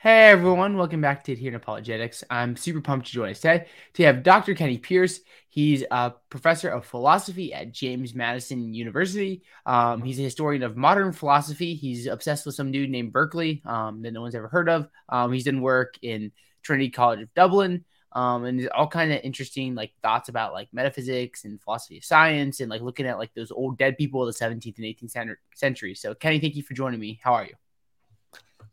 Hey 0.00 0.28
everyone, 0.28 0.76
welcome 0.76 1.00
back 1.00 1.24
to 1.24 1.32
Adherent 1.32 1.56
Apologetics. 1.56 2.22
I'm 2.30 2.54
super 2.54 2.80
pumped 2.80 3.08
to 3.08 3.12
join 3.12 3.30
us 3.30 3.40
today. 3.40 3.66
To 3.94 4.04
have 4.04 4.22
Dr. 4.22 4.54
Kenny 4.54 4.78
Pearce. 4.78 5.18
He's 5.48 5.82
a 5.90 6.12
professor 6.30 6.68
of 6.68 6.86
philosophy 6.86 7.52
at 7.52 7.72
James 7.72 8.14
Madison 8.14 8.72
University. 8.72 9.42
Um, 9.66 10.02
he's 10.02 10.20
a 10.20 10.22
historian 10.22 10.62
of 10.62 10.76
modern 10.76 11.12
philosophy. 11.12 11.74
He's 11.74 12.06
obsessed 12.06 12.46
with 12.46 12.54
some 12.54 12.70
dude 12.70 12.90
named 12.90 13.12
Berkeley 13.12 13.60
um, 13.66 14.00
that 14.02 14.12
no 14.12 14.20
one's 14.20 14.36
ever 14.36 14.46
heard 14.46 14.68
of. 14.68 14.88
Um, 15.08 15.32
he's 15.32 15.46
done 15.46 15.62
work 15.62 15.98
in 16.00 16.30
Trinity 16.62 16.90
College 16.90 17.22
of 17.22 17.34
Dublin, 17.34 17.84
um, 18.12 18.44
and 18.44 18.68
all 18.68 18.86
kind 18.86 19.12
of 19.12 19.20
interesting 19.24 19.74
like 19.74 19.94
thoughts 20.00 20.28
about 20.28 20.52
like 20.52 20.68
metaphysics 20.72 21.44
and 21.44 21.60
philosophy 21.60 21.98
of 21.98 22.04
science 22.04 22.60
and 22.60 22.70
like 22.70 22.82
looking 22.82 23.06
at 23.06 23.18
like 23.18 23.34
those 23.34 23.50
old 23.50 23.76
dead 23.78 23.98
people 23.98 24.22
of 24.22 24.32
the 24.32 24.44
17th 24.44 24.78
and 24.78 24.86
18th 24.86 25.36
century. 25.56 25.96
So, 25.96 26.14
Kenny, 26.14 26.38
thank 26.38 26.54
you 26.54 26.62
for 26.62 26.74
joining 26.74 27.00
me. 27.00 27.18
How 27.20 27.34
are 27.34 27.46
you? 27.46 27.54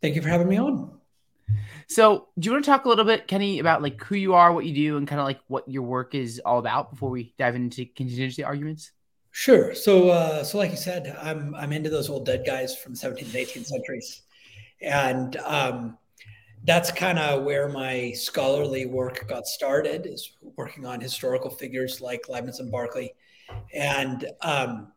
Thank 0.04 0.16
you 0.16 0.22
for 0.22 0.30
having 0.30 0.48
me 0.48 0.60
on. 0.60 1.00
So, 1.88 2.28
do 2.40 2.48
you 2.48 2.52
want 2.54 2.66
to 2.66 2.72
talk 2.72 2.86
a 2.86 2.90
little 2.90 3.06
bit, 3.06 3.28
Kenny, 3.28 3.60
about 3.60 3.82
like 3.82 4.04
who 4.04 4.16
you 4.16 4.34
are, 4.34 4.52
what 4.52 4.66
you 4.66 4.74
do, 4.74 4.98
and 4.98 5.08
kind 5.08 5.20
of 5.20 5.26
like 5.26 5.40
what 5.48 5.68
your 5.70 5.84
work 5.84 6.16
is 6.16 6.42
all 6.44 6.60
about 6.60 6.92
before 6.92 7.10
we 7.10 7.34
dive 7.38 7.56
into 7.56 7.86
contingency 7.86 8.44
arguments? 8.44 8.92
Sure. 9.32 9.76
So, 9.76 10.10
uh, 10.10 10.44
so 10.44 10.58
like 10.58 10.72
you 10.72 10.78
said, 10.78 11.16
I'm 11.22 11.54
I'm 11.56 11.74
into 11.74 11.90
those 11.90 12.10
old 12.10 12.26
dead 12.26 12.44
guys 12.46 12.76
from 12.76 12.94
the 12.94 13.00
17th 13.00 13.22
and 13.22 13.34
18th 13.34 13.66
centuries, 13.66 14.22
and 14.82 15.36
um, 15.38 15.98
that's 16.64 16.90
kind 16.92 17.20
of 17.20 17.44
where 17.44 17.70
my 17.70 18.14
scholarly 18.14 18.86
work 18.86 19.28
got 19.28 19.46
started. 19.46 20.06
Is 20.06 20.32
working 20.56 20.86
on 20.86 21.02
historical 21.02 21.50
figures 21.50 22.02
like 22.02 22.30
Leibniz 22.30 22.60
and 22.60 22.72
Berkeley, 22.72 23.14
and 23.74 24.26
um, 24.42 24.94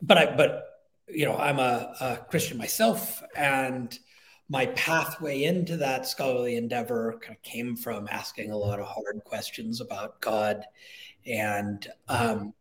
but 0.00 0.16
I 0.16 0.36
but 0.36 0.64
you 1.08 1.26
know 1.26 1.36
I'm 1.36 1.58
a, 1.58 1.94
a 2.00 2.16
Christian 2.30 2.56
myself, 2.56 3.22
and 3.36 3.98
my 4.54 4.66
pathway 4.66 5.42
into 5.42 5.76
that 5.76 6.06
scholarly 6.06 6.54
endeavor 6.54 7.18
kind 7.20 7.36
of 7.36 7.42
came 7.42 7.74
from 7.74 8.06
asking 8.08 8.52
a 8.52 8.56
lot 8.56 8.78
of 8.78 8.86
hard 8.86 9.20
questions 9.24 9.80
about 9.80 10.20
God 10.20 10.64
and 11.26 11.88
um, 12.06 12.54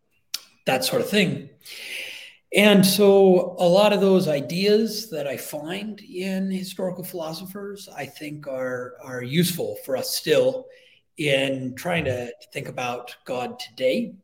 that 0.66 0.84
sort 0.84 1.03
of 1.03 1.09
thing. 1.09 1.52
And 2.56 2.84
so, 2.84 3.56
a 3.59 3.68
lot 3.68 3.94
of 3.94 4.02
those 4.02 4.28
ideas 4.28 5.12
that 5.12 5.28
I 5.28 5.38
find 5.38 6.02
in 6.02 6.50
historical 6.50 7.03
philosophers, 7.03 7.88
I 7.96 8.08
think, 8.08 8.48
are, 8.48 8.96
are 9.03 9.22
useful 9.22 9.78
for 9.86 9.96
us 9.96 10.16
still 10.16 10.66
in 11.18 11.75
trying 11.75 12.06
to 12.06 12.31
think 12.52 12.70
about 12.70 13.16
God 13.23 13.59
today 13.59 14.16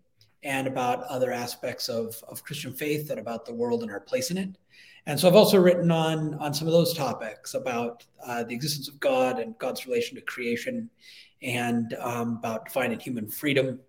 and 0.41 0.65
about 0.65 1.03
other 1.03 1.31
aspects 1.31 1.87
of, 1.87 2.15
of 2.27 2.43
Christian 2.43 2.73
faith 2.73 3.11
and 3.11 3.19
about 3.19 3.45
the 3.45 3.53
world 3.53 3.83
and 3.83 3.91
our 3.91 3.99
place 3.99 4.31
in 4.31 4.39
it. 4.39 4.57
And 5.05 5.19
so 5.19 5.27
I've 5.27 5.35
also 5.35 5.57
written 5.59 5.91
on 5.91 6.35
on 6.35 6.53
some 6.53 6.67
of 6.67 6.73
those 6.73 6.93
topics 6.93 7.53
about 7.53 8.05
uh, 8.25 8.43
the 8.43 8.53
existence 8.53 8.87
of 8.87 8.99
God 8.99 9.39
and 9.39 9.57
God's 9.57 9.85
relation 9.85 10.15
to 10.15 10.21
creation, 10.21 10.89
and 11.41 11.95
um, 11.99 12.37
about 12.37 12.65
defining 12.65 12.99
human 12.99 13.27
freedom. 13.27 13.79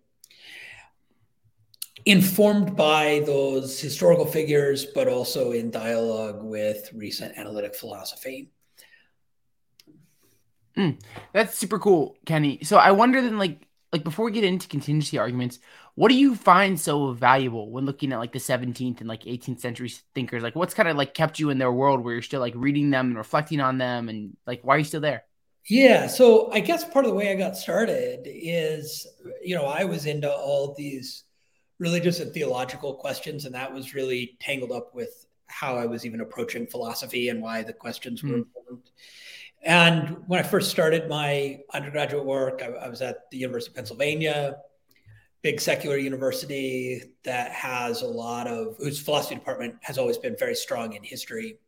Informed 2.06 2.76
by 2.76 3.22
those 3.26 3.78
historical 3.78 4.24
figures, 4.24 4.86
but 4.86 5.06
also 5.06 5.52
in 5.52 5.70
dialogue 5.70 6.42
with 6.42 6.90
recent 6.94 7.36
analytic 7.36 7.74
philosophy. 7.74 8.50
Mm, 10.78 10.98
that's 11.34 11.58
super 11.58 11.78
cool, 11.78 12.16
Kenny. 12.24 12.60
So 12.62 12.78
I 12.78 12.92
wonder 12.92 13.20
then, 13.20 13.36
like, 13.36 13.66
like 13.92 14.02
before 14.02 14.24
we 14.24 14.30
get 14.30 14.44
into 14.44 14.66
contingency 14.66 15.18
arguments, 15.18 15.58
what 15.94 16.08
do 16.08 16.14
you 16.16 16.34
find 16.34 16.78
so 16.78 17.12
valuable 17.12 17.70
when 17.70 17.84
looking 17.84 18.12
at 18.12 18.18
like 18.18 18.32
the 18.32 18.38
17th 18.38 19.00
and 19.00 19.08
like 19.08 19.24
18th 19.24 19.60
century 19.60 19.92
thinkers? 20.14 20.42
Like, 20.42 20.56
what's 20.56 20.74
kind 20.74 20.88
of 20.88 20.96
like 20.96 21.14
kept 21.14 21.38
you 21.38 21.50
in 21.50 21.58
their 21.58 21.72
world 21.72 22.02
where 22.02 22.14
you're 22.14 22.22
still 22.22 22.40
like 22.40 22.54
reading 22.56 22.90
them 22.90 23.08
and 23.08 23.16
reflecting 23.16 23.60
on 23.60 23.78
them, 23.78 24.08
and 24.08 24.36
like, 24.46 24.60
why 24.62 24.76
are 24.76 24.78
you 24.78 24.84
still 24.84 25.00
there? 25.00 25.24
Yeah, 25.68 26.06
so 26.06 26.50
I 26.52 26.60
guess 26.60 26.84
part 26.84 27.04
of 27.04 27.10
the 27.10 27.16
way 27.16 27.30
I 27.30 27.34
got 27.34 27.56
started 27.56 28.20
is, 28.24 29.06
you 29.42 29.54
know, 29.54 29.66
I 29.66 29.84
was 29.84 30.06
into 30.06 30.30
all 30.30 30.74
these 30.74 31.24
religious 31.78 32.20
and 32.20 32.32
theological 32.32 32.94
questions, 32.94 33.44
and 33.44 33.54
that 33.54 33.72
was 33.72 33.94
really 33.94 34.36
tangled 34.40 34.72
up 34.72 34.94
with 34.94 35.26
how 35.46 35.76
I 35.76 35.86
was 35.86 36.06
even 36.06 36.20
approaching 36.20 36.66
philosophy 36.66 37.28
and 37.28 37.42
why 37.42 37.62
the 37.62 37.72
questions 37.72 38.22
were 38.22 38.30
mm. 38.30 38.38
important. 38.38 38.90
And 39.62 40.16
when 40.26 40.40
I 40.40 40.42
first 40.42 40.70
started 40.70 41.08
my 41.08 41.58
undergraduate 41.74 42.24
work, 42.24 42.62
I, 42.62 42.68
I, 42.68 42.88
was 42.88 43.02
at 43.02 43.30
the 43.30 43.36
University 43.36 43.72
of 43.72 43.76
Pennsylvania, 43.76 44.56
big 45.42 45.60
secular 45.60 45.96
university 45.96 47.02
that 47.24 47.52
has 47.52 48.02
a 48.02 48.06
lot 48.06 48.46
of, 48.46 48.76
whose 48.78 49.00
philosophy 49.00 49.34
department 49.34 49.74
has 49.82 49.98
always 49.98 50.18
been 50.18 50.36
very 50.38 50.54
strong 50.54 50.92
in 50.92 51.02
history. 51.02 51.58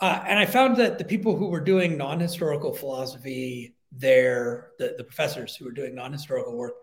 Uh, 0.00 0.22
and 0.26 0.38
I 0.38 0.46
found 0.46 0.76
that 0.78 0.98
the 0.98 1.04
people 1.04 1.36
who 1.36 1.48
were 1.48 1.60
doing 1.60 1.96
non 1.96 2.18
historical 2.18 2.72
philosophy 2.72 3.74
there, 3.92 4.70
the, 4.78 4.94
the 4.96 5.04
professors 5.04 5.54
who 5.54 5.64
were 5.64 5.72
doing 5.72 5.94
non 5.94 6.12
historical 6.12 6.56
work, 6.56 6.74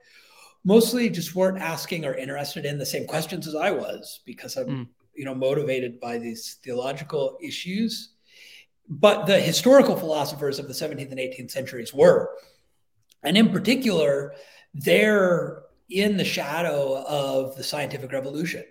mostly 0.64 1.10
just 1.10 1.36
weren't 1.36 1.62
asking 1.62 2.06
or 2.06 2.14
interested 2.14 2.66
in 2.66 2.78
the 2.78 2.86
same 2.86 3.08
questions 3.08 3.48
as 3.48 3.56
I 3.56 3.72
was 3.72 4.22
because 4.26 4.56
I'm, 4.58 4.68
mm. 4.68 4.88
you 5.16 5.26
know, 5.26 5.36
motivated 5.36 6.00
by 6.00 6.18
these 6.18 6.60
theological 6.64 7.38
issues 7.42 8.14
but 8.90 9.28
the 9.28 9.40
historical 9.40 9.96
philosophers 9.96 10.58
of 10.58 10.68
the 10.68 10.74
17th 10.74 11.12
and 11.12 11.20
18th 11.20 11.52
centuries 11.52 11.94
were. 11.94 12.32
And 13.22 13.38
in 13.38 13.50
particular, 13.50 14.34
they're 14.74 15.62
in 15.90 16.18
the 16.18 16.26
shadow 16.26 17.04
of 17.08 17.56
the 17.56 17.64
scientific 17.64 18.12
revolution. 18.12 18.64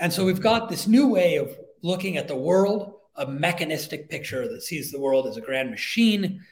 And 0.00 0.12
so 0.12 0.24
we've 0.24 0.40
got 0.40 0.68
this 0.68 0.86
new 0.86 1.08
way 1.08 1.36
of 1.36 1.56
looking 1.82 2.16
at 2.16 2.28
the 2.28 2.36
world, 2.36 2.94
a 3.16 3.26
mechanistic 3.26 4.10
picture 4.10 4.48
that 4.48 4.62
sees 4.62 4.90
the 4.90 5.00
world 5.00 5.26
as 5.26 5.36
a 5.36 5.40
grand 5.40 5.70
machine, 5.70 6.42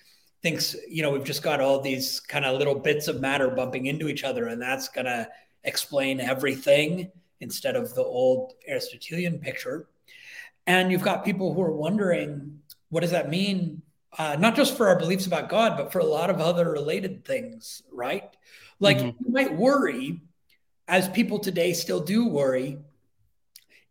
thinks, 0.43 0.77
you 0.89 1.03
know, 1.03 1.11
we've 1.11 1.25
just 1.25 1.43
got 1.43 1.61
all 1.61 1.81
these 1.81 2.21
kind 2.21 2.45
of 2.45 2.59
little 2.59 2.75
bits 2.75 3.09
of 3.09 3.21
matter 3.21 3.49
bumping 3.49 3.87
into 3.87 4.09
each 4.09 4.25
other, 4.25 4.47
and 4.47 4.61
that's 4.61 4.89
going 4.89 5.07
to 5.07 5.29
explain 5.65 6.21
everything 6.21 7.11
instead 7.41 7.77
of 7.77 7.95
the 7.95 8.03
old 8.03 8.53
Aristotelian 8.69 9.39
picture. 9.39 9.89
And 10.67 10.93
you've 10.93 11.03
got 11.03 11.25
people 11.25 11.55
who 11.55 11.63
are 11.63 11.73
wondering 11.73 12.61
what 12.91 13.01
does 13.01 13.13
that 13.13 13.31
mean? 13.31 13.81
Uh, 14.19 14.37
not 14.39 14.55
just 14.55 14.77
for 14.77 14.87
our 14.87 14.99
beliefs 14.99 15.27
about 15.27 15.49
God, 15.49 15.79
but 15.79 15.91
for 15.91 16.01
a 16.01 16.05
lot 16.05 16.29
of 16.29 16.43
other 16.43 16.71
related 16.71 17.25
things, 17.25 17.83
right? 17.91 18.29
Like 18.83 18.99
mm-hmm. 18.99 19.25
you 19.25 19.33
might 19.33 19.57
worry, 19.57 20.21
as 20.89 21.09
people 21.09 21.39
today 21.39 21.73
still 21.73 22.01
do 22.01 22.27
worry, 22.27 22.79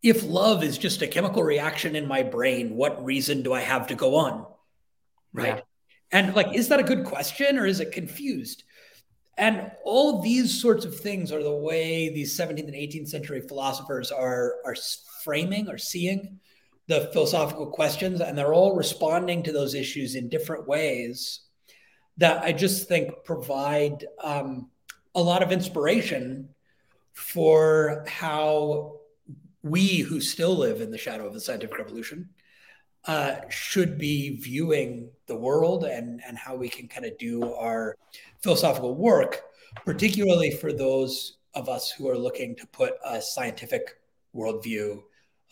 if 0.02 0.22
love 0.22 0.62
is 0.62 0.76
just 0.76 1.00
a 1.00 1.06
chemical 1.06 1.42
reaction 1.42 1.96
in 1.96 2.06
my 2.06 2.22
brain, 2.22 2.76
what 2.76 3.02
reason 3.02 3.42
do 3.42 3.54
I 3.54 3.60
have 3.60 3.86
to 3.86 3.94
go 3.94 4.16
on? 4.16 4.46
Right. 5.32 5.46
Yeah. 5.46 5.60
And 6.10 6.34
like, 6.34 6.54
is 6.54 6.68
that 6.68 6.78
a 6.78 6.82
good 6.82 7.04
question 7.04 7.58
or 7.58 7.64
is 7.64 7.80
it 7.80 7.92
confused? 7.92 8.64
And 9.38 9.70
all 9.82 10.20
these 10.20 10.60
sorts 10.60 10.84
of 10.84 11.00
things 11.00 11.32
are 11.32 11.42
the 11.42 11.56
way 11.56 12.12
these 12.12 12.38
17th 12.38 12.66
and 12.66 12.74
18th 12.74 13.08
century 13.08 13.40
philosophers 13.40 14.12
are, 14.12 14.56
are 14.66 14.76
framing 15.24 15.70
or 15.70 15.78
seeing 15.78 16.38
the 16.86 17.08
philosophical 17.14 17.68
questions, 17.68 18.20
and 18.20 18.36
they're 18.36 18.52
all 18.52 18.76
responding 18.76 19.42
to 19.44 19.52
those 19.52 19.74
issues 19.74 20.16
in 20.16 20.28
different 20.28 20.68
ways 20.68 21.40
that 22.18 22.42
I 22.42 22.52
just 22.52 22.88
think 22.88 23.24
provide 23.24 24.04
um, 24.22 24.68
a 25.14 25.22
lot 25.22 25.42
of 25.42 25.52
inspiration 25.52 26.48
for 27.12 28.04
how 28.08 28.96
we 29.62 29.98
who 29.98 30.20
still 30.20 30.56
live 30.56 30.80
in 30.80 30.90
the 30.90 30.98
shadow 30.98 31.26
of 31.26 31.34
the 31.34 31.40
scientific 31.40 31.78
revolution 31.78 32.28
uh, 33.06 33.36
should 33.48 33.98
be 33.98 34.36
viewing 34.36 35.10
the 35.26 35.34
world 35.34 35.84
and, 35.84 36.20
and 36.26 36.38
how 36.38 36.54
we 36.54 36.68
can 36.68 36.88
kind 36.88 37.04
of 37.04 37.16
do 37.18 37.52
our 37.54 37.96
philosophical 38.42 38.94
work, 38.94 39.42
particularly 39.84 40.50
for 40.50 40.72
those 40.72 41.38
of 41.54 41.68
us 41.68 41.90
who 41.90 42.08
are 42.08 42.16
looking 42.16 42.56
to 42.56 42.66
put 42.68 42.94
a 43.04 43.20
scientific 43.20 43.98
worldview 44.34 45.02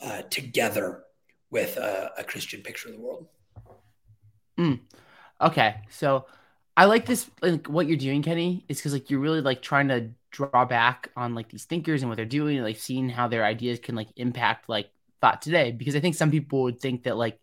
uh, 0.01 0.23
together 0.31 1.05
with 1.51 1.77
a, 1.77 2.13
a 2.19 2.25
Christian 2.25 2.63
picture 2.63 2.89
of 2.89 2.95
the 2.95 3.01
world. 3.01 3.27
Mm. 4.59 4.81
Okay, 5.41 5.77
so 5.91 6.27
I 6.77 6.87
like 6.87 7.07
this. 7.07 7.31
Like 7.43 7.69
what 7.69 7.87
you're 7.87 7.97
doing, 7.97 8.23
Kenny, 8.23 8.65
is 8.69 8.79
because 8.79 8.93
like 8.93 9.11
you're 9.11 9.21
really 9.21 9.41
like 9.41 9.63
trying 9.63 9.89
to 9.89 10.11
draw 10.31 10.65
back 10.65 11.11
on 11.17 11.35
like 11.35 11.49
these 11.51 11.65
thinkers 11.65 12.03
and 12.03 12.09
what 12.09 12.17
they're 12.17 12.25
doing, 12.25 12.57
and 12.57 12.65
like 12.65 12.79
seeing 12.79 13.09
how 13.09 13.29
their 13.29 13.45
ideas 13.45 13.81
can 13.81 13.95
like 13.95 14.09
impact 14.17 14.69
like 14.69 14.91
thought 15.21 15.43
today. 15.43 15.73
Because 15.73 15.97
I 15.97 16.01
think 16.01 16.15
some 16.15 16.31
people 16.31 16.63
would 16.63 16.81
think 16.81 17.05
that 17.05 17.17
like 17.17 17.39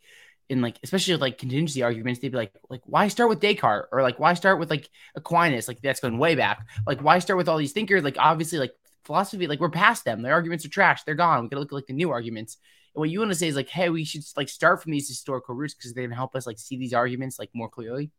in 0.49 0.61
like 0.61 0.79
especially 0.83 1.13
with, 1.13 1.21
like 1.21 1.37
contingency 1.37 1.83
arguments, 1.83 2.19
they'd 2.21 2.29
be 2.31 2.37
like 2.37 2.53
like 2.69 2.81
why 2.85 3.07
start 3.09 3.29
with 3.29 3.41
Descartes 3.41 3.87
or 3.91 4.01
like 4.01 4.17
why 4.19 4.33
start 4.33 4.59
with 4.59 4.69
like 4.69 4.89
Aquinas? 5.15 5.67
Like 5.67 5.81
that's 5.81 5.99
going 5.99 6.17
way 6.17 6.35
back. 6.35 6.65
Like 6.87 7.01
why 7.01 7.19
start 7.19 7.37
with 7.37 7.49
all 7.49 7.57
these 7.57 7.73
thinkers? 7.73 8.03
Like 8.03 8.17
obviously 8.19 8.59
like 8.59 8.73
philosophy, 9.05 9.47
like 9.47 9.59
we're 9.59 9.69
past 9.69 10.05
them. 10.05 10.21
Their 10.21 10.33
arguments 10.33 10.65
are 10.65 10.69
trash. 10.69 11.03
They're 11.03 11.15
gone. 11.15 11.43
We 11.43 11.49
gotta 11.49 11.59
look 11.61 11.71
at 11.71 11.75
like 11.75 11.87
the 11.87 11.93
new 11.93 12.09
arguments 12.11 12.57
And 12.93 12.99
what 13.01 13.09
you 13.09 13.19
want 13.19 13.31
to 13.31 13.35
say 13.35 13.47
is 13.47 13.55
like, 13.55 13.69
hey, 13.69 13.89
we 13.89 14.03
should 14.05 14.23
like 14.35 14.49
start 14.49 14.81
from 14.81 14.91
these 14.91 15.07
historical 15.07 15.55
roots 15.55 15.73
because 15.75 15.93
they 15.93 16.01
can 16.03 16.11
help 16.11 16.35
us 16.35 16.47
like 16.47 16.59
see 16.59 16.77
these 16.77 16.93
arguments 16.93 17.37
like 17.39 17.49
more 17.53 17.69
clearly. 17.69 18.11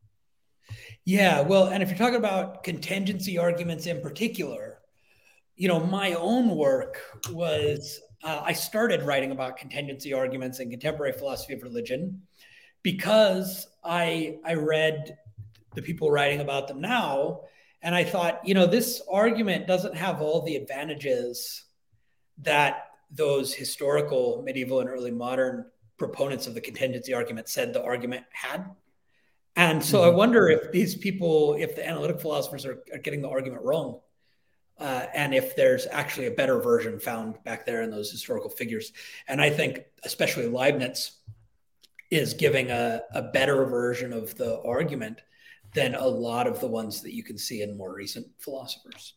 Yeah, 1.04 1.40
well, 1.40 1.68
and 1.68 1.82
if 1.82 1.88
you're 1.88 1.98
talking 1.98 2.16
about 2.16 2.62
contingency 2.64 3.38
arguments 3.38 3.86
in 3.86 4.00
particular, 4.00 4.78
you 5.56 5.68
know, 5.68 5.80
my 5.80 6.12
own 6.14 6.50
work 6.50 7.00
was 7.30 8.00
uh, 8.22 8.42
I 8.44 8.52
started 8.52 9.02
writing 9.02 9.30
about 9.30 9.56
contingency 9.56 10.12
arguments 10.12 10.60
in 10.60 10.70
contemporary 10.70 11.12
philosophy 11.12 11.54
of 11.54 11.62
religion, 11.62 12.22
because 12.82 13.66
I 13.84 14.38
I 14.44 14.54
read 14.54 15.16
the 15.74 15.82
people 15.82 16.10
writing 16.10 16.40
about 16.40 16.68
them 16.68 16.80
now, 16.80 17.42
and 17.82 17.94
I 17.94 18.04
thought, 18.04 18.40
you 18.46 18.54
know, 18.54 18.66
this 18.66 19.00
argument 19.10 19.66
doesn't 19.66 19.96
have 19.96 20.20
all 20.20 20.42
the 20.42 20.56
advantages 20.56 21.64
that 22.42 22.86
those 23.10 23.54
historical 23.54 24.42
medieval 24.44 24.80
and 24.80 24.88
early 24.88 25.10
modern 25.10 25.66
proponents 25.96 26.46
of 26.46 26.54
the 26.54 26.60
contingency 26.60 27.14
argument 27.14 27.48
said 27.48 27.72
the 27.72 27.82
argument 27.82 28.24
had. 28.32 28.66
And 29.58 29.84
so 29.84 29.98
mm-hmm. 29.98 30.14
I 30.14 30.16
wonder 30.16 30.48
if 30.48 30.70
these 30.70 30.94
people, 30.94 31.56
if 31.58 31.74
the 31.74 31.86
analytic 31.86 32.20
philosophers 32.20 32.64
are, 32.64 32.78
are 32.92 32.98
getting 32.98 33.20
the 33.20 33.28
argument 33.28 33.64
wrong, 33.64 33.98
uh, 34.78 35.06
and 35.12 35.34
if 35.34 35.56
there's 35.56 35.88
actually 35.90 36.26
a 36.26 36.30
better 36.30 36.60
version 36.60 37.00
found 37.00 37.42
back 37.42 37.66
there 37.66 37.82
in 37.82 37.90
those 37.90 38.08
historical 38.08 38.50
figures. 38.50 38.92
And 39.26 39.42
I 39.42 39.50
think, 39.50 39.80
especially 40.04 40.46
Leibniz, 40.46 41.10
is 42.08 42.34
giving 42.34 42.70
a, 42.70 43.00
a 43.12 43.22
better 43.22 43.64
version 43.64 44.12
of 44.12 44.36
the 44.36 44.62
argument 44.62 45.22
than 45.74 45.96
a 45.96 46.06
lot 46.06 46.46
of 46.46 46.60
the 46.60 46.68
ones 46.68 47.02
that 47.02 47.12
you 47.12 47.24
can 47.24 47.36
see 47.36 47.62
in 47.62 47.76
more 47.76 47.92
recent 47.92 48.28
philosophers. 48.38 49.14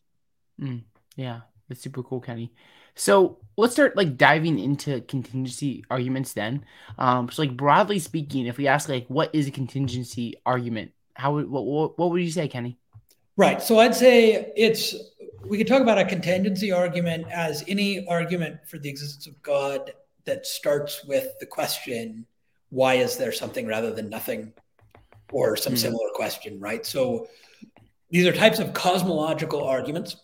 Mm, 0.60 0.82
yeah, 1.18 1.42
that's 1.70 1.82
super 1.82 2.02
cool, 2.02 2.20
Kenny. 2.20 2.52
So 2.96 3.38
let's 3.58 3.74
start 3.74 3.96
like 3.96 4.18
diving 4.18 4.60
into 4.60 5.02
contingency 5.02 5.84
arguments 5.90 6.34
then. 6.34 6.66
Um, 6.98 7.30
so 7.30 7.42
like 7.42 7.56
broadly 7.56 8.00
speaking, 8.00 8.48
if 8.48 8.58
we 8.58 8.68
ask 8.68 8.90
like 8.90 9.08
what 9.08 9.34
is 9.34 9.48
a 9.48 9.52
contingency 9.52 10.36
argument, 10.46 10.92
how 11.16 11.34
would 11.34 11.50
what, 11.50 11.66
what, 11.66 12.00
what 12.00 12.12
would 12.12 12.22
you 12.22 12.32
say, 12.32 12.48
Kenny? 12.48 12.78
Right. 13.38 13.62
So 13.62 13.80
I'd 13.80 13.96
say 13.96 14.52
it's 14.56 14.96
we 15.46 15.58
could 15.58 15.68
talk 15.68 15.82
about 15.82 15.98
a 15.98 16.06
contingency 16.06 16.72
argument 16.72 17.26
as 17.32 17.64
any 17.68 18.06
argument 18.08 18.68
for 18.68 18.78
the 18.78 18.90
existence 18.90 19.28
of 19.28 19.42
God 19.42 19.94
that 20.26 20.46
starts 20.46 21.04
with 21.06 21.28
the 21.40 21.46
question, 21.46 22.26
why 22.70 22.96
is 22.96 23.18
there 23.18 23.32
something 23.32 23.66
rather 23.66 23.92
than 23.92 24.10
nothing? 24.10 24.54
Or 25.32 25.56
some 25.56 25.74
mm-hmm. 25.74 25.80
similar 25.80 26.10
question, 26.14 26.60
right? 26.60 26.86
So 26.86 27.28
these 28.10 28.28
are 28.28 28.34
types 28.34 28.60
of 28.60 28.74
cosmological 28.74 29.64
arguments. 29.64 30.18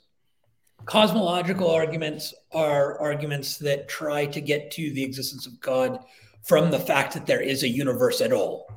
Cosmological 0.87 1.69
arguments 1.69 2.33
are 2.53 2.97
arguments 2.99 3.57
that 3.57 3.89
try 3.89 4.25
to 4.25 4.39
get 4.39 4.71
to 4.71 4.93
the 4.93 5.03
existence 5.03 5.45
of 5.45 5.59
God 5.59 5.99
from 6.43 6.71
the 6.71 6.79
fact 6.79 7.13
that 7.13 7.25
there 7.25 7.41
is 7.41 7.63
a 7.63 7.67
universe 7.67 8.21
at 8.21 8.31
all 8.31 8.71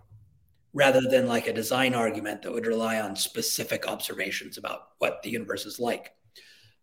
rather 0.73 1.03
than 1.03 1.29
like 1.29 1.47
a 1.47 1.53
design 1.53 1.95
argument 1.95 2.43
that 2.43 2.53
would 2.53 2.67
rely 2.67 3.01
on 3.01 3.15
specific 3.15 3.87
observations 3.87 4.59
about 4.59 4.89
what 4.99 5.23
the 5.23 5.31
universe 5.31 5.67
is 5.67 5.79
like. 5.79 6.12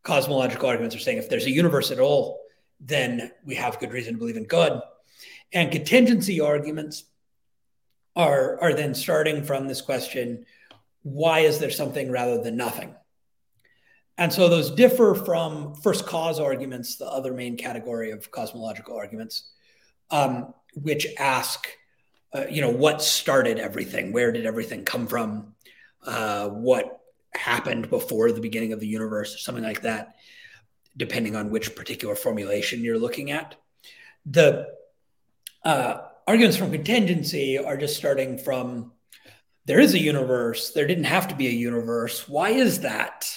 Cosmological 0.04 0.70
arguments 0.70 0.96
are 0.96 1.00
saying 1.00 1.18
if 1.18 1.28
there's 1.28 1.46
a 1.46 1.52
universe 1.52 1.92
at 1.92 2.00
all, 2.00 2.40
then 2.80 3.30
we 3.44 3.56
have 3.56 3.80
good 3.80 3.92
reason 3.92 4.14
to 4.14 4.20
believe 4.20 4.38
in 4.38 4.46
God. 4.46 4.82
And 5.52 5.74
contingency 5.74 6.40
arguments 6.40 7.04
are, 8.16 8.62
are 8.62 8.74
then 8.74 8.94
starting 8.94 9.44
from 9.44 9.68
this 9.68 9.82
question 9.82 10.46
why 11.04 11.40
is 11.40 11.60
there 11.60 11.70
something 11.70 12.12
rather 12.12 12.42
than 12.42 12.56
nothing? 12.56 12.96
And 14.18 14.34
so 14.34 14.50
those 14.50 14.72
differ 14.72 15.14
from 15.14 15.76
first 15.76 16.06
cause 16.06 16.40
arguments, 16.40 16.96
the 16.96 17.06
other 17.06 17.34
main 17.34 17.56
category 17.56 18.12
of 18.12 18.32
cosmological 18.32 18.96
arguments, 18.96 19.52
um, 20.10 20.54
which 20.74 21.08
ask 21.18 21.68
uh, 22.34 22.46
you 22.50 22.62
know, 22.62 22.70
what 22.70 23.02
started 23.02 23.58
everything? 23.58 24.12
Where 24.12 24.32
did 24.32 24.46
everything 24.46 24.84
come 24.84 25.08
from? 25.08 25.56
Uh, 26.06 26.50
what 26.50 27.02
happened 27.34 27.90
before 27.90 28.32
the 28.32 28.42
beginning 28.42 28.74
of 28.74 28.80
the 28.80 28.88
universe, 28.88 29.34
or 29.36 29.38
something 29.38 29.64
like 29.64 29.82
that, 29.82 30.16
depending 30.96 31.36
on 31.36 31.50
which 31.50 31.76
particular 31.76 32.16
formulation 32.16 32.84
you're 32.84 33.00
looking 33.00 33.32
at. 33.32 33.56
The 34.26 34.68
uh, 35.64 36.00
arguments 36.28 36.58
from 36.58 36.72
contingency 36.72 37.58
are 37.58 37.78
just 37.78 37.98
starting 37.98 38.38
from 38.38 38.92
there 39.66 39.80
is 39.80 39.94
a 39.94 40.00
universe, 40.00 40.72
there 40.72 40.88
didn't 40.88 41.06
have 41.06 41.28
to 41.30 41.36
be 41.36 41.48
a 41.48 41.52
universe. 41.52 42.28
Why 42.28 42.50
is 42.52 42.82
that? 42.82 43.30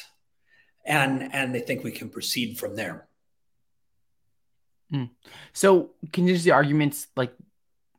And 0.84 1.32
and 1.34 1.54
they 1.54 1.60
think 1.60 1.84
we 1.84 1.92
can 1.92 2.08
proceed 2.08 2.58
from 2.58 2.74
there. 2.74 3.06
Mm. 4.92 5.10
So 5.52 5.90
contingency 6.12 6.50
arguments 6.50 7.06
like 7.16 7.32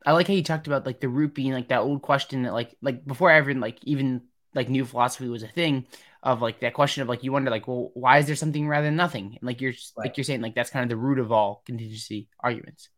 I 0.06 0.12
like 0.14 0.28
how 0.28 0.34
you 0.34 0.44
talked 0.44 0.68
about 0.68 0.86
like 0.86 1.00
the 1.00 1.10
root 1.10 1.34
being 1.34 1.54
like 1.54 1.70
that 1.70 1.82
old 1.82 2.02
question 2.02 2.44
that 2.44 2.54
like 2.54 2.76
like 2.82 3.06
before 3.06 3.32
ever 3.32 3.54
like 3.54 3.78
even 3.84 4.22
like 4.54 4.68
new 4.68 4.84
philosophy 4.84 5.28
was 5.28 5.44
a 5.44 5.48
thing 5.48 5.86
of 6.24 6.42
like 6.42 6.60
that 6.60 6.74
question 6.74 7.02
of 7.02 7.08
like 7.08 7.24
you 7.24 7.32
wonder 7.32 7.50
like 7.50 7.68
well 7.68 7.92
why 7.94 8.18
is 8.18 8.28
there 8.28 8.36
something 8.36 8.68
rather 8.68 8.88
than 8.88 8.96
nothing 8.96 9.38
and 9.40 9.44
like 9.44 9.62
you're 9.62 9.72
right. 9.72 10.06
like 10.06 10.18
you're 10.18 10.24
saying 10.24 10.42
like 10.42 10.56
that's 10.56 10.70
kind 10.70 10.84
of 10.84 10.90
the 10.90 11.02
root 11.02 11.20
of 11.20 11.32
all 11.32 11.62
contingency 11.66 12.28
arguments. 12.40 12.90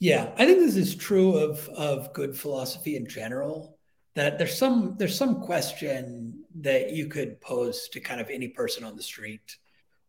Yeah, 0.00 0.32
I 0.36 0.46
think 0.46 0.58
this 0.58 0.76
is 0.76 0.96
true 0.96 1.36
of 1.36 1.68
of 1.68 2.12
good 2.12 2.36
philosophy 2.36 2.96
in 2.96 3.06
general. 3.06 3.78
That 4.14 4.38
there's 4.38 4.58
some 4.58 4.96
there's 4.98 5.16
some 5.16 5.40
question 5.40 6.44
that 6.56 6.92
you 6.92 7.06
could 7.06 7.40
pose 7.40 7.88
to 7.90 8.00
kind 8.00 8.20
of 8.20 8.28
any 8.28 8.48
person 8.48 8.84
on 8.84 8.96
the 8.96 9.02
street 9.02 9.56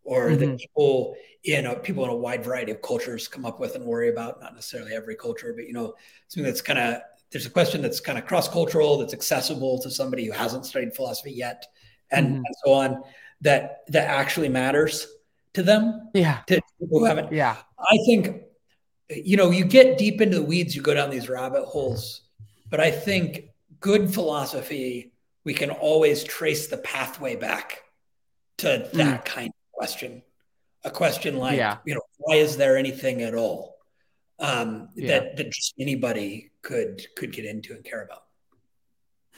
or 0.04 0.30
mm-hmm. 0.30 0.40
that 0.40 0.58
people 0.58 1.16
in 1.44 1.66
a, 1.66 1.76
people 1.76 2.04
in 2.04 2.10
a 2.10 2.16
wide 2.16 2.44
variety 2.44 2.72
of 2.72 2.82
cultures 2.82 3.28
come 3.28 3.46
up 3.46 3.60
with 3.60 3.76
and 3.76 3.86
worry 3.86 4.10
about. 4.10 4.42
Not 4.42 4.56
necessarily 4.56 4.94
every 4.94 5.16
culture, 5.16 5.54
but 5.56 5.68
you 5.68 5.74
know, 5.74 5.96
something 6.28 6.46
that's 6.46 6.62
kind 6.62 6.80
of 6.80 7.02
there's 7.32 7.46
a 7.46 7.50
question 7.50 7.82
that's 7.82 8.00
kind 8.00 8.18
of 8.18 8.26
cross 8.26 8.48
cultural, 8.48 8.98
that's 8.98 9.14
accessible 9.14 9.80
to 9.80 9.90
somebody 9.90 10.26
who 10.26 10.32
hasn't 10.32 10.66
studied 10.66 10.94
philosophy 10.94 11.32
yet, 11.32 11.66
and, 12.12 12.28
mm-hmm. 12.28 12.36
and 12.36 12.56
so 12.66 12.74
on. 12.74 13.04
That 13.42 13.82
that 13.88 14.08
actually 14.08 14.50
matters 14.50 15.08
to 15.54 15.64
them. 15.64 16.10
Yeah, 16.14 16.42
to 16.48 16.62
people 16.80 17.00
who 17.00 17.06
haven't. 17.06 17.32
Yeah, 17.32 17.58
I 17.80 17.98
think 18.06 18.44
you 19.10 19.38
know 19.38 19.50
you 19.50 19.66
get 19.66 19.98
deep 19.98 20.22
into 20.22 20.38
the 20.38 20.46
weeds, 20.46 20.76
you 20.76 20.82
go 20.82 20.94
down 20.94 21.10
these 21.10 21.30
rabbit 21.30 21.66
holes, 21.66 22.22
but 22.70 22.80
I 22.80 22.92
think 22.92 23.46
good 23.82 24.14
philosophy 24.14 25.12
we 25.44 25.54
can 25.54 25.72
always 25.72 26.24
trace 26.24 26.68
the 26.68 26.78
pathway 26.78 27.36
back 27.36 27.82
to 28.60 28.90
that 28.94 29.22
mm. 29.22 29.26
kind 29.26 29.48
of 29.48 29.72
question. 29.72 30.22
A 30.84 30.92
question 30.92 31.38
like, 31.38 31.58
yeah. 31.58 31.78
you 31.86 31.94
know, 31.94 32.02
why 32.18 32.36
is 32.36 32.58
there 32.58 32.78
anything 32.78 33.22
at 33.22 33.36
all 33.36 33.78
um, 34.40 34.90
yeah. 34.96 35.08
that 35.08 35.38
that 35.38 35.52
just 35.52 35.76
anybody 35.80 36.52
could 36.62 37.06
could 37.16 37.32
get 37.32 37.46
into 37.46 37.74
and 37.74 37.84
care 37.84 38.04
about? 38.04 38.24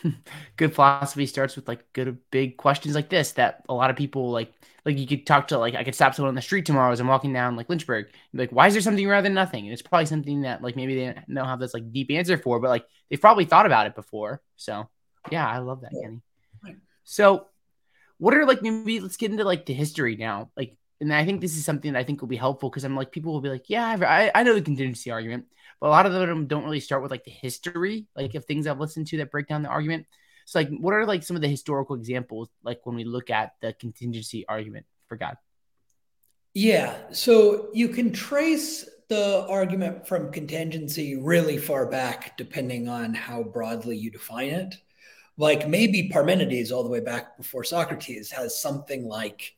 good 0.58 0.74
philosophy 0.74 1.26
starts 1.26 1.56
with 1.56 1.68
like 1.68 1.92
good 1.94 2.18
big 2.32 2.58
questions 2.58 2.96
like 2.96 3.10
this 3.10 3.34
that 3.34 3.64
a 3.70 3.74
lot 3.74 3.90
of 3.90 3.96
people 3.96 4.32
like 4.32 4.54
like 4.86 4.98
you 4.98 5.08
could 5.08 5.26
talk 5.26 5.48
to 5.48 5.58
like 5.58 5.76
I 5.76 5.84
could 5.84 5.96
stop 5.96 6.14
someone 6.14 6.30
on 6.30 6.36
the 6.36 6.42
street 6.42 6.66
tomorrow 6.66 6.92
as 6.92 7.00
I'm 7.00 7.08
walking 7.08 7.34
down 7.34 7.56
like 7.56 7.70
Lynchburg. 7.70 8.08
Like 8.34 8.52
why 8.52 8.68
is 8.68 8.74
there 8.74 8.82
something 8.82 9.08
rather 9.08 9.24
than 9.24 9.34
nothing? 9.34 9.66
And 9.66 9.74
it's 9.74 9.82
probably 9.82 10.06
something 10.06 10.42
that 10.42 10.62
like 10.62 10.76
maybe 10.76 10.96
they 10.96 11.16
don't 11.34 11.46
have 11.46 11.60
this 11.60 11.74
like 11.74 11.92
deep 11.92 12.12
answer 12.12 12.38
for 12.38 12.60
but 12.60 12.70
like 12.70 12.86
they've 13.10 13.22
probably 13.22 13.46
thought 13.46 13.66
about 13.66 13.88
it 13.88 13.96
before. 13.96 14.42
So 14.56 14.90
yeah 15.32 15.48
I 15.48 15.60
love 15.60 15.82
that. 15.82 15.92
Kenny. 15.92 16.22
So 17.04 17.48
what 18.18 18.34
are 18.34 18.46
like 18.46 18.62
maybe 18.62 19.00
let's 19.00 19.18
get 19.18 19.32
into 19.32 19.44
like 19.44 19.66
the 19.66 19.74
history 19.74 20.16
now. 20.16 20.50
Like 20.58 20.78
and 21.02 21.14
i 21.14 21.26
think 21.26 21.42
this 21.42 21.58
is 21.58 21.66
something 21.66 21.94
that 21.94 22.00
i 22.00 22.04
think 22.04 22.22
will 22.22 22.28
be 22.28 22.38
helpful 22.38 22.70
because 22.70 22.84
i'm 22.84 22.96
like 22.96 23.12
people 23.12 23.34
will 23.34 23.42
be 23.42 23.50
like 23.50 23.70
yeah 23.70 23.98
I, 24.02 24.32
I 24.34 24.44
know 24.44 24.54
the 24.54 24.62
contingency 24.62 25.12
argument 25.12 25.46
but 25.84 25.90
a 25.90 25.92
lot 25.92 26.06
of 26.06 26.14
them 26.14 26.48
don't 26.48 26.64
really 26.64 26.80
start 26.80 27.02
with 27.02 27.12
like 27.12 27.26
the 27.26 27.32
history 27.32 28.08
like 28.16 28.34
if 28.36 28.46
things 28.46 28.68
i've 28.68 28.80
listened 28.80 29.06
to 29.06 29.18
that 29.18 29.30
break 29.30 29.48
down 29.48 29.64
the 29.64 29.68
argument. 29.68 30.06
So 30.46 30.60
like 30.60 30.70
what 30.70 30.94
are 30.94 31.06
like 31.06 31.24
some 31.24 31.36
of 31.36 31.42
the 31.42 31.50
historical 31.50 31.98
examples 31.98 32.48
like 32.64 32.80
when 32.86 32.96
we 32.96 33.04
look 33.04 33.30
at 33.30 33.56
the 33.62 33.74
contingency 33.74 34.46
argument 34.48 34.86
for 35.10 35.18
god? 35.18 35.36
Yeah 36.54 36.96
so 37.12 37.68
you 37.74 37.90
can 37.90 38.14
trace 38.14 38.90
the 39.10 39.46
argument 39.50 40.08
from 40.08 40.32
contingency 40.32 41.18
really 41.18 41.58
far 41.58 41.86
back 41.86 42.38
depending 42.38 42.88
on 42.88 43.14
how 43.14 43.44
broadly 43.44 43.98
you 43.98 44.10
define 44.10 44.52
it. 44.52 44.76
Like 45.36 45.68
maybe 45.68 46.10
Parmenides, 46.10 46.72
all 46.72 46.84
the 46.84 46.90
way 46.90 47.02
back 47.02 47.36
before 47.36 47.66
Socrates, 47.66 48.32
has 48.32 48.62
something 48.62 49.06
like 49.06 49.56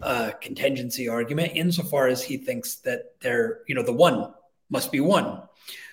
a 0.00 0.34
contingency 0.38 1.08
argument 1.08 1.52
insofar 1.54 2.08
as 2.08 2.22
he 2.22 2.36
thinks 2.36 2.76
that 2.80 3.14
there, 3.22 3.60
you 3.68 3.74
know, 3.74 3.84
the 3.84 3.92
one 3.92 4.34
must 4.72 4.90
be 4.90 5.00
one. 5.00 5.42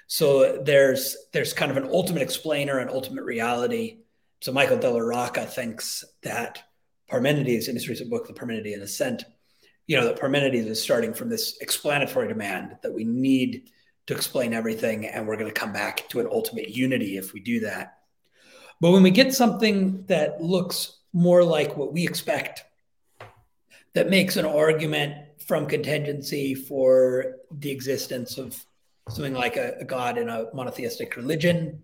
So 0.07 0.63
there's 0.63 1.15
there's 1.33 1.53
kind 1.53 1.69
of 1.69 1.77
an 1.77 1.89
ultimate 1.91 2.23
explainer 2.23 2.79
and 2.79 2.89
ultimate 2.89 3.25
reality. 3.25 3.99
So 4.41 4.51
Michael 4.51 4.79
Della 4.79 5.03
Rocca 5.03 5.45
thinks 5.45 6.03
that 6.23 6.63
Parmenides, 7.11 7.67
in 7.67 7.75
his 7.75 7.89
recent 7.89 8.09
book, 8.09 8.25
The 8.25 8.33
Parmenidean 8.33 8.81
Ascent, 8.81 9.25
you 9.85 9.97
know, 9.97 10.05
that 10.05 10.19
Parmenides 10.19 10.67
is 10.67 10.81
starting 10.81 11.13
from 11.13 11.29
this 11.29 11.57
explanatory 11.59 12.27
demand 12.27 12.77
that 12.81 12.93
we 12.93 13.03
need 13.03 13.69
to 14.07 14.15
explain 14.15 14.53
everything, 14.53 15.05
and 15.05 15.27
we're 15.27 15.37
going 15.37 15.51
to 15.51 15.59
come 15.59 15.73
back 15.73 16.07
to 16.09 16.19
an 16.19 16.27
ultimate 16.31 16.69
unity 16.69 17.17
if 17.17 17.33
we 17.33 17.39
do 17.39 17.59
that. 17.59 17.99
But 18.81 18.91
when 18.91 19.03
we 19.03 19.11
get 19.11 19.33
something 19.33 20.05
that 20.05 20.41
looks 20.41 20.97
more 21.13 21.43
like 21.43 21.75
what 21.75 21.93
we 21.93 22.07
expect, 22.07 22.63
that 23.93 24.09
makes 24.09 24.37
an 24.37 24.45
argument 24.45 25.15
from 25.45 25.67
contingency 25.67 26.55
for 26.55 27.35
the 27.51 27.71
existence 27.71 28.37
of 28.37 28.63
something 29.09 29.33
like 29.33 29.57
a, 29.57 29.75
a 29.79 29.85
god 29.85 30.17
in 30.17 30.29
a 30.29 30.45
monotheistic 30.53 31.15
religion, 31.17 31.83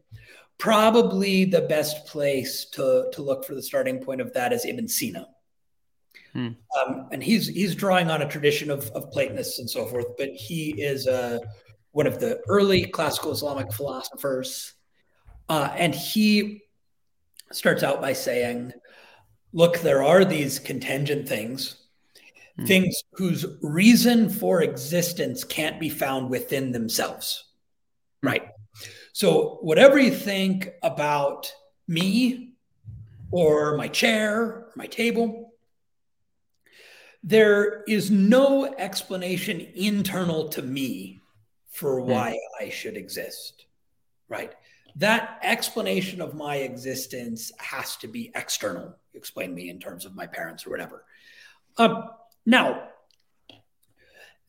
probably 0.58 1.46
the 1.46 1.62
best 1.62 2.06
place 2.06 2.66
to, 2.72 3.10
to 3.14 3.22
look 3.22 3.46
for 3.46 3.56
the 3.56 3.62
starting 3.62 4.00
point 4.00 4.22
of 4.22 4.32
that 4.34 4.54
is 4.54 4.66
Ibn 4.66 4.88
Sina. 4.88 5.28
Hmm. 6.34 6.50
Um, 6.78 7.08
and 7.12 7.24
he's 7.24 7.48
he's 7.48 7.76
drawing 7.76 8.10
on 8.10 8.22
a 8.22 8.30
tradition 8.30 8.72
of, 8.72 8.90
of 8.92 9.12
Platonists 9.12 9.60
and 9.60 9.70
so 9.70 9.86
forth, 9.86 10.18
but 10.18 10.30
he 10.30 10.82
is 10.82 11.08
uh, 11.08 11.40
one 11.92 12.08
of 12.08 12.20
the 12.20 12.42
early 12.48 12.86
classical 12.86 13.32
Islamic 13.32 13.72
philosophers 13.74 14.74
Uh, 15.48 15.70
and 15.78 15.94
he 15.94 16.64
starts 17.52 17.84
out 17.84 18.02
by 18.02 18.14
saying, 18.14 18.74
look, 19.54 19.80
there 19.80 20.04
are 20.04 20.26
these 20.26 20.60
contingent 20.60 21.30
things, 21.30 21.76
mm-hmm. 22.58 22.66
things 22.66 23.04
whose 23.14 23.46
reason 23.62 24.30
for 24.30 24.62
existence 24.62 25.44
can't 25.44 25.80
be 25.80 25.90
found 25.90 26.30
within 26.30 26.72
themselves. 26.72 27.46
Right. 28.22 28.48
So, 29.14 29.60
whatever 29.62 30.00
you 30.00 30.12
think 30.12 30.70
about 30.84 31.54
me 31.88 32.54
or 33.32 33.78
my 33.78 33.88
chair 33.88 34.42
or 34.42 34.72
my 34.76 34.88
table, 34.88 35.54
there 37.24 37.84
is 37.88 38.12
no 38.12 38.66
explanation 38.78 39.60
internal 39.76 40.50
to 40.50 40.62
me 40.62 41.22
for 41.70 42.00
hmm. 42.00 42.10
why 42.10 42.40
I 42.60 42.70
should 42.70 42.98
exist. 42.98 43.66
Right. 44.30 44.54
That 44.98 45.40
explanation 45.44 46.22
of 46.22 46.36
my 46.36 46.58
existence 46.58 47.52
has 47.58 47.98
to 47.98 48.08
be 48.08 48.32
external. 48.34 48.96
explain 49.14 49.54
me 49.54 49.70
in 49.70 49.80
terms 49.80 50.06
of 50.06 50.16
my 50.16 50.26
parents 50.26 50.66
or 50.66 50.70
whatever. 50.70 51.04
Um, 51.78 52.10
now, 52.46 52.90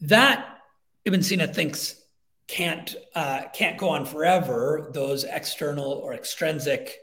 that 0.01 0.59
Ibn 1.05 1.23
Sina 1.23 1.47
thinks 1.47 2.03
can't 2.49 2.95
uh, 3.15 3.43
can't 3.53 3.79
go 3.79 3.89
on 3.89 4.05
forever. 4.05 4.91
Those 4.93 5.25
external 5.25 5.93
or 5.93 6.15
extrinsic 6.15 6.99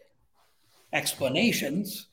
explanations. 0.94 2.08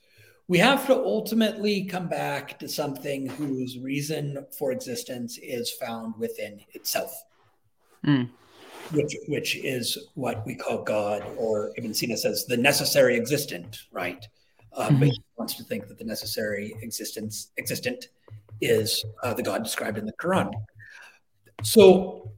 We 0.49 0.59
have 0.59 0.87
to 0.89 0.95
ultimately 0.95 1.85
come 1.85 2.09
back 2.09 2.59
to 2.59 2.69
something 2.69 3.29
whose 3.29 3.79
reason 3.79 4.47
for 4.59 4.73
existence 4.73 5.39
is 5.39 5.71
found 5.71 6.17
within 6.19 6.61
itself, 6.73 7.25
mm. 8.05 8.29
which 8.91 9.15
which 9.29 9.57
is 9.57 9.97
what 10.15 10.45
we 10.45 10.57
call 10.57 10.83
God, 10.83 11.23
or 11.37 11.73
Ibn 11.77 11.95
Sina 11.95 12.17
says 12.17 12.47
the 12.47 12.57
necessary 12.57 13.17
existent, 13.17 13.83
right? 13.93 14.27
Uh, 14.73 14.89
mm-hmm. 14.89 14.99
But 14.99 15.09
he 15.09 15.23
wants 15.37 15.55
to 15.55 15.65
think 15.65 15.87
that 15.89 15.99
the 15.99 16.05
necessary 16.05 16.75
existence 16.83 17.51
existent 17.57 18.09
is 18.61 19.05
uh, 19.23 19.35
the 19.35 19.43
God 19.43 19.63
described 19.63 19.99
in 19.99 20.07
the 20.07 20.13
Quran. 20.13 20.53
So 21.63 22.33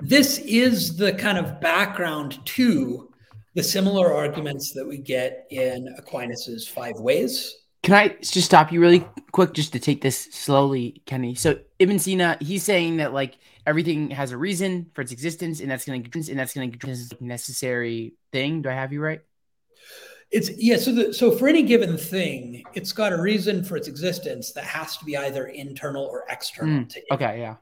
this 0.00 0.38
is 0.38 0.96
the 0.96 1.12
kind 1.12 1.38
of 1.38 1.60
background 1.60 2.44
to 2.46 3.08
the 3.54 3.62
similar 3.62 4.12
arguments 4.12 4.72
that 4.72 4.86
we 4.86 4.98
get 4.98 5.46
in 5.50 5.94
Aquinas's 5.98 6.66
Five 6.66 6.96
Ways. 6.96 7.54
Can 7.82 7.94
I 7.94 8.08
just 8.20 8.44
stop 8.44 8.72
you 8.72 8.80
really 8.80 9.04
quick 9.32 9.52
just 9.52 9.72
to 9.72 9.80
take 9.80 10.00
this 10.00 10.28
slowly, 10.30 11.02
Kenny? 11.04 11.34
So 11.34 11.58
Ibn 11.78 11.98
Sina, 11.98 12.38
he's 12.40 12.62
saying 12.62 12.98
that 12.98 13.12
like 13.12 13.38
everything 13.66 14.10
has 14.10 14.30
a 14.30 14.36
reason 14.36 14.90
for 14.94 15.02
its 15.02 15.12
existence, 15.12 15.60
and 15.60 15.70
that's 15.70 15.84
going 15.84 16.02
to 16.04 16.18
and 16.30 16.38
that's 16.38 16.54
going 16.54 16.70
to 16.70 16.78
be 16.78 16.92
a 16.92 17.24
necessary 17.24 18.14
thing. 18.30 18.62
Do 18.62 18.70
I 18.70 18.74
have 18.74 18.92
you 18.92 19.02
right? 19.02 19.20
It's 20.32 20.50
yeah. 20.56 20.78
So 20.78 20.92
the, 20.92 21.14
so 21.14 21.30
for 21.30 21.46
any 21.46 21.62
given 21.62 21.98
thing, 21.98 22.64
it's 22.74 22.92
got 22.92 23.12
a 23.12 23.20
reason 23.20 23.62
for 23.62 23.76
its 23.76 23.86
existence 23.86 24.52
that 24.52 24.64
has 24.64 24.96
to 24.96 25.04
be 25.04 25.16
either 25.16 25.46
internal 25.46 26.04
or 26.04 26.24
external. 26.28 26.84
Mm, 26.84 26.96
okay, 27.12 27.40
yeah. 27.40 27.56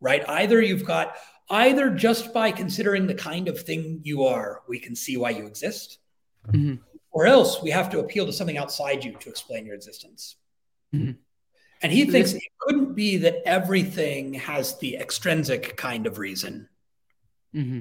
Right. 0.00 0.22
Either 0.28 0.60
you've 0.60 0.84
got 0.84 1.16
either 1.48 1.90
just 1.90 2.32
by 2.32 2.52
considering 2.52 3.06
the 3.06 3.14
kind 3.14 3.48
of 3.48 3.60
thing 3.60 4.00
you 4.04 4.24
are, 4.24 4.62
we 4.68 4.78
can 4.78 4.94
see 4.94 5.16
why 5.16 5.30
you 5.30 5.46
exist, 5.46 5.98
mm-hmm. 6.48 6.76
or 7.10 7.26
else 7.26 7.62
we 7.62 7.70
have 7.70 7.90
to 7.90 8.00
appeal 8.00 8.26
to 8.26 8.32
something 8.32 8.58
outside 8.58 9.02
you 9.02 9.12
to 9.12 9.28
explain 9.30 9.64
your 9.64 9.74
existence. 9.74 10.36
Mm-hmm. 10.94 11.12
And 11.82 11.92
he 11.92 12.04
thinks 12.04 12.34
it 12.34 12.42
couldn't 12.58 12.94
be 12.94 13.16
that 13.18 13.36
everything 13.46 14.34
has 14.34 14.78
the 14.78 14.96
extrinsic 14.96 15.76
kind 15.78 16.06
of 16.06 16.18
reason. 16.18 16.68
Mm-hmm. 17.54 17.80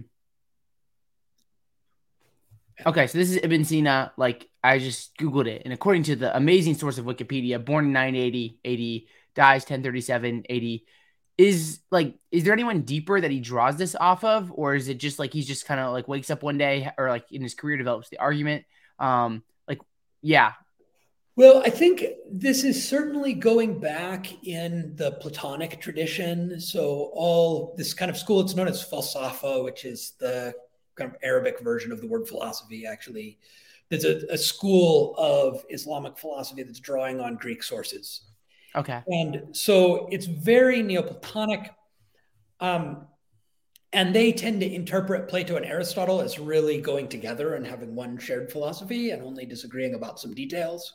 Okay, 2.86 3.08
so 3.08 3.18
this 3.18 3.30
is 3.30 3.40
Ibn 3.44 3.66
Sina. 3.66 4.14
Like 4.18 4.48
I 4.64 4.80
just 4.80 5.18
googled 5.18 5.48
it, 5.48 5.64
and 5.66 5.74
according 5.74 6.04
to 6.04 6.16
the 6.16 6.36
amazing 6.36 6.76
source 6.76 6.98
of 6.98 7.06
Wikipedia, 7.06 7.64
born 7.64 7.86
in 7.86 7.94
980 7.94 8.60
AD, 8.66 9.10
dies 9.36 9.62
1037 9.64 10.44
AD 10.50 10.80
is 11.40 11.80
like 11.90 12.16
is 12.34 12.44
there 12.44 12.52
anyone 12.52 12.82
deeper 12.82 13.22
that 13.22 13.32
he 13.32 13.40
draws 13.40 13.78
this 13.78 13.96
off 13.96 14.26
of 14.26 14.52
or 14.54 14.76
is 14.76 14.90
it 14.90 14.96
just 14.96 15.20
like 15.20 15.32
he's 15.32 15.48
just 15.48 15.66
kind 15.66 15.80
of 15.80 15.94
like 15.94 16.06
wakes 16.06 16.30
up 16.30 16.44
one 16.44 16.58
day 16.58 16.92
or 16.98 17.08
like 17.08 17.32
in 17.32 17.42
his 17.42 17.54
career 17.54 17.78
develops 17.78 18.10
the 18.10 18.18
argument 18.18 18.66
um 19.00 19.42
like 19.66 19.80
yeah 20.22 20.52
well 21.38 21.62
i 21.66 21.70
think 21.70 22.04
this 22.30 22.66
is 22.66 22.86
certainly 22.86 23.34
going 23.34 23.80
back 23.80 24.46
in 24.46 24.94
the 24.98 25.12
platonic 25.14 25.80
tradition 25.80 26.60
so 26.60 27.10
all 27.14 27.74
this 27.78 27.94
kind 27.94 28.12
of 28.12 28.18
school 28.18 28.42
it's 28.42 28.54
known 28.54 28.68
as 28.68 28.86
falsafa 28.86 29.64
which 29.64 29.86
is 29.86 30.16
the 30.20 30.54
kind 31.00 31.10
of 31.10 31.18
arabic 31.24 31.60
version 31.62 31.92
of 31.92 32.02
the 32.02 32.08
word 32.08 32.28
philosophy 32.28 32.86
actually 32.86 33.40
there's 33.90 34.06
a, 34.06 34.22
a 34.30 34.38
school 34.38 35.16
of 35.18 35.64
islamic 35.70 36.18
philosophy 36.18 36.64
that's 36.64 36.80
drawing 36.80 37.20
on 37.20 37.36
greek 37.36 37.64
sources 37.64 38.30
Okay. 38.76 39.02
And 39.08 39.56
so 39.56 40.08
it's 40.12 40.26
very 40.26 40.82
Neoplatonic. 40.84 41.72
Um, 42.60 43.08
and 43.92 44.14
they 44.14 44.32
tend 44.32 44.62
to 44.62 44.72
interpret 44.72 45.28
Plato 45.28 45.56
and 45.56 45.66
Aristotle 45.66 46.22
as 46.22 46.38
really 46.38 46.80
going 46.80 47.08
together 47.08 47.56
and 47.56 47.66
having 47.66 47.96
one 47.96 48.20
shared 48.20 48.52
philosophy 48.52 49.10
and 49.10 49.24
only 49.24 49.46
disagreeing 49.46 49.96
about 49.96 50.20
some 50.20 50.36
details. 50.36 50.94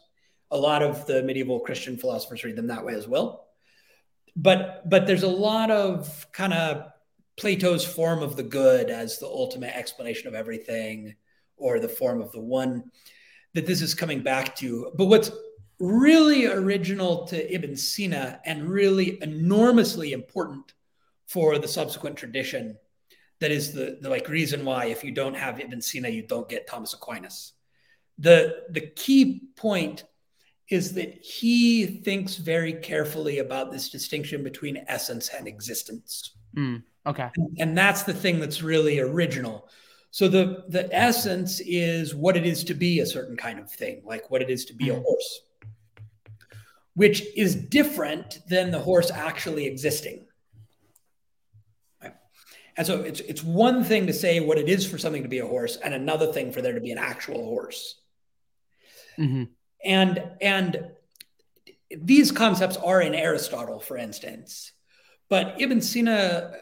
A 0.52 0.56
lot 0.56 0.82
of 0.82 1.04
the 1.06 1.22
medieval 1.22 1.58
Christian 1.58 1.96
philosophers 1.96 2.44
read 2.44 2.54
them 2.54 2.68
that 2.68 2.84
way 2.84 2.94
as 2.94 3.08
well. 3.08 3.48
But 4.36 4.88
but 4.88 5.06
there's 5.06 5.22
a 5.22 5.28
lot 5.28 5.70
of 5.70 6.26
kind 6.32 6.52
of 6.52 6.92
Plato's 7.36 7.84
form 7.84 8.22
of 8.22 8.36
the 8.36 8.42
good 8.42 8.90
as 8.90 9.18
the 9.18 9.26
ultimate 9.26 9.76
explanation 9.76 10.28
of 10.28 10.34
everything, 10.34 11.14
or 11.56 11.80
the 11.80 11.88
form 11.88 12.20
of 12.20 12.32
the 12.32 12.40
one 12.40 12.90
that 13.54 13.66
this 13.66 13.82
is 13.82 13.94
coming 13.94 14.22
back 14.22 14.56
to. 14.56 14.92
But 14.96 15.06
what's 15.06 15.30
really 15.80 16.46
original 16.46 17.26
to 17.26 17.54
Ibn 17.54 17.76
Sina 17.76 18.40
and 18.44 18.68
really 18.68 19.18
enormously 19.22 20.12
important 20.12 20.72
for 21.26 21.58
the 21.58 21.68
subsequent 21.68 22.16
tradition. 22.16 22.76
That 23.40 23.50
is 23.50 23.72
the, 23.72 23.98
the 24.00 24.08
like 24.08 24.28
reason 24.28 24.64
why 24.64 24.86
if 24.86 25.02
you 25.04 25.10
don't 25.10 25.34
have 25.34 25.60
Ibn 25.60 25.80
Sina, 25.80 26.08
you 26.08 26.22
don't 26.22 26.48
get 26.48 26.66
Thomas 26.66 26.94
Aquinas. 26.94 27.52
The 28.18 28.62
the 28.70 28.80
key 28.80 29.48
point 29.56 30.04
is 30.70 30.94
that 30.94 31.14
he 31.22 31.86
thinks 31.86 32.36
very 32.36 32.74
carefully 32.74 33.40
about 33.40 33.70
this 33.70 33.90
distinction 33.90 34.42
between 34.44 34.84
essence 34.86 35.28
and 35.28 35.46
existence. 35.48 36.36
Mm, 36.54 36.82
okay. 37.06 37.30
And, 37.36 37.56
and 37.58 37.78
that's 37.78 38.04
the 38.04 38.14
thing 38.14 38.40
that's 38.40 38.62
really 38.62 38.98
original. 39.00 39.68
So 40.10 40.28
the 40.28 40.64
the 40.68 40.88
essence 40.94 41.60
is 41.60 42.14
what 42.14 42.36
it 42.36 42.46
is 42.46 42.64
to 42.64 42.74
be 42.74 43.00
a 43.00 43.06
certain 43.06 43.36
kind 43.36 43.58
of 43.58 43.70
thing, 43.70 44.02
like 44.04 44.30
what 44.30 44.42
it 44.42 44.50
is 44.50 44.64
to 44.66 44.74
be 44.74 44.90
a 44.90 44.94
hmm. 44.94 45.02
horse 45.02 45.40
which 46.94 47.24
is 47.36 47.54
different 47.54 48.38
than 48.48 48.70
the 48.70 48.78
horse 48.78 49.10
actually 49.10 49.66
existing. 49.66 50.24
And 52.76 52.84
so 52.84 53.02
it's 53.02 53.20
it's 53.20 53.44
one 53.44 53.84
thing 53.84 54.08
to 54.08 54.12
say 54.12 54.40
what 54.40 54.58
it 54.58 54.68
is 54.68 54.84
for 54.84 54.98
something 54.98 55.22
to 55.22 55.28
be 55.28 55.38
a 55.38 55.46
horse, 55.46 55.76
and 55.76 55.94
another 55.94 56.32
thing 56.32 56.50
for 56.50 56.60
there 56.60 56.72
to 56.72 56.80
be 56.80 56.90
an 56.90 56.98
actual 56.98 57.44
horse. 57.44 58.00
Mm-hmm. 59.16 59.44
And 59.84 60.24
and 60.40 60.90
these 61.96 62.32
concepts 62.32 62.76
are 62.76 63.00
in 63.00 63.14
Aristotle, 63.14 63.78
for 63.78 63.96
instance, 63.96 64.72
but 65.28 65.60
Ibn 65.60 65.80
Sina 65.80 66.52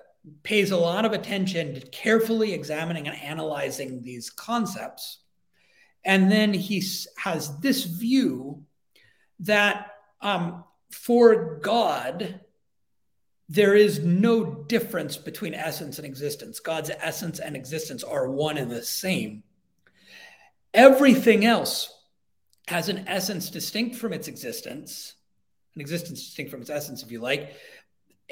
pays 0.43 0.71
a 0.71 0.77
lot 0.77 1.05
of 1.05 1.13
attention 1.13 1.75
to 1.75 1.81
carefully 1.89 2.53
examining 2.53 3.09
and 3.09 3.21
analyzing 3.21 4.03
these 4.03 4.31
concepts, 4.31 5.19
and 6.05 6.31
then 6.31 6.55
he 6.55 6.83
has 7.17 7.59
this 7.61 7.85
view 7.85 8.65
that 9.41 9.93
um, 10.21 10.65
for 10.91 11.59
God, 11.59 12.41
there 13.49 13.75
is 13.75 13.99
no 13.99 14.45
difference 14.45 15.17
between 15.17 15.55
essence 15.55 15.99
and 15.99 16.07
existence. 16.07 16.61
God's 16.61 16.91
essence 17.01 17.39
and 17.39 17.57
existence 17.57 18.03
are 18.03 18.31
one 18.31 18.57
and 18.57 18.71
the 18.71 18.83
same. 18.83 19.43
Everything 20.73 21.45
else 21.45 21.93
has 22.69 22.89
an 22.89 23.07
essence 23.09 23.51
distinct 23.51 23.97
from 23.97 24.13
its 24.13 24.29
existence, 24.29 25.15
an 25.75 25.81
existence 25.81 26.25
distinct 26.25 26.51
from 26.51 26.63
its 26.63 26.71
essence, 26.71 27.03
if 27.03 27.11
you 27.11 27.21
like. 27.21 27.57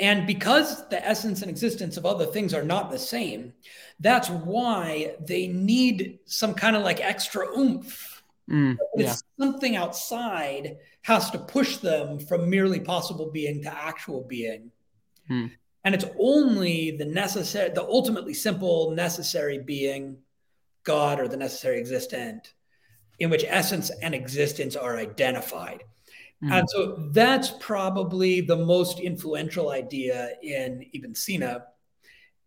And 0.00 0.26
because 0.26 0.88
the 0.88 1.06
essence 1.06 1.42
and 1.42 1.50
existence 1.50 1.96
of 1.96 2.06
other 2.06 2.26
things 2.26 2.54
are 2.54 2.62
not 2.62 2.90
the 2.90 2.98
same, 2.98 3.52
that's 4.00 4.30
why 4.30 5.14
they 5.20 5.46
need 5.46 6.20
some 6.24 6.54
kind 6.54 6.74
of 6.74 6.82
like 6.82 7.00
extra 7.00 7.46
oomph 7.58 8.20
Mm, 8.50 8.76
yeah. 8.96 9.14
something 9.38 9.76
outside 9.76 10.78
has 11.02 11.30
to 11.30 11.38
push 11.38 11.76
them 11.76 12.18
from 12.18 12.50
merely 12.50 12.80
possible 12.80 13.30
being 13.30 13.62
to 13.62 13.72
actual 13.72 14.22
being. 14.22 14.72
Mm. 15.30 15.52
And 15.84 15.94
it's 15.94 16.04
only 16.18 16.96
the 16.96 17.04
necessary, 17.04 17.70
the 17.70 17.84
ultimately 17.84 18.34
simple, 18.34 18.90
necessary 18.90 19.58
being, 19.58 20.18
God 20.82 21.20
or 21.20 21.28
the 21.28 21.36
necessary 21.36 21.78
existent, 21.78 22.54
in 23.20 23.30
which 23.30 23.44
essence 23.46 23.90
and 24.02 24.14
existence 24.14 24.74
are 24.74 24.96
identified. 24.96 25.84
Mm. 26.42 26.52
And 26.52 26.70
so 26.70 27.08
that's 27.12 27.50
probably 27.60 28.40
the 28.40 28.56
most 28.56 28.98
influential 28.98 29.70
idea 29.70 30.30
in 30.42 30.86
Ibn 30.92 31.14
Sina. 31.14 31.64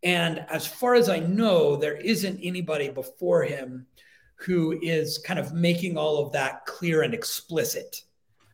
And 0.04 0.46
as 0.50 0.66
far 0.68 0.96
as 0.96 1.10
I 1.10 1.20
know, 1.20 1.76
there 1.76 1.96
isn't 1.96 2.40
anybody 2.42 2.90
before 2.90 3.44
him 3.44 3.88
who 4.36 4.78
is 4.82 5.20
kind 5.20 5.40
of 5.40 5.54
making 5.54 5.98
all 5.98 6.26
of 6.26 6.34
that 6.34 6.66
clear 6.66 7.04
and 7.04 7.14
explicit. 7.14 8.02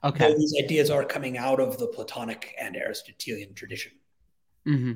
Okay. 0.04 0.36
These 0.38 0.56
ideas 0.64 0.90
are 0.90 1.04
coming 1.04 1.38
out 1.38 1.60
of 1.60 1.78
the 1.78 1.88
Platonic 1.88 2.56
and 2.60 2.76
Aristotelian 2.76 3.54
tradition. 3.54 3.94
Mm-hmm. 4.68 4.94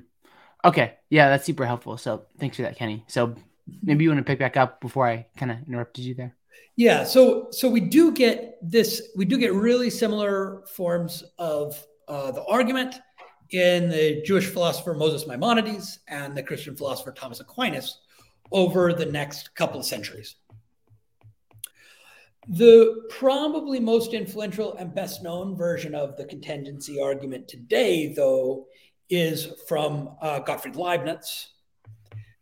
Okay. 0.66 0.94
Yeah, 1.10 1.30
that's 1.30 1.46
super 1.46 1.66
helpful. 1.66 1.98
So 1.98 2.26
thanks 2.38 2.58
for 2.58 2.62
that, 2.62 2.78
Kenny. 2.78 3.04
So 3.08 3.36
maybe 3.82 4.04
you 4.04 4.10
want 4.10 4.20
to 4.20 4.24
pick 4.24 4.40
back 4.40 4.56
up 4.56 4.80
before 4.80 5.08
I 5.08 5.26
kind 5.36 5.52
of 5.52 5.58
interrupted 5.68 6.06
you 6.06 6.14
there. 6.14 6.36
Yeah. 6.76 7.04
So 7.04 7.48
so 7.52 7.70
we 7.70 7.80
do 7.80 8.12
get 8.12 8.58
this. 8.62 9.10
We 9.16 9.26
do 9.26 9.38
get 9.38 9.54
really 9.54 9.90
similar 9.90 10.64
forms 10.76 11.24
of 11.38 11.86
uh, 12.08 12.32
the 12.32 12.44
argument 12.46 12.96
in 13.52 13.90
the 13.90 14.22
Jewish 14.24 14.48
philosopher 14.48 14.94
Moses 14.94 15.28
Maimonides 15.28 16.00
and 16.08 16.36
the 16.36 16.44
Christian 16.44 16.76
philosopher 16.76 17.12
Thomas 17.12 17.40
Aquinas 17.40 18.00
over 18.52 18.94
the 18.94 19.06
next 19.06 19.54
couple 19.56 19.80
of 19.80 19.86
centuries. 19.86 20.36
The 22.50 23.04
probably 23.10 23.80
most 23.80 24.14
influential 24.14 24.76
and 24.76 24.94
best 24.94 25.24
known 25.24 25.56
version 25.56 25.96
of 25.96 26.18
the 26.18 26.26
contingency 26.26 27.02
argument 27.02 27.48
today, 27.48 28.14
though, 28.14 28.68
is 29.10 29.48
from 29.68 30.16
uh, 30.22 30.40
Gottfried 30.40 30.76
Leibniz, 30.76 31.50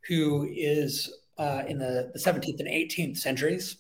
who 0.07 0.49
is 0.51 1.13
uh, 1.37 1.63
in 1.67 1.77
the, 1.77 2.11
the 2.13 2.19
17th 2.19 2.59
and 2.59 2.67
18th 2.67 3.17
centuries. 3.17 3.77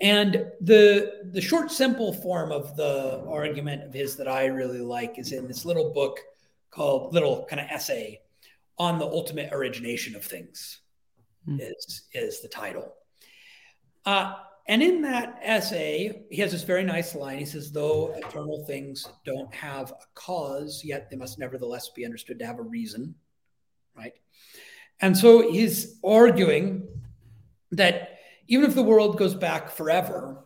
And 0.00 0.46
the, 0.60 1.22
the 1.30 1.40
short, 1.40 1.70
simple 1.70 2.12
form 2.12 2.50
of 2.50 2.76
the 2.76 3.24
argument 3.28 3.84
of 3.84 3.94
his 3.94 4.16
that 4.16 4.28
I 4.28 4.46
really 4.46 4.80
like 4.80 5.18
is 5.18 5.32
in 5.32 5.46
this 5.46 5.64
little 5.64 5.92
book 5.92 6.18
called, 6.70 7.14
little 7.14 7.46
kind 7.48 7.60
of 7.60 7.68
essay 7.70 8.20
on 8.76 8.98
the 8.98 9.06
ultimate 9.06 9.52
origination 9.52 10.16
of 10.16 10.24
things, 10.24 10.80
mm. 11.48 11.60
is, 11.60 12.08
is 12.12 12.40
the 12.40 12.48
title. 12.48 12.92
Uh, 14.04 14.34
and 14.66 14.82
in 14.82 15.02
that 15.02 15.38
essay, 15.42 16.24
he 16.30 16.40
has 16.40 16.50
this 16.50 16.62
very 16.62 16.84
nice 16.84 17.14
line. 17.14 17.38
He 17.38 17.44
says, 17.44 17.70
Though 17.70 18.14
eternal 18.14 18.64
things 18.64 19.06
don't 19.24 19.54
have 19.54 19.90
a 19.90 20.04
cause, 20.14 20.82
yet 20.84 21.10
they 21.10 21.16
must 21.16 21.38
nevertheless 21.38 21.90
be 21.90 22.04
understood 22.04 22.38
to 22.38 22.46
have 22.46 22.58
a 22.58 22.62
reason. 22.62 23.14
Right. 23.96 24.14
And 25.00 25.16
so 25.16 25.50
he's 25.52 25.98
arguing 26.02 26.88
that 27.72 28.13
even 28.48 28.64
if 28.64 28.74
the 28.74 28.82
world 28.82 29.18
goes 29.18 29.34
back 29.34 29.70
forever, 29.70 30.44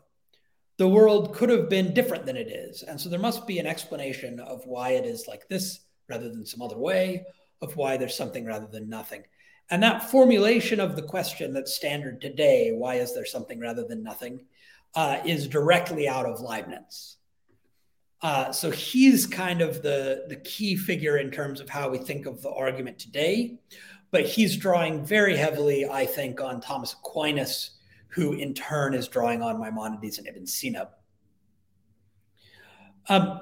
the 0.78 0.88
world 0.88 1.34
could 1.34 1.48
have 1.50 1.68
been 1.68 1.94
different 1.94 2.24
than 2.24 2.36
it 2.36 2.48
is. 2.48 2.82
And 2.82 3.00
so 3.00 3.08
there 3.08 3.18
must 3.18 3.46
be 3.46 3.58
an 3.58 3.66
explanation 3.66 4.38
of 4.40 4.64
why 4.66 4.90
it 4.90 5.04
is 5.04 5.26
like 5.26 5.48
this 5.48 5.80
rather 6.08 6.28
than 6.28 6.46
some 6.46 6.62
other 6.62 6.78
way, 6.78 7.24
of 7.60 7.76
why 7.76 7.96
there's 7.96 8.16
something 8.16 8.46
rather 8.46 8.66
than 8.66 8.88
nothing. 8.88 9.24
And 9.70 9.82
that 9.82 10.10
formulation 10.10 10.80
of 10.80 10.96
the 10.96 11.02
question 11.02 11.52
that's 11.52 11.74
standard 11.74 12.20
today, 12.20 12.72
why 12.72 12.94
is 12.94 13.14
there 13.14 13.26
something 13.26 13.60
rather 13.60 13.84
than 13.84 14.02
nothing, 14.02 14.46
uh, 14.94 15.18
is 15.24 15.46
directly 15.46 16.08
out 16.08 16.26
of 16.26 16.40
Leibniz. 16.40 17.16
Uh, 18.20 18.50
so 18.50 18.70
he's 18.70 19.26
kind 19.26 19.60
of 19.60 19.82
the, 19.82 20.24
the 20.28 20.36
key 20.36 20.76
figure 20.76 21.18
in 21.18 21.30
terms 21.30 21.60
of 21.60 21.68
how 21.68 21.88
we 21.88 21.98
think 21.98 22.26
of 22.26 22.42
the 22.42 22.50
argument 22.50 22.98
today. 22.98 23.58
But 24.10 24.26
he's 24.26 24.56
drawing 24.56 25.04
very 25.04 25.36
heavily, 25.36 25.86
I 25.86 26.06
think, 26.06 26.40
on 26.40 26.60
Thomas 26.60 26.94
Aquinas, 26.94 27.77
who 28.08 28.32
in 28.32 28.54
turn 28.54 28.94
is 28.94 29.08
drawing 29.08 29.42
on 29.42 29.60
Maimonides 29.60 30.18
and 30.18 30.26
Ibn 30.26 30.46
Sina. 30.46 30.88
Um, 33.08 33.40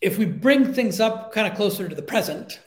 if 0.00 0.18
we 0.18 0.24
bring 0.24 0.72
things 0.72 1.00
up 1.00 1.32
kind 1.32 1.46
of 1.46 1.56
closer 1.56 1.88
to 1.88 1.94
the 1.94 2.02
present, 2.02 2.60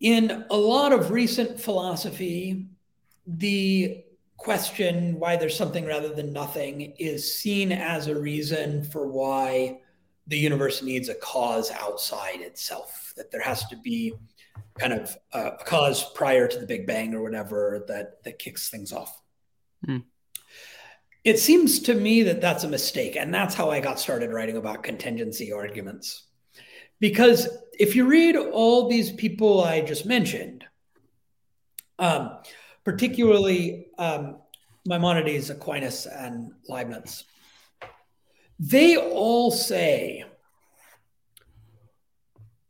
in 0.00 0.44
a 0.50 0.56
lot 0.56 0.92
of 0.92 1.10
recent 1.10 1.60
philosophy, 1.60 2.68
the 3.26 4.04
question 4.36 5.18
why 5.20 5.36
there's 5.36 5.56
something 5.56 5.86
rather 5.86 6.12
than 6.12 6.32
nothing 6.32 6.92
is 6.98 7.36
seen 7.36 7.70
as 7.70 8.08
a 8.08 8.20
reason 8.20 8.82
for 8.82 9.06
why 9.06 9.78
the 10.26 10.36
universe 10.36 10.82
needs 10.82 11.08
a 11.08 11.14
cause 11.14 11.70
outside 11.70 12.40
itself, 12.40 13.12
that 13.16 13.30
there 13.30 13.40
has 13.40 13.64
to 13.68 13.76
be 13.76 14.12
kind 14.78 14.92
of 14.92 15.16
a 15.32 15.52
cause 15.64 16.12
prior 16.14 16.48
to 16.48 16.58
the 16.58 16.66
Big 16.66 16.86
Bang 16.86 17.14
or 17.14 17.22
whatever 17.22 17.84
that, 17.86 18.22
that 18.24 18.38
kicks 18.38 18.68
things 18.68 18.92
off. 18.92 19.21
Mm. 19.86 20.04
It 21.24 21.38
seems 21.38 21.80
to 21.80 21.94
me 21.94 22.24
that 22.24 22.40
that's 22.40 22.64
a 22.64 22.68
mistake. 22.68 23.16
And 23.16 23.32
that's 23.32 23.54
how 23.54 23.70
I 23.70 23.80
got 23.80 24.00
started 24.00 24.32
writing 24.32 24.56
about 24.56 24.82
contingency 24.82 25.52
arguments. 25.52 26.24
Because 26.98 27.48
if 27.78 27.96
you 27.96 28.06
read 28.06 28.36
all 28.36 28.88
these 28.88 29.12
people 29.12 29.62
I 29.62 29.80
just 29.80 30.06
mentioned, 30.06 30.64
um, 31.98 32.38
particularly 32.84 33.86
um, 33.98 34.38
Maimonides, 34.84 35.50
Aquinas, 35.50 36.06
and 36.06 36.52
Leibniz, 36.68 37.24
they 38.58 38.96
all 38.96 39.50
say 39.50 40.24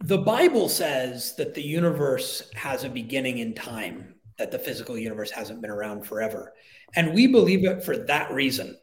the 0.05 0.19
Bible 0.19 0.69
says 0.69 1.37
that 1.37 1.55
the 1.55 1.63
universe 1.63 2.51
has 2.55 2.85
a 2.85 2.89
beginning 2.89 3.39
in 3.39 3.55
time, 3.55 4.15
that 4.39 4.51
the 4.51 4.59
physical 4.59 4.99
universe 4.99 5.31
hasn't 5.31 5.61
been 5.61 5.71
around 5.71 6.05
forever. 6.07 6.53
And 6.95 7.15
we 7.15 7.27
believe 7.27 7.65
it 7.65 7.85
for 7.85 7.97
that 7.97 8.31
reason. 8.33 8.77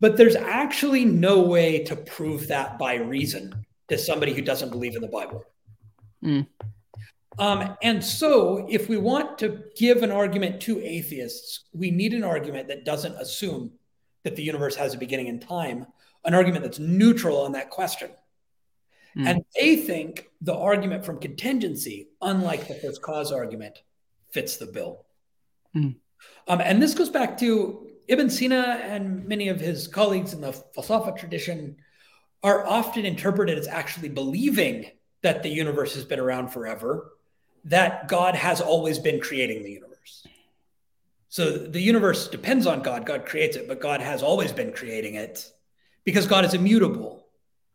But 0.00 0.16
there's 0.16 0.36
actually 0.36 1.04
no 1.04 1.40
way 1.40 1.84
to 1.84 1.96
prove 1.96 2.48
that 2.48 2.78
by 2.78 2.94
reason 2.94 3.66
to 3.88 3.96
somebody 3.96 4.34
who 4.34 4.42
doesn't 4.42 4.70
believe 4.70 4.94
in 4.94 5.02
the 5.02 5.08
Bible. 5.08 5.44
Mm. 6.22 6.46
Um, 7.38 7.76
and 7.82 8.02
so, 8.02 8.66
if 8.68 8.88
we 8.88 8.96
want 8.96 9.38
to 9.38 9.64
give 9.76 10.02
an 10.02 10.10
argument 10.10 10.60
to 10.62 10.80
atheists, 10.80 11.64
we 11.72 11.90
need 11.90 12.14
an 12.14 12.24
argument 12.24 12.68
that 12.68 12.84
doesn't 12.84 13.14
assume 13.16 13.72
that 14.24 14.36
the 14.36 14.42
universe 14.42 14.74
has 14.76 14.94
a 14.94 14.98
beginning 14.98 15.26
in 15.26 15.38
time, 15.38 15.86
an 16.24 16.34
argument 16.34 16.64
that's 16.64 16.78
neutral 16.78 17.42
on 17.42 17.52
that 17.52 17.70
question. 17.70 18.10
Mm. 19.16 19.26
And 19.26 19.44
they 19.54 19.76
think 19.76 20.30
the 20.40 20.54
argument 20.54 21.04
from 21.04 21.20
contingency, 21.20 22.08
unlike 22.22 22.68
the 22.68 22.74
first 22.74 23.02
cause 23.02 23.32
argument, 23.32 23.82
fits 24.30 24.56
the 24.56 24.66
bill. 24.66 25.04
Mm. 25.74 25.96
Um, 26.48 26.60
and 26.60 26.82
this 26.82 26.94
goes 26.94 27.10
back 27.10 27.38
to 27.38 27.86
Ibn 28.08 28.30
Sina 28.30 28.80
and 28.82 29.26
many 29.26 29.48
of 29.48 29.60
his 29.60 29.88
colleagues 29.88 30.32
in 30.32 30.40
the 30.40 30.52
Falsafa 30.76 31.16
tradition 31.16 31.76
are 32.42 32.64
often 32.66 33.04
interpreted 33.04 33.58
as 33.58 33.66
actually 33.66 34.08
believing 34.08 34.90
that 35.22 35.42
the 35.42 35.48
universe 35.48 35.94
has 35.94 36.04
been 36.04 36.20
around 36.20 36.48
forever, 36.48 37.12
that 37.64 38.06
God 38.06 38.36
has 38.36 38.60
always 38.60 38.98
been 38.98 39.20
creating 39.20 39.64
the 39.64 39.72
universe. 39.72 40.26
So 41.28 41.50
the 41.50 41.80
universe 41.80 42.28
depends 42.28 42.66
on 42.66 42.82
God. 42.82 43.04
God 43.04 43.26
creates 43.26 43.56
it, 43.56 43.66
but 43.66 43.80
God 43.80 44.00
has 44.00 44.22
always 44.22 44.52
been 44.52 44.72
creating 44.72 45.16
it 45.16 45.50
because 46.04 46.26
God 46.26 46.44
is 46.44 46.54
immutable. 46.54 47.26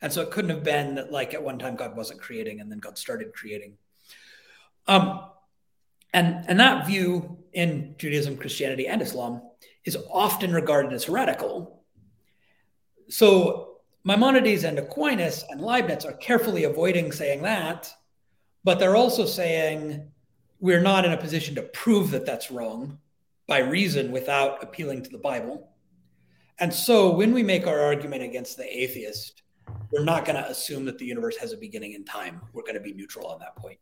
And 0.01 0.11
so 0.11 0.21
it 0.21 0.31
couldn't 0.31 0.49
have 0.49 0.63
been 0.63 0.95
that, 0.95 1.11
like, 1.11 1.33
at 1.33 1.43
one 1.43 1.59
time 1.59 1.75
God 1.75 1.95
wasn't 1.95 2.21
creating 2.21 2.61
and 2.61 2.71
then 2.71 2.79
God 2.79 2.97
started 2.97 3.33
creating. 3.33 3.77
Um, 4.87 5.25
and, 6.13 6.45
and 6.47 6.59
that 6.59 6.87
view 6.87 7.40
in 7.53 7.95
Judaism, 7.97 8.37
Christianity, 8.37 8.87
and 8.87 9.01
Islam 9.01 9.41
is 9.85 9.97
often 10.09 10.53
regarded 10.53 10.93
as 10.93 11.05
heretical. 11.05 11.83
So 13.09 13.77
Maimonides 14.03 14.63
and 14.63 14.79
Aquinas 14.79 15.43
and 15.49 15.61
Leibniz 15.61 16.05
are 16.05 16.13
carefully 16.13 16.63
avoiding 16.63 17.11
saying 17.11 17.41
that, 17.43 17.91
but 18.63 18.79
they're 18.79 18.95
also 18.95 19.25
saying 19.25 20.11
we're 20.59 20.81
not 20.81 21.05
in 21.05 21.11
a 21.11 21.17
position 21.17 21.55
to 21.55 21.63
prove 21.63 22.11
that 22.11 22.25
that's 22.25 22.51
wrong 22.51 22.99
by 23.47 23.59
reason 23.59 24.11
without 24.11 24.63
appealing 24.63 25.03
to 25.03 25.09
the 25.09 25.17
Bible. 25.17 25.69
And 26.59 26.73
so 26.73 27.11
when 27.11 27.33
we 27.33 27.43
make 27.43 27.65
our 27.65 27.79
argument 27.79 28.23
against 28.23 28.57
the 28.57 28.65
atheist, 28.65 29.41
we're 29.91 30.03
not 30.03 30.25
going 30.25 30.35
to 30.35 30.49
assume 30.49 30.85
that 30.85 30.97
the 30.97 31.05
universe 31.05 31.37
has 31.37 31.53
a 31.53 31.57
beginning 31.57 31.93
in 31.93 32.05
time. 32.05 32.41
We're 32.53 32.61
going 32.61 32.75
to 32.75 32.81
be 32.81 32.93
neutral 32.93 33.27
on 33.27 33.39
that 33.39 33.55
point. 33.55 33.79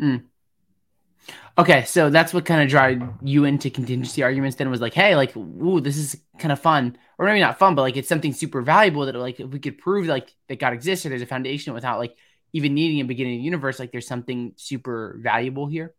Mm. 0.00 0.24
Okay, 1.58 1.84
so 1.84 2.10
that's 2.10 2.34
what 2.34 2.44
kind 2.44 2.62
of 2.62 2.68
drive 2.68 3.02
you 3.22 3.44
into 3.44 3.70
contingency 3.70 4.22
arguments. 4.22 4.56
Then 4.56 4.70
was 4.70 4.80
like, 4.80 4.94
hey, 4.94 5.16
like, 5.16 5.34
ooh, 5.36 5.80
this 5.80 5.96
is 5.96 6.20
kind 6.38 6.52
of 6.52 6.60
fun, 6.60 6.98
or 7.18 7.26
maybe 7.26 7.40
not 7.40 7.58
fun, 7.58 7.74
but 7.74 7.82
like 7.82 7.96
it's 7.96 8.08
something 8.08 8.32
super 8.32 8.60
valuable 8.60 9.06
that 9.06 9.14
like 9.14 9.40
if 9.40 9.48
we 9.48 9.58
could 9.58 9.78
prove 9.78 10.06
like 10.06 10.34
that 10.48 10.58
God 10.58 10.74
exists 10.74 11.06
or 11.06 11.08
there's 11.08 11.22
a 11.22 11.26
foundation 11.26 11.72
without 11.72 11.98
like 11.98 12.16
even 12.52 12.74
needing 12.74 13.00
a 13.00 13.04
beginning 13.04 13.34
of 13.34 13.38
the 13.38 13.44
universe, 13.44 13.78
like 13.78 13.90
there's 13.90 14.06
something 14.06 14.52
super 14.56 15.18
valuable 15.20 15.66
here. 15.66 15.94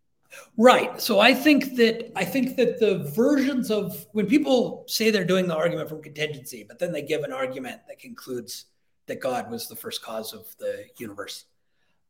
Right. 0.57 1.01
So 1.01 1.19
I 1.19 1.33
think 1.33 1.75
that 1.75 2.11
I 2.15 2.25
think 2.25 2.57
that 2.57 2.79
the 2.79 3.11
versions 3.15 3.71
of 3.71 4.05
when 4.11 4.27
people 4.27 4.83
say 4.87 5.09
they're 5.09 5.25
doing 5.25 5.47
the 5.47 5.55
argument 5.55 5.89
from 5.89 6.01
contingency, 6.01 6.65
but 6.67 6.79
then 6.79 6.91
they 6.91 7.01
give 7.01 7.23
an 7.23 7.31
argument 7.31 7.81
that 7.87 7.99
concludes 7.99 8.65
that 9.07 9.21
God 9.21 9.49
was 9.49 9.67
the 9.67 9.75
first 9.75 10.01
cause 10.01 10.33
of 10.33 10.45
the 10.59 10.85
universe. 10.97 11.45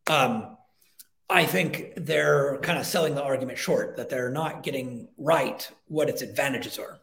Um, 0.08 0.58
I 1.30 1.46
think 1.46 1.94
they're 1.98 2.58
kind 2.60 2.80
of 2.80 2.86
selling 2.86 3.16
the 3.16 3.24
argument 3.24 3.58
short 3.58 3.98
that 3.98 4.10
they're 4.10 4.32
not 4.32 4.64
getting 4.64 5.10
right 5.18 5.70
what 5.88 6.10
its 6.10 6.22
advantages 6.22 6.80
are. 6.80 7.00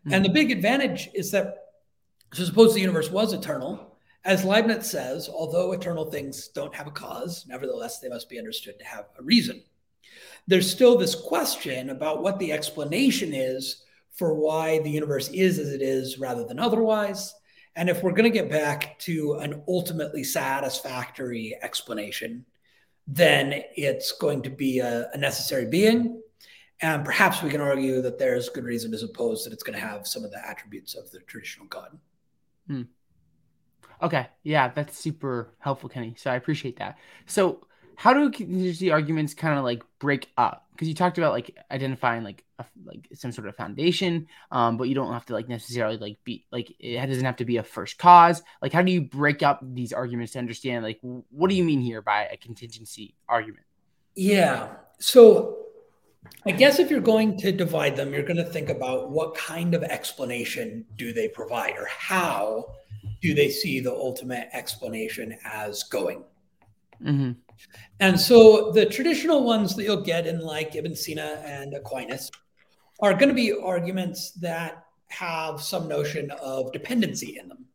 Mm-hmm. 0.00 0.14
And 0.14 0.24
the 0.24 0.30
big 0.30 0.50
advantage 0.50 1.10
is 1.14 1.30
that, 1.32 1.64
so 2.32 2.44
suppose 2.44 2.72
the 2.72 2.80
universe 2.80 3.10
was 3.10 3.32
eternal, 3.32 3.98
as 4.24 4.44
Leibniz 4.44 4.90
says, 4.90 5.28
although 5.28 5.72
eternal 5.72 6.10
things 6.10 6.48
don't 6.48 6.74
have 6.74 6.86
a 6.86 6.90
cause, 6.90 7.44
nevertheless, 7.46 8.00
they 8.00 8.08
must 8.08 8.28
be 8.28 8.38
understood 8.38 8.78
to 8.78 8.84
have 8.84 9.06
a 9.18 9.22
reason. 9.22 9.62
there's 10.46 10.70
still 10.70 10.96
this 10.96 11.14
question 11.14 11.90
about 11.90 12.22
what 12.22 12.38
the 12.38 12.52
explanation 12.52 13.34
is 13.34 13.84
for 14.12 14.34
why 14.34 14.78
the 14.80 14.90
universe 14.90 15.28
is 15.28 15.58
as 15.58 15.72
it 15.72 15.82
is 15.82 16.18
rather 16.18 16.44
than 16.44 16.58
otherwise. 16.58 17.34
And 17.74 17.90
if 17.90 18.02
we're 18.02 18.12
going 18.12 18.30
to 18.30 18.38
get 18.38 18.50
back 18.50 18.98
to 19.00 19.34
an 19.34 19.62
ultimately 19.68 20.24
satisfactory 20.24 21.56
explanation, 21.62 22.46
then 23.06 23.62
it's 23.76 24.12
going 24.12 24.42
to 24.42 24.50
be 24.50 24.80
a, 24.80 25.08
a, 25.12 25.18
necessary 25.18 25.66
being. 25.66 26.20
And 26.80 27.04
perhaps 27.04 27.42
we 27.42 27.50
can 27.50 27.60
argue 27.60 28.02
that 28.02 28.18
there's 28.18 28.48
good 28.48 28.64
reason 28.64 28.90
to 28.90 28.98
suppose 28.98 29.44
that 29.44 29.52
it's 29.52 29.62
going 29.62 29.78
to 29.78 29.84
have 29.84 30.06
some 30.06 30.24
of 30.24 30.30
the 30.30 30.46
attributes 30.46 30.94
of 30.94 31.10
the 31.10 31.20
traditional 31.20 31.66
God. 31.66 31.98
Hmm. 32.66 32.82
Okay. 34.02 34.26
Yeah, 34.42 34.68
that's 34.68 34.98
super 34.98 35.54
helpful, 35.58 35.88
Kenny. 35.88 36.14
So 36.18 36.30
I 36.30 36.34
appreciate 36.34 36.78
that. 36.78 36.98
So 37.26 37.66
how 37.96 38.12
do 38.12 38.30
contingency 38.30 38.90
arguments 38.90 39.34
kind 39.34 39.58
of 39.58 39.64
like 39.64 39.82
break 39.98 40.28
up? 40.36 40.66
Because 40.72 40.88
you 40.88 40.94
talked 40.94 41.16
about 41.16 41.32
like 41.32 41.56
identifying 41.70 42.22
like 42.22 42.44
a, 42.58 42.64
like 42.84 43.08
some 43.14 43.32
sort 43.32 43.48
of 43.48 43.56
foundation, 43.56 44.28
um, 44.52 44.76
but 44.76 44.84
you 44.84 44.94
don't 44.94 45.12
have 45.12 45.24
to 45.26 45.32
like 45.32 45.48
necessarily 45.48 45.96
like 45.96 46.22
be 46.22 46.44
like 46.52 46.72
it 46.78 47.04
doesn't 47.06 47.24
have 47.24 47.36
to 47.36 47.46
be 47.46 47.56
a 47.56 47.62
first 47.62 47.98
cause. 47.98 48.42
Like, 48.60 48.72
how 48.72 48.82
do 48.82 48.92
you 48.92 49.00
break 49.00 49.42
up 49.42 49.60
these 49.62 49.94
arguments 49.94 50.34
to 50.34 50.38
understand 50.38 50.84
like 50.84 51.00
what 51.02 51.48
do 51.48 51.56
you 51.56 51.64
mean 51.64 51.80
here 51.80 52.02
by 52.02 52.26
a 52.26 52.36
contingency 52.36 53.14
argument? 53.28 53.64
Yeah. 54.14 54.68
So 54.98 55.56
I 56.44 56.52
guess 56.52 56.78
if 56.78 56.90
you're 56.90 57.00
going 57.00 57.38
to 57.38 57.52
divide 57.52 57.96
them, 57.96 58.12
you're 58.12 58.22
going 58.22 58.36
to 58.36 58.44
think 58.44 58.68
about 58.68 59.10
what 59.10 59.34
kind 59.34 59.74
of 59.74 59.82
explanation 59.82 60.84
do 60.96 61.12
they 61.12 61.28
provide 61.28 61.76
or 61.76 61.86
how 61.86 62.72
do 63.20 63.34
they 63.34 63.48
see 63.48 63.80
the 63.80 63.92
ultimate 63.92 64.48
explanation 64.52 65.36
as 65.44 65.82
going? 65.84 66.24
Mm-hmm. 67.02 67.32
And 68.00 68.18
so 68.20 68.72
the 68.72 68.86
traditional 68.86 69.44
ones 69.44 69.74
that 69.76 69.84
you'll 69.84 70.02
get 70.02 70.26
in 70.26 70.40
like 70.40 70.74
Ibn 70.74 70.94
Sina 70.94 71.42
and 71.44 71.74
Aquinas 71.74 72.30
are 73.00 73.14
going 73.14 73.28
to 73.28 73.34
be 73.34 73.52
arguments 73.52 74.32
that 74.32 74.84
have 75.08 75.62
some 75.62 75.88
notion 75.88 76.30
of 76.32 76.72
dependency 76.72 77.38
in 77.38 77.48
them, 77.48 77.66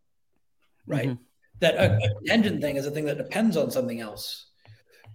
right? 0.86 1.10
Mm-hmm. 1.10 1.24
That 1.60 1.76
a, 1.76 1.98
a 1.98 2.16
contingent 2.16 2.62
thing 2.62 2.76
is 2.76 2.86
a 2.88 2.92
thing 2.92 3.06
that 3.06 3.18
depends 3.18 3.56
on 3.56 3.70
something 3.70 4.02
else. 4.02 4.48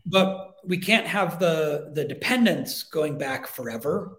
But 0.05 0.55
we 0.65 0.79
can't 0.79 1.07
have 1.07 1.41
the 1.41 1.91
the 1.93 2.05
dependence 2.05 2.85
going 2.85 3.19
back 3.19 3.49
forever. 3.49 4.17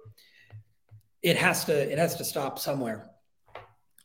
It 1.22 1.38
has 1.38 1.64
to 1.66 1.74
it 1.74 1.98
has 1.98 2.16
to 2.16 2.26
stop 2.26 2.60
somewhere. 2.60 3.10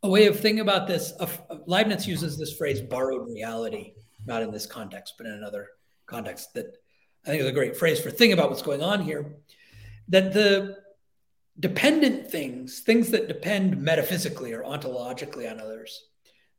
A 0.05 0.09
way 0.09 0.27
of 0.27 0.39
thinking 0.39 0.61
about 0.61 0.89
this, 0.89 1.13
uh, 1.21 1.29
Leibniz 1.67 2.07
uses 2.09 2.37
this 2.37 2.57
phrase 2.57 2.81
borrowed 2.81 3.29
reality, 3.29 3.93
not 4.27 4.43
in 4.43 4.51
this 4.51 4.67
context, 4.67 5.15
but 5.17 5.27
in 5.27 5.33
another 5.33 5.69
context 6.07 6.55
that 6.55 6.77
I 7.25 7.31
think 7.31 7.43
is 7.43 7.49
a 7.49 7.53
great 7.53 7.77
phrase 7.77 8.01
for 8.01 8.11
thinking 8.11 8.33
about 8.33 8.51
what's 8.51 8.63
going 8.63 8.83
on 8.83 9.03
here. 9.03 9.37
That 10.09 10.33
the 10.33 10.79
dependent 11.59 12.31
things, 12.31 12.81
things 12.81 13.11
that 13.11 13.29
depend 13.29 13.81
metaphysically 13.81 14.53
or 14.53 14.63
ontologically 14.63 15.51
on 15.51 15.61
others, 15.61 16.07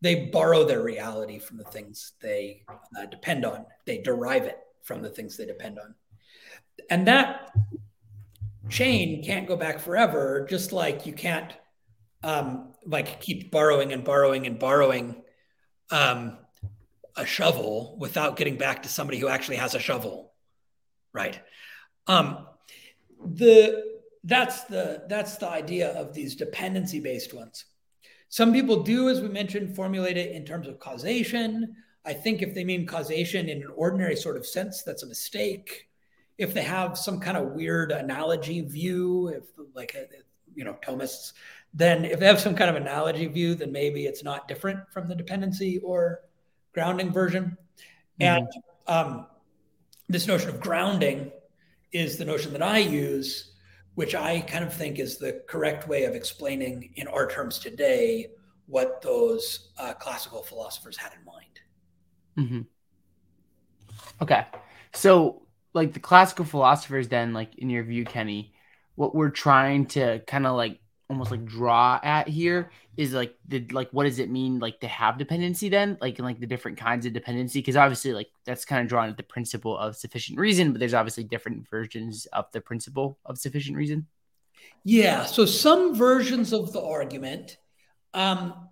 they 0.02 0.26
borrow 0.26 0.66
their 0.66 0.84
reality 0.84 1.40
from 1.40 1.58
the 1.58 1.64
things 1.64 2.14
they 2.22 2.64
uh, 2.98 3.06
depend 3.06 3.46
on. 3.46 3.66
They 3.86 4.00
derive 4.00 4.44
it 4.44 4.60
from 4.84 5.02
the 5.02 5.10
things 5.10 5.38
they 5.38 5.46
depend 5.46 5.80
on. 5.80 5.96
And 6.90 7.08
that 7.08 7.52
chain 8.70 9.24
can't 9.24 9.48
go 9.48 9.56
back 9.56 9.80
forever, 9.80 10.46
just 10.50 10.72
like 10.72 11.06
you 11.06 11.14
can't 11.14 11.54
um, 12.24 12.74
like 12.86 13.22
keep 13.22 13.52
borrowing 13.52 13.94
and 13.94 14.04
borrowing 14.04 14.46
and 14.46 14.60
borrowing 14.60 15.22
um, 15.92 16.38
a 17.16 17.26
shovel 17.26 17.96
without 18.00 18.38
getting 18.38 18.58
back 18.58 18.84
to 18.84 18.90
somebody 18.90 19.20
who 19.20 19.28
actually 19.28 19.58
has 19.58 19.76
a 19.76 19.80
shovel, 19.80 20.34
right? 21.14 21.40
Um, 22.08 22.48
the 23.24 23.94
that's 24.24 24.64
the 24.64 25.04
that's 25.10 25.38
the 25.38 25.50
idea 25.50 25.90
of 25.92 26.14
these 26.14 26.36
dependency 26.36 27.00
based 27.00 27.34
ones. 27.34 27.66
Some 28.30 28.52
people 28.52 28.84
do, 28.84 29.10
as 29.10 29.22
we 29.22 29.28
mentioned, 29.28 29.76
formulate 29.76 30.18
it 30.18 30.32
in 30.32 30.46
terms 30.46 30.68
of 30.68 30.80
causation. 30.80 31.76
I 32.06 32.14
think 32.14 32.42
if 32.42 32.54
they 32.54 32.64
mean 32.64 32.86
causation 32.86 33.48
in 33.48 33.62
an 33.62 33.70
ordinary 33.76 34.16
sort 34.16 34.38
of 34.38 34.46
sense, 34.46 34.82
that's 34.84 35.04
a 35.04 35.08
mistake. 35.08 35.88
If 36.38 36.54
they 36.54 36.64
have 36.64 36.98
some 36.98 37.20
kind 37.20 37.38
of 37.38 37.52
weird 37.52 37.92
analogy 37.92 38.62
view, 38.62 39.28
if 39.28 39.44
like 39.76 39.96
you 40.56 40.64
know 40.64 40.78
Thomists, 40.86 41.34
then 41.74 42.06
if 42.06 42.20
they 42.20 42.26
have 42.26 42.40
some 42.40 42.56
kind 42.56 42.70
of 42.70 42.76
analogy 42.76 43.28
view, 43.28 43.56
then 43.56 43.72
maybe 43.72 44.06
it's 44.06 44.24
not 44.24 44.48
different 44.48 44.80
from 44.92 45.08
the 45.08 45.16
dependency 45.16 45.80
or 45.80 46.22
grounding 46.74 47.12
version. 47.12 47.58
Mm-hmm. 48.20 48.24
And 48.24 48.48
um, 48.88 49.26
this 50.10 50.28
notion 50.28 50.50
of 50.50 50.60
grounding 50.60 51.32
is 51.92 52.18
the 52.18 52.26
notion 52.26 52.52
that 52.54 52.62
I 52.62 52.80
use, 52.80 53.54
which 53.96 54.16
I 54.16 54.42
kind 54.42 54.64
of 54.64 54.74
think 54.74 55.00
is 55.00 55.18
the 55.18 55.44
correct 55.48 55.88
way 55.88 56.06
of 56.06 56.16
explaining 56.16 56.92
in 56.96 57.08
our 57.08 57.28
terms 57.28 57.60
today 57.60 58.28
what 58.66 59.02
those 59.02 59.70
uh, 59.78 59.94
classical 59.94 60.42
philosophers 60.44 60.98
had 60.98 61.12
in 61.14 61.26
mind. 61.26 61.60
Mm-hmm. 62.38 62.62
Okay. 64.22 64.46
So, 64.94 65.44
like 65.74 65.94
the 65.94 66.00
classical 66.00 66.46
philosophers, 66.46 67.08
then, 67.08 67.34
like 67.34 67.56
in 67.58 67.70
your 67.70 67.84
view, 67.84 68.06
Kenny, 68.06 68.54
what 68.96 69.16
we're 69.16 69.30
trying 69.30 69.88
to 69.88 70.20
kind 70.28 70.46
of 70.46 70.56
like 70.56 70.80
almost 71.10 71.32
like 71.32 71.46
draw 71.46 72.00
at 72.02 72.28
here 72.28 72.72
is 72.96 73.14
like 73.14 73.36
the 73.48 73.66
like 73.72 73.90
what 73.92 74.04
does 74.04 74.20
it 74.20 74.30
mean 74.30 74.60
like 74.60 74.80
to 74.82 74.88
have 74.88 75.18
dependency 75.18 75.70
then? 75.70 75.98
Like 76.02 76.20
like 76.20 76.40
the 76.40 76.48
different 76.48 76.78
kinds 76.78 77.06
of 77.06 77.14
dependency? 77.14 77.60
Because 77.60 77.76
obviously 77.76 78.14
like 78.14 78.30
that's 78.46 78.66
kind 78.66 78.82
of 78.82 78.88
drawn 78.88 79.10
at 79.10 79.18
the 79.18 79.24
principle 79.24 79.78
of 79.78 79.96
sufficient 79.96 80.38
reason 80.40 80.72
but 80.72 80.80
there's 80.80 80.94
obviously 80.94 81.24
different 81.24 81.68
versions 81.70 82.26
of 82.28 82.52
the 82.52 82.62
principle 82.62 83.18
of 83.26 83.38
sufficient 83.38 83.78
reason. 83.78 84.08
Yeah 84.84 85.26
so 85.26 85.46
some 85.46 85.96
versions 85.96 86.54
of 86.54 86.74
the 86.74 86.82
argument 86.82 87.58
um, 88.14 88.70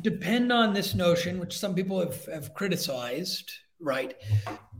depend 0.00 0.52
on 0.52 0.72
this 0.72 0.94
notion 0.94 1.38
which 1.40 1.58
some 1.58 1.74
people 1.74 1.98
have, 1.98 2.24
have 2.26 2.54
criticized 2.54 3.52
right? 3.80 4.14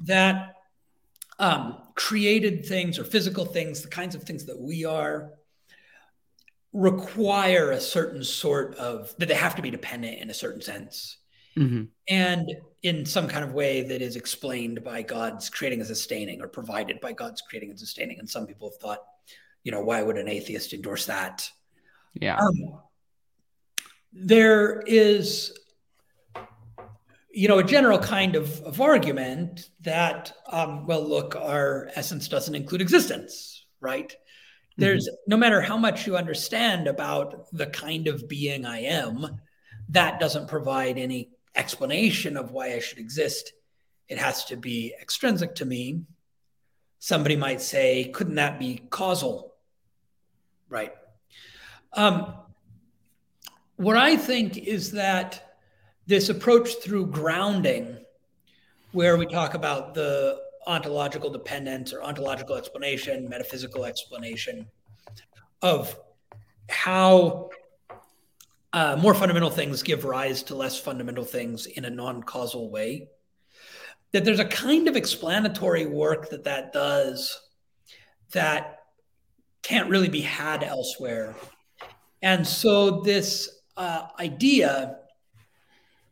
That 0.04 0.54
um, 1.38 1.78
created 1.94 2.64
things 2.66 2.98
or 2.98 3.04
physical 3.04 3.44
things 3.44 3.82
the 3.82 3.88
kinds 3.88 4.14
of 4.14 4.22
things 4.22 4.46
that 4.46 4.58
we 4.58 4.84
are 4.84 5.32
require 6.76 7.70
a 7.70 7.80
certain 7.80 8.22
sort 8.22 8.74
of 8.76 9.14
that 9.16 9.26
they 9.26 9.34
have 9.34 9.56
to 9.56 9.62
be 9.62 9.70
dependent 9.70 10.20
in 10.20 10.30
a 10.30 10.34
certain 10.34 10.60
sense. 10.60 11.18
Mm-hmm. 11.56 11.84
and 12.10 12.52
in 12.82 13.06
some 13.06 13.26
kind 13.26 13.42
of 13.42 13.54
way 13.54 13.80
that 13.80 14.02
is 14.02 14.14
explained 14.14 14.84
by 14.84 15.00
god's 15.00 15.48
creating 15.48 15.80
and 15.80 15.88
sustaining 15.88 16.42
or 16.42 16.48
provided 16.48 17.00
by 17.00 17.12
god's 17.12 17.40
creating 17.40 17.70
and 17.70 17.78
sustaining. 17.78 18.18
And 18.18 18.28
some 18.28 18.46
people 18.46 18.68
have 18.68 18.78
thought 18.78 18.98
you 19.64 19.72
know 19.72 19.80
why 19.80 20.00
would 20.00 20.16
an 20.16 20.28
atheist 20.28 20.74
endorse 20.74 21.06
that? 21.06 21.50
Yeah. 22.14 22.36
Um, 22.36 22.80
there 24.12 24.80
is 24.86 25.58
you 27.32 27.48
know 27.48 27.58
a 27.58 27.64
general 27.64 27.98
kind 27.98 28.36
of, 28.36 28.60
of 28.60 28.80
argument 28.80 29.70
that 29.80 30.32
um, 30.52 30.86
well 30.86 31.06
look 31.06 31.36
our 31.36 31.90
essence 31.96 32.28
doesn't 32.28 32.54
include 32.54 32.80
existence 32.80 33.66
right 33.80 34.14
there's 34.76 35.08
mm-hmm. 35.08 35.30
no 35.30 35.36
matter 35.36 35.60
how 35.60 35.76
much 35.76 36.06
you 36.06 36.16
understand 36.16 36.86
about 36.86 37.46
the 37.52 37.66
kind 37.66 38.08
of 38.08 38.28
being 38.28 38.64
I 38.66 38.80
am, 38.80 39.40
that 39.90 40.20
doesn't 40.20 40.48
provide 40.48 40.98
any 40.98 41.30
explanation 41.54 42.36
of 42.36 42.50
why 42.50 42.74
I 42.74 42.80
should 42.80 42.98
exist. 42.98 43.52
It 44.08 44.18
has 44.18 44.44
to 44.46 44.56
be 44.56 44.94
extrinsic 45.00 45.54
to 45.56 45.64
me. 45.64 46.02
Somebody 46.98 47.36
might 47.36 47.60
say, 47.60 48.10
couldn't 48.12 48.36
that 48.36 48.58
be 48.58 48.82
causal? 48.90 49.54
Right. 50.68 50.92
Um, 51.92 52.34
what 53.76 53.96
I 53.96 54.16
think 54.16 54.58
is 54.58 54.92
that 54.92 55.56
this 56.06 56.28
approach 56.28 56.82
through 56.82 57.06
grounding, 57.06 57.98
where 58.92 59.16
we 59.16 59.26
talk 59.26 59.54
about 59.54 59.94
the 59.94 60.40
ontological 60.66 61.30
dependence 61.30 61.92
or 61.92 62.02
ontological 62.02 62.56
explanation, 62.56 63.28
metaphysical 63.28 63.84
explanation 63.84 64.66
of 65.62 65.98
how 66.68 67.50
uh, 68.72 68.96
more 68.96 69.14
fundamental 69.14 69.50
things 69.50 69.82
give 69.82 70.04
rise 70.04 70.42
to 70.42 70.54
less 70.54 70.78
fundamental 70.78 71.24
things 71.24 71.66
in 71.66 71.84
a 71.84 71.90
non 71.90 72.22
causal 72.22 72.70
way. 72.70 73.08
That 74.12 74.24
there's 74.24 74.40
a 74.40 74.44
kind 74.44 74.88
of 74.88 74.96
explanatory 74.96 75.86
work 75.86 76.30
that 76.30 76.44
that 76.44 76.72
does 76.72 77.40
that 78.32 78.80
can't 79.62 79.88
really 79.88 80.08
be 80.08 80.20
had 80.20 80.62
elsewhere. 80.62 81.34
And 82.22 82.46
so, 82.46 83.00
this 83.00 83.48
uh, 83.76 84.06
idea 84.18 84.98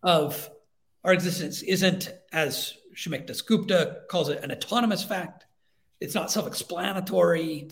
of 0.03 0.51
our 1.03 1.13
existence 1.13 1.63
isn't 1.63 2.13
as 2.33 2.75
Shamik 2.95 3.27
Dasgupta 3.27 4.07
calls 4.09 4.29
it 4.29 4.43
an 4.43 4.53
autonomous 4.53 5.03
fact. 5.03 5.45
It's 6.01 6.15
not 6.15 6.31
self 6.31 6.47
explanatory. 6.47 7.69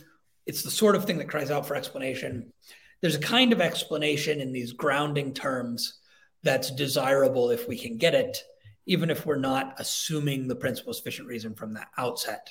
It's 0.46 0.62
the 0.62 0.70
sort 0.70 0.96
of 0.96 1.04
thing 1.04 1.18
that 1.18 1.28
cries 1.28 1.50
out 1.50 1.66
for 1.66 1.76
explanation. 1.76 2.52
There's 3.00 3.14
a 3.14 3.20
kind 3.20 3.52
of 3.52 3.60
explanation 3.60 4.40
in 4.40 4.52
these 4.52 4.72
grounding 4.72 5.34
terms 5.34 6.00
that's 6.42 6.70
desirable 6.70 7.50
if 7.50 7.68
we 7.68 7.78
can 7.78 7.98
get 7.98 8.14
it, 8.14 8.42
even 8.86 9.10
if 9.10 9.26
we're 9.26 9.36
not 9.36 9.74
assuming 9.78 10.48
the 10.48 10.56
principle 10.56 10.90
of 10.90 10.96
sufficient 10.96 11.28
reason 11.28 11.54
from 11.54 11.74
the 11.74 11.84
outset. 11.98 12.50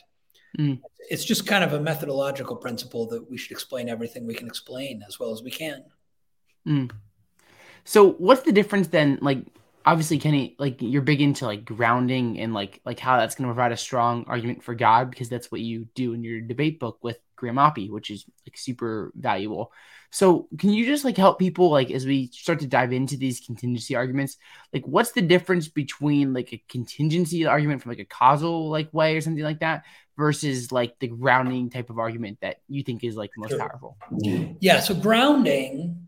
Mm. 0.57 0.81
It's 1.09 1.25
just 1.25 1.47
kind 1.47 1.63
of 1.63 1.73
a 1.73 1.79
methodological 1.79 2.57
principle 2.57 3.07
that 3.07 3.29
we 3.29 3.37
should 3.37 3.51
explain 3.51 3.89
everything 3.89 4.25
we 4.25 4.33
can 4.33 4.47
explain 4.47 5.03
as 5.07 5.19
well 5.19 5.31
as 5.31 5.41
we 5.41 5.51
can. 5.51 5.83
Mm. 6.67 6.91
So 7.83 8.11
what's 8.13 8.43
the 8.43 8.51
difference 8.51 8.87
then? 8.87 9.19
Like 9.21 9.39
obviously 9.85 10.19
Kenny, 10.19 10.55
like 10.59 10.81
you're 10.81 11.01
big 11.01 11.21
into 11.21 11.45
like 11.45 11.65
grounding 11.65 12.39
and 12.39 12.53
like 12.53 12.81
like 12.85 12.99
how 12.99 13.17
that's 13.17 13.35
going 13.35 13.47
to 13.47 13.53
provide 13.53 13.71
a 13.71 13.77
strong 13.77 14.25
argument 14.27 14.63
for 14.63 14.75
God 14.75 15.09
because 15.09 15.29
that's 15.29 15.51
what 15.51 15.61
you 15.61 15.87
do 15.95 16.13
in 16.13 16.23
your 16.23 16.41
debate 16.41 16.79
book 16.79 16.99
with 17.01 17.17
Graham 17.35 17.55
Oppy, 17.55 17.89
which 17.89 18.09
is 18.09 18.25
like 18.45 18.57
super 18.57 19.11
valuable. 19.15 19.71
So 20.11 20.47
can 20.57 20.71
you 20.71 20.85
just 20.85 21.05
like 21.05 21.17
help 21.17 21.39
people 21.39 21.69
like 21.69 21.89
as 21.89 22.05
we 22.05 22.27
start 22.27 22.59
to 22.59 22.67
dive 22.67 22.91
into 22.91 23.17
these 23.17 23.39
contingency 23.39 23.95
arguments, 23.95 24.37
like 24.73 24.85
what's 24.85 25.11
the 25.11 25.21
difference 25.21 25.67
between 25.67 26.33
like 26.33 26.53
a 26.53 26.63
contingency 26.67 27.45
argument 27.45 27.81
from 27.81 27.91
like 27.91 27.99
a 27.99 28.05
causal 28.05 28.69
like 28.69 28.93
way 28.93 29.15
or 29.15 29.21
something 29.21 29.43
like 29.43 29.61
that 29.61 29.83
versus 30.17 30.71
like 30.71 30.99
the 30.99 31.07
grounding 31.07 31.69
type 31.69 31.89
of 31.89 31.97
argument 31.97 32.39
that 32.41 32.57
you 32.67 32.83
think 32.83 33.03
is 33.03 33.15
like 33.15 33.31
most 33.37 33.51
sure. 33.51 33.59
powerful? 33.59 33.97
Yeah, 34.59 34.81
so 34.81 34.93
grounding 34.93 36.00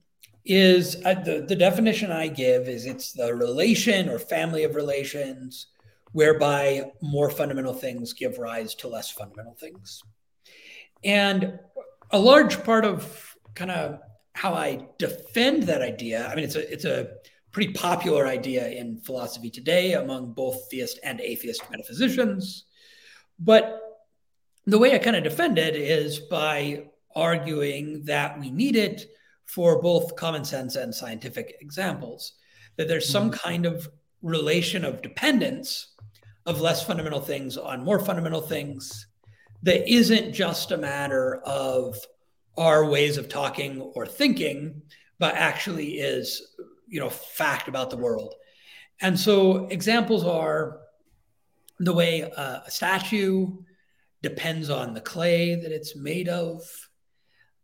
is 0.45 0.97
uh, 1.05 1.13
the, 1.13 1.45
the 1.47 1.55
definition 1.55 2.11
I 2.11 2.27
give 2.27 2.67
is 2.67 2.85
it's 2.85 3.13
the 3.13 3.33
relation 3.33 4.09
or 4.09 4.19
family 4.19 4.63
of 4.63 4.75
relations 4.75 5.67
whereby 6.11 6.91
more 7.01 7.29
fundamental 7.29 7.73
things 7.73 8.13
give 8.13 8.37
rise 8.37 8.75
to 8.75 8.87
less 8.87 9.09
fundamental 9.09 9.55
things. 9.55 10.01
And 11.03 11.59
a 12.11 12.19
large 12.19 12.63
part 12.63 12.85
of 12.85 13.35
kind 13.55 13.71
of 13.71 13.99
how 14.33 14.53
I 14.53 14.87
defend 14.99 15.63
that 15.63 15.81
idea, 15.81 16.27
I 16.27 16.35
mean, 16.35 16.45
it's 16.45 16.55
a 16.55 16.71
it's 16.71 16.85
a 16.85 17.07
pretty 17.51 17.73
popular 17.73 18.25
idea 18.27 18.67
in 18.67 18.97
philosophy 18.97 19.49
today 19.49 19.93
among 19.93 20.33
both 20.33 20.69
theist 20.69 20.99
and 21.03 21.21
atheist 21.21 21.69
metaphysicians. 21.69 22.65
But 23.39 23.79
the 24.65 24.79
way 24.79 24.95
I 24.95 24.97
kind 24.97 25.15
of 25.15 25.23
defend 25.23 25.57
it 25.57 25.75
is 25.75 26.19
by 26.19 26.85
arguing 27.15 28.05
that 28.05 28.39
we 28.39 28.49
need 28.49 28.75
it 28.75 29.07
for 29.53 29.81
both 29.81 30.15
common 30.15 30.43
sense 30.43 30.75
and 30.75 30.93
scientific 30.93 31.57
examples, 31.61 32.33
that 32.77 32.87
there's 32.87 33.07
some 33.07 33.29
mm-hmm. 33.29 33.47
kind 33.47 33.65
of 33.65 33.87
relation 34.23 34.83
of 34.83 35.01
dependence 35.01 35.93
of 36.45 36.59
less 36.59 36.83
fundamental 36.83 37.21
things 37.21 37.57
on 37.57 37.83
more 37.83 37.99
fundamental 37.99 38.41
things 38.41 39.07
that 39.61 39.87
isn't 39.87 40.33
just 40.33 40.71
a 40.71 40.77
matter 40.77 41.41
of 41.45 41.97
our 42.57 42.85
ways 42.85 43.17
of 43.17 43.29
talking 43.29 43.79
or 43.81 44.05
thinking, 44.05 44.81
but 45.19 45.35
actually 45.35 45.99
is, 45.99 46.55
you 46.87 46.99
know, 46.99 47.09
fact 47.09 47.67
about 47.67 47.89
the 47.89 47.97
world. 47.97 48.33
And 49.01 49.19
so 49.19 49.67
examples 49.67 50.25
are 50.25 50.79
the 51.79 51.93
way 51.93 52.21
a 52.21 52.63
statue 52.69 53.47
depends 54.21 54.69
on 54.69 54.93
the 54.93 55.01
clay 55.01 55.55
that 55.55 55.71
it's 55.71 55.95
made 55.95 56.29
of. 56.29 56.61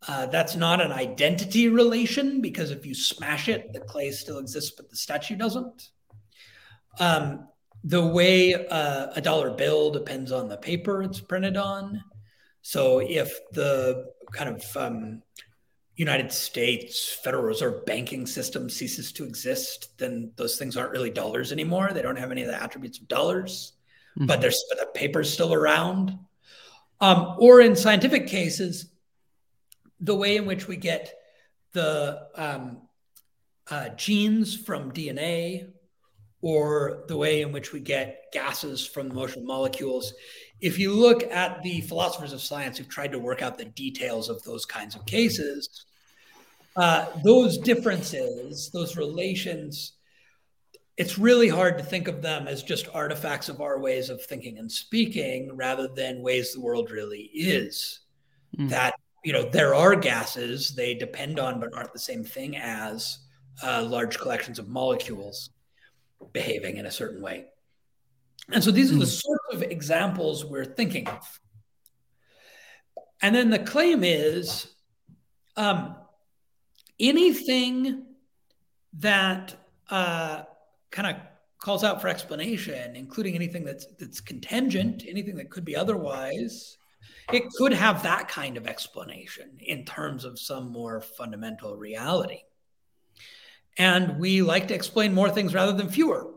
Uh, 0.07 0.25
that's 0.27 0.55
not 0.55 0.81
an 0.81 0.91
identity 0.91 1.67
relation 1.67 2.41
because 2.41 2.71
if 2.71 2.85
you 2.85 2.95
smash 2.95 3.49
it, 3.49 3.73
the 3.73 3.81
clay 3.81 4.12
still 4.12 4.38
exists, 4.38 4.71
but 4.71 4.89
the 4.89 4.95
statue 4.95 5.35
doesn't. 5.35 5.89
Um, 6.99 7.47
the 7.83 8.05
way 8.05 8.53
uh, 8.53 9.07
a 9.15 9.21
dollar 9.21 9.51
bill 9.51 9.91
depends 9.91 10.31
on 10.31 10.47
the 10.49 10.57
paper 10.57 11.03
it's 11.03 11.19
printed 11.19 11.57
on. 11.57 12.03
So 12.62 12.99
if 12.99 13.38
the 13.51 14.12
kind 14.31 14.55
of 14.55 14.77
um, 14.77 15.21
United 15.95 16.31
States 16.31 17.17
Federal 17.23 17.43
Reserve 17.43 17.85
banking 17.85 18.25
system 18.25 18.69
ceases 18.69 19.12
to 19.13 19.25
exist, 19.25 19.97
then 19.97 20.31
those 20.38 20.57
things 20.57 20.77
aren't 20.77 20.91
really 20.91 21.09
dollars 21.09 21.51
anymore. 21.51 21.91
They 21.93 22.01
don't 22.01 22.17
have 22.17 22.31
any 22.31 22.41
of 22.41 22.47
the 22.47 22.62
attributes 22.62 22.99
of 22.99 23.07
dollars, 23.07 23.73
mm-hmm. 24.17 24.25
but 24.27 24.39
there's 24.39 24.63
but 24.69 24.79
the 24.79 24.88
paper's 24.93 25.31
still 25.31 25.53
around. 25.53 26.17
Um, 27.01 27.35
or 27.39 27.62
in 27.62 27.75
scientific 27.75 28.27
cases, 28.27 28.91
the 29.99 30.15
way 30.15 30.38
in 30.38 30.45
which 30.45 30.67
we 30.67 30.75
get 30.75 31.13
the 31.73 32.27
um, 32.35 32.81
uh, 33.69 33.89
genes 33.89 34.55
from 34.55 34.91
DNA 34.91 35.71
or 36.41 37.03
the 37.07 37.17
way 37.17 37.41
in 37.41 37.51
which 37.51 37.73
we 37.73 37.79
get 37.79 38.31
gases 38.31 38.85
from 38.85 39.09
the 39.09 39.15
motion 39.15 39.41
of 39.41 39.47
molecules. 39.47 40.13
If 40.62 40.79
you 40.79 40.93
look 40.93 41.23
at 41.23 41.62
the 41.63 41.81
philosophers 41.81 42.33
of 42.33 42.41
science 42.41 42.77
who've 42.77 42.88
tried 42.88 43.12
to 43.12 43.19
work 43.19 43.41
out 43.41 43.57
the 43.57 43.65
details 43.65 44.29
of 44.29 44.41
those 44.43 44.65
kinds 44.65 44.95
of 44.95 45.05
cases, 45.05 45.85
uh, 46.75 47.07
those 47.23 47.57
differences, 47.57 48.69
those 48.71 48.95
relations, 48.95 49.93
it's 50.97 51.17
really 51.17 51.47
hard 51.47 51.77
to 51.77 51.83
think 51.83 52.07
of 52.07 52.21
them 52.21 52.47
as 52.47 52.63
just 52.63 52.88
artifacts 52.93 53.49
of 53.49 53.62
our 53.62 53.79
ways 53.79 54.09
of 54.09 54.23
thinking 54.23 54.57
and 54.57 54.71
speaking 54.71 55.55
rather 55.55 55.88
than 55.88 56.21
ways 56.21 56.53
the 56.53 56.62
world 56.62 56.91
really 56.91 57.29
is. 57.33 57.99
Mm. 58.57 58.69
That, 58.69 58.95
you 59.23 59.34
know, 59.34 59.43
there 59.49 59.75
are 59.75 59.95
gases, 59.95 60.75
they 60.75 60.93
depend 60.93 61.39
on 61.39 61.60
but 61.60 61.73
aren't 61.73 61.93
the 61.93 61.99
same 61.99 62.23
thing 62.23 62.58
as 62.58 63.19
uh, 63.63 63.84
large 63.84 64.17
collections 64.17 64.60
of 64.60 64.67
molecules 64.69 65.49
behaving 66.34 66.77
in 66.77 66.86
a 66.86 66.91
certain 66.91 67.21
way. 67.21 67.45
And 68.51 68.63
so 68.63 68.71
these 68.71 68.91
are 68.91 68.95
the 68.95 69.01
hmm. 69.01 69.05
sorts 69.05 69.45
of 69.53 69.63
examples 69.63 70.45
we're 70.45 70.65
thinking 70.65 71.08
of. 71.08 71.39
And 73.21 73.36
then 73.36 73.49
the 73.49 73.60
claim 73.60 74.03
is 74.03 74.67
um, 75.58 75.95
anything 76.99 78.05
that 78.93 79.55
uh, 79.89 80.43
kind 80.91 81.15
of 81.15 81.21
calls 81.60 81.84
out 81.84 82.01
for 82.01 82.08
explanation, 82.08 82.95
including 82.95 83.36
anything 83.36 83.65
that's 83.65 83.86
that's 83.99 84.21
contingent, 84.21 85.03
anything 85.08 85.36
that 85.36 85.49
could 85.49 85.65
be 85.65 85.75
otherwise, 85.75 86.77
it 87.31 87.49
could 87.53 87.73
have 87.73 88.03
that 88.03 88.27
kind 88.27 88.57
of 88.57 88.67
explanation 88.67 89.57
in 89.59 89.85
terms 89.85 90.25
of 90.25 90.39
some 90.39 90.71
more 90.71 91.01
fundamental 91.01 91.75
reality. 91.75 92.41
And 93.77 94.19
we 94.19 94.41
like 94.41 94.67
to 94.69 94.73
explain 94.73 95.13
more 95.13 95.29
things 95.29 95.53
rather 95.53 95.71
than 95.71 95.89
fewer. 95.89 96.33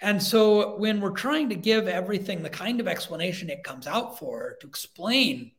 And 0.00 0.22
so 0.22 0.76
when 0.76 1.00
we're 1.00 1.10
trying 1.10 1.48
to 1.50 1.56
give 1.56 1.88
everything 1.88 2.42
the 2.42 2.50
kind 2.50 2.80
of 2.80 2.88
explanation 2.88 3.50
it 3.50 3.64
comes 3.64 3.86
out 3.86 4.18
for, 4.18 4.56
to 4.60 4.66
explain, 4.66 5.52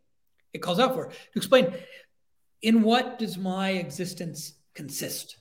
it 0.54 0.60
calls 0.60 0.80
out 0.80 0.94
for, 0.94 1.08
to 1.08 1.16
explain 1.36 1.74
in 2.62 2.82
what 2.82 3.20
does 3.20 3.38
my 3.38 3.72
existence 3.72 4.54
consist? 4.74 5.38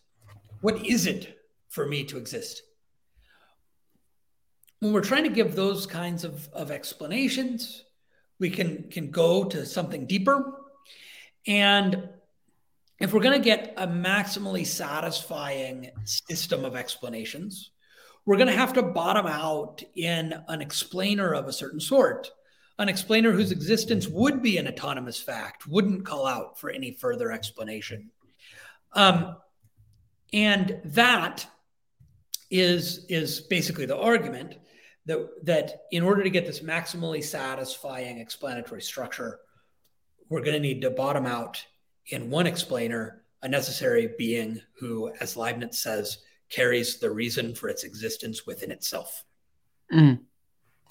What 0.61 0.85
is 0.85 1.07
it 1.07 1.39
for 1.69 1.87
me 1.87 2.05
to 2.05 2.19
exist? 2.19 2.63
When 4.81 4.93
we're 4.93 5.01
trying 5.01 5.25
to 5.25 5.31
give 5.31 5.55
those 5.55 5.87
kinds 5.87 6.25
of, 6.25 6.49
of 6.53 6.71
explanations, 6.71 7.85
we 8.39 8.51
can, 8.51 8.85
can 8.91 9.11
go 9.11 9.45
to 9.45 9.67
something 9.67 10.07
deeper. 10.07 10.55
And 11.47 12.09
if 13.01 13.13
we're 13.13 13.21
going 13.21 13.41
to 13.41 13.45
get 13.45 13.75
a 13.77 13.87
maximally 13.87 14.67
satisfying 14.67 15.91
system 16.05 16.65
of 16.65 16.77
explanations, 16.77 17.71
we're 18.25 18.37
going 18.37 18.49
to 18.49 18.57
have 18.57 18.75
to 18.75 18.83
bottom 18.83 19.27
out 19.27 19.83
in 19.95 20.35
an 20.49 20.61
explainer 20.61 21.33
of 21.33 21.47
a 21.47 21.53
certain 21.53 21.81
sort, 21.81 22.31
an 22.79 22.89
explainer 22.89 23.33
whose 23.33 23.53
existence 23.53 24.07
would 24.09 24.43
be 24.43 24.59
an 24.59 24.69
autonomous 24.69 25.19
fact, 25.21 25.67
wouldn't 25.67 26.05
call 26.05 26.27
out 26.27 26.59
for 26.59 26.71
any 26.71 26.93
further 26.93 27.33
explanation. 27.33 28.11
Um, 28.93 29.37
and 30.33 30.81
that 30.85 31.47
is, 32.51 33.07
is 33.09 33.41
basically 33.41 33.87
the 33.87 33.97
argument 33.97 34.57
that, 35.09 35.45
that 35.45 35.81
in 35.91 36.03
order 36.03 36.23
to 36.23 36.31
get 36.31 36.47
this 36.47 36.61
maximally 36.61 37.25
satisfying 37.25 38.19
explanatory 38.19 38.83
structure, 38.83 39.41
we're 40.29 40.43
going 40.43 40.55
to 40.55 40.61
need 40.61 40.83
to 40.83 40.91
bottom 40.91 41.27
out 41.27 41.65
in 42.09 42.31
one 42.31 42.47
explainer, 42.47 43.25
a 43.43 43.49
necessary 43.49 44.11
being 44.19 44.61
who, 44.79 45.11
as 45.21 45.37
Leibniz 45.37 45.79
says, 45.79 46.19
carries 46.51 46.99
the 46.99 47.11
reason 47.11 47.55
for 47.55 47.69
its 47.71 47.85
existence 47.85 48.47
within 48.47 48.71
itself. 48.71 49.25
Mm. 49.93 50.21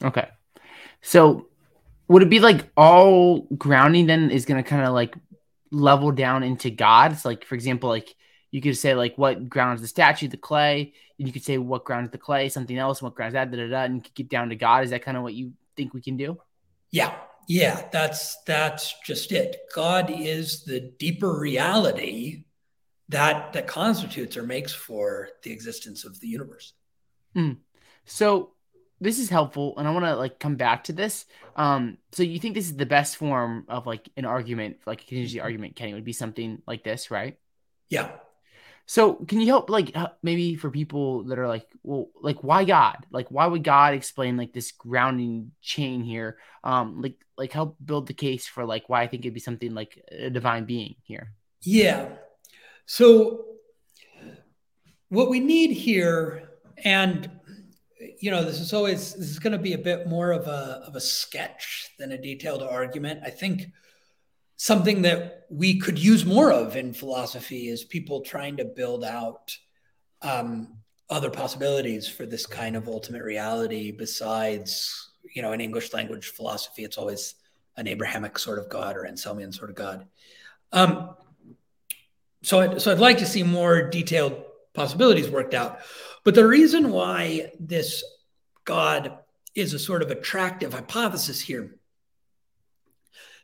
Okay. 0.04 0.28
So 1.02 1.48
would 2.08 2.24
it 2.24 2.30
be 2.30 2.40
like 2.40 2.70
all 2.76 3.42
grounding 3.56 4.08
then 4.08 4.32
is 4.32 4.46
going 4.46 4.62
to 4.62 4.68
kind 4.68 4.84
of 4.84 4.94
like 4.94 5.16
level 5.72 6.12
down 6.12 6.42
into 6.42 6.72
God? 6.72 7.12
It's 7.12 7.26
like, 7.26 7.46
for 7.46 7.54
example, 7.54 7.90
like 7.90 8.16
you 8.52 8.62
could 8.62 8.78
say 8.78 8.94
like 8.94 9.18
what 9.18 9.50
grounds 9.50 9.82
the 9.82 9.88
statue, 9.88 10.28
the 10.28 10.38
clay, 10.38 10.94
and 11.18 11.28
you 11.28 11.34
could 11.34 11.44
say 11.44 11.58
what 11.58 11.84
grounds 11.84 12.12
the 12.12 12.18
clay, 12.18 12.50
something 12.50 12.78
else, 12.78 13.02
what 13.02 13.16
grounds 13.16 13.34
that, 13.34 13.52
da, 13.52 13.58
da, 13.58 13.68
da, 13.68 13.84
and 13.84 14.10
get 14.14 14.30
down 14.30 14.50
to 14.50 14.56
God. 14.56 14.84
Is 14.84 14.92
that 14.92 15.04
kind 15.04 15.18
of 15.18 15.24
what 15.24 15.34
you 15.34 15.54
think 15.76 15.94
we 15.94 16.02
can 16.02 16.18
do? 16.18 16.38
Yeah, 16.92 17.16
yeah, 17.48 17.88
that's 17.92 18.42
that's 18.44 18.96
just 19.06 19.32
it. 19.32 19.58
God 19.74 20.10
is 20.10 20.64
the 20.64 20.80
deeper 20.80 21.38
reality 21.38 22.46
that 23.10 23.54
that 23.54 23.68
constitutes 23.68 24.38
or 24.38 24.44
makes 24.44 24.74
for 24.74 25.30
the 25.44 25.52
existence 25.52 26.06
of 26.06 26.20
the 26.20 26.28
universe. 26.28 26.74
Mm. 27.36 27.58
So 28.06 28.52
this 29.00 29.20
is 29.20 29.30
helpful, 29.30 29.78
and 29.78 29.88
I 29.88 29.92
want 29.92 30.06
to 30.06 30.16
like 30.16 30.40
come 30.40 30.56
back 30.56 30.86
to 30.86 30.94
this. 30.94 31.26
Um, 31.56 31.98
so 32.12 32.24
you 32.24 32.40
think 32.40 32.56
this 32.56 32.66
is 32.66 32.76
the 32.76 32.86
best 32.86 33.18
form 33.18 33.66
of 33.68 33.86
like 33.86 34.10
an 34.18 34.26
argument, 34.26 34.78
like 34.86 35.02
a 35.02 35.06
contingency 35.06 35.40
argument, 35.40 35.76
Kenny, 35.76 35.94
would 35.94 36.04
be 36.04 36.14
something 36.14 36.62
like 36.66 36.84
this, 36.84 37.12
right? 37.12 37.38
Yeah. 37.90 38.12
So 38.90 39.16
can 39.16 39.42
you 39.42 39.48
help 39.48 39.70
like 39.70 39.94
maybe 40.24 40.56
for 40.56 40.72
people 40.72 41.26
that 41.26 41.38
are 41.38 41.48
like, 41.48 41.68
well, 41.84 42.08
like 42.22 42.42
why 42.42 42.64
God? 42.64 43.06
Like 43.12 43.28
why 43.30 43.46
would 43.46 43.64
God 43.64 43.94
explain 43.94 44.38
like 44.38 44.54
this 44.54 44.72
grounding 44.72 45.52
chain 45.62 46.04
here? 46.04 46.38
Um, 46.64 47.02
like 47.02 47.18
like 47.38 47.52
help 47.52 47.76
build 47.84 48.08
the 48.08 48.14
case 48.14 48.48
for 48.48 48.66
like 48.66 48.88
why 48.88 49.02
I 49.02 49.08
think 49.08 49.24
it'd 49.24 49.34
be 49.34 49.42
something 49.42 49.74
like 49.74 50.02
a 50.10 50.30
divine 50.30 50.64
being 50.64 50.96
here. 51.04 51.34
Yeah. 51.62 52.08
So 52.86 53.44
what 55.10 55.30
we 55.30 55.42
need 55.42 55.72
here, 55.72 56.50
and 56.86 57.30
you 58.22 58.32
know, 58.32 58.44
this 58.44 58.62
is 58.62 58.72
always 58.72 59.14
this 59.16 59.30
is 59.30 59.40
going 59.40 59.52
to 59.52 59.60
be 59.60 59.74
a 59.74 59.78
bit 59.78 60.08
more 60.08 60.32
of 60.32 60.48
a 60.48 60.82
of 60.88 60.96
a 60.96 61.02
sketch 61.02 61.90
than 62.00 62.14
a 62.14 62.18
detailed 62.18 62.64
argument. 62.64 63.20
I 63.26 63.32
think 63.32 63.68
something 64.58 65.04
that 65.04 65.46
we 65.50 65.80
could 65.80 65.98
use 65.98 66.26
more 66.26 66.52
of 66.52 66.76
in 66.76 66.94
philosophy 66.94 67.70
is 67.70 67.84
people 67.84 68.22
trying 68.22 68.58
to 68.58 68.66
build 68.66 69.04
out 69.04 69.56
um, 70.22 70.78
other 71.10 71.30
possibilities 71.30 72.08
for 72.08 72.26
this 72.26 72.46
kind 72.46 72.76
of 72.76 72.88
ultimate 72.88 73.24
reality 73.24 73.92
besides 73.92 75.12
you 75.34 75.42
know 75.42 75.54
in 75.54 75.62
english 75.62 75.94
language 75.94 76.30
philosophy 76.30 76.84
it's 76.84 76.98
always 76.98 77.36
an 77.78 77.88
abrahamic 77.88 78.38
sort 78.38 78.60
of 78.60 78.68
god 78.68 78.98
or 78.98 79.04
anselmian 79.04 79.54
sort 79.54 79.70
of 79.70 79.76
god. 79.76 80.06
Um, 80.74 81.16
so, 82.44 82.60
I'd, 82.60 82.82
so 82.82 82.92
i'd 82.92 83.00
like 83.00 83.20
to 83.20 83.26
see 83.26 83.44
more 83.44 83.90
detailed 83.90 84.44
possibilities 84.74 85.30
worked 85.30 85.54
out. 85.54 85.80
But 86.24 86.36
the 86.36 86.48
reason 86.48 86.92
why 86.92 87.52
this 87.60 88.04
god 88.66 89.18
is 89.56 89.74
a 89.74 89.80
sort 89.80 90.04
of 90.04 90.12
attractive 90.12 90.74
hypothesis 90.74 91.40
here 91.42 91.78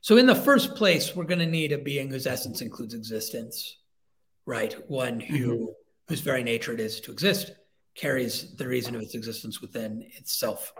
so, 0.03 0.17
in 0.17 0.25
the 0.25 0.35
first 0.35 0.75
place, 0.75 1.15
we're 1.15 1.23
going 1.23 1.39
to 1.39 1.45
need 1.45 1.71
a 1.71 1.77
being 1.77 2.09
whose 2.09 2.27
essence 2.27 2.59
includes 2.59 2.93
existence, 2.93 3.77
right? 4.45 4.75
One 4.91 5.21
who, 5.21 5.47
mm-hmm. 5.47 5.65
whose 6.09 6.19
very 6.19 6.43
nature 6.43 6.73
it 6.73 6.81
is 6.81 6.99
to 6.99 7.13
exist, 7.13 7.51
carries 7.95 8.53
the 8.57 8.67
reason 8.67 8.95
of 8.95 9.01
its 9.01 9.15
existence 9.15 9.61
within 9.61 10.05
itself. 10.17 10.73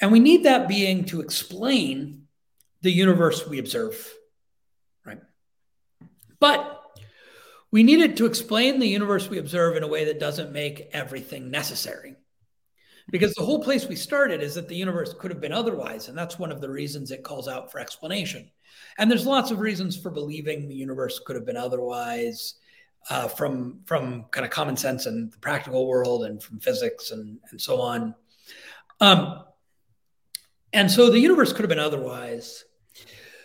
And 0.00 0.10
we 0.10 0.20
need 0.20 0.46
that 0.46 0.68
being 0.68 1.04
to 1.04 1.20
explain 1.20 2.22
the 2.80 2.90
universe 2.90 3.46
we 3.46 3.58
observe, 3.58 4.10
right? 5.04 5.20
But 6.40 6.82
we 7.70 7.82
need 7.82 8.00
it 8.00 8.16
to 8.16 8.24
explain 8.24 8.78
the 8.78 8.88
universe 8.88 9.28
we 9.28 9.36
observe 9.36 9.76
in 9.76 9.82
a 9.82 9.88
way 9.88 10.06
that 10.06 10.18
doesn't 10.18 10.50
make 10.50 10.88
everything 10.94 11.50
necessary. 11.50 12.16
Because 13.10 13.34
the 13.34 13.44
whole 13.44 13.62
place 13.62 13.86
we 13.86 13.96
started 13.96 14.42
is 14.42 14.54
that 14.54 14.68
the 14.68 14.76
universe 14.76 15.14
could 15.14 15.30
have 15.30 15.40
been 15.40 15.52
otherwise. 15.52 16.08
And 16.08 16.18
that's 16.18 16.38
one 16.38 16.52
of 16.52 16.60
the 16.60 16.68
reasons 16.68 17.10
it 17.10 17.22
calls 17.22 17.48
out 17.48 17.72
for 17.72 17.80
explanation. 17.80 18.50
And 18.98 19.10
there's 19.10 19.26
lots 19.26 19.50
of 19.50 19.60
reasons 19.60 19.96
for 19.96 20.10
believing 20.10 20.68
the 20.68 20.74
universe 20.74 21.18
could 21.24 21.36
have 21.36 21.46
been 21.46 21.56
otherwise 21.56 22.54
uh, 23.08 23.28
from, 23.28 23.80
from 23.86 24.24
kind 24.30 24.44
of 24.44 24.50
common 24.50 24.76
sense 24.76 25.06
and 25.06 25.32
the 25.32 25.38
practical 25.38 25.86
world 25.86 26.24
and 26.24 26.42
from 26.42 26.60
physics 26.60 27.10
and, 27.10 27.38
and 27.50 27.60
so 27.60 27.80
on. 27.80 28.14
Um, 29.00 29.44
and 30.72 30.90
so 30.90 31.10
the 31.10 31.18
universe 31.18 31.52
could 31.52 31.62
have 31.62 31.70
been 31.70 31.78
otherwise. 31.78 32.64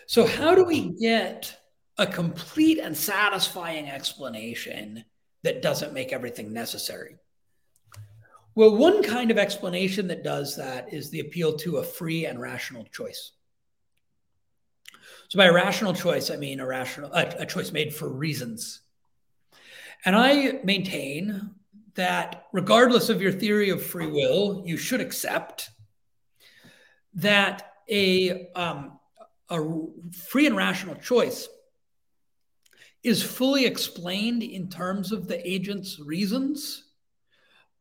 So, 0.06 0.26
how 0.26 0.54
do 0.54 0.64
we 0.64 0.90
get 1.00 1.56
a 1.96 2.06
complete 2.06 2.78
and 2.78 2.96
satisfying 2.96 3.88
explanation 3.88 5.04
that 5.42 5.62
doesn't 5.62 5.94
make 5.94 6.12
everything 6.12 6.52
necessary? 6.52 7.16
Well, 8.56 8.76
one 8.76 9.02
kind 9.02 9.30
of 9.30 9.38
explanation 9.38 10.08
that 10.08 10.22
does 10.22 10.56
that 10.56 10.92
is 10.92 11.10
the 11.10 11.20
appeal 11.20 11.56
to 11.56 11.78
a 11.78 11.84
free 11.84 12.26
and 12.26 12.40
rational 12.40 12.84
choice. 12.84 13.32
So, 15.28 15.38
by 15.38 15.48
rational 15.48 15.94
choice, 15.94 16.30
I 16.30 16.36
mean 16.36 16.60
a 16.60 16.66
rational 16.66 17.12
a, 17.12 17.34
a 17.40 17.46
choice 17.46 17.72
made 17.72 17.94
for 17.94 18.08
reasons. 18.08 18.80
And 20.04 20.14
I 20.14 20.60
maintain 20.62 21.50
that, 21.94 22.44
regardless 22.52 23.08
of 23.08 23.22
your 23.22 23.32
theory 23.32 23.70
of 23.70 23.84
free 23.84 24.06
will, 24.06 24.62
you 24.64 24.76
should 24.76 25.00
accept 25.00 25.70
that 27.14 27.72
a 27.90 28.50
um, 28.52 28.98
a 29.48 29.60
free 30.28 30.46
and 30.46 30.56
rational 30.56 30.94
choice 30.94 31.48
is 33.02 33.22
fully 33.22 33.66
explained 33.66 34.42
in 34.42 34.68
terms 34.68 35.10
of 35.10 35.26
the 35.26 35.48
agent's 35.48 35.98
reasons 35.98 36.83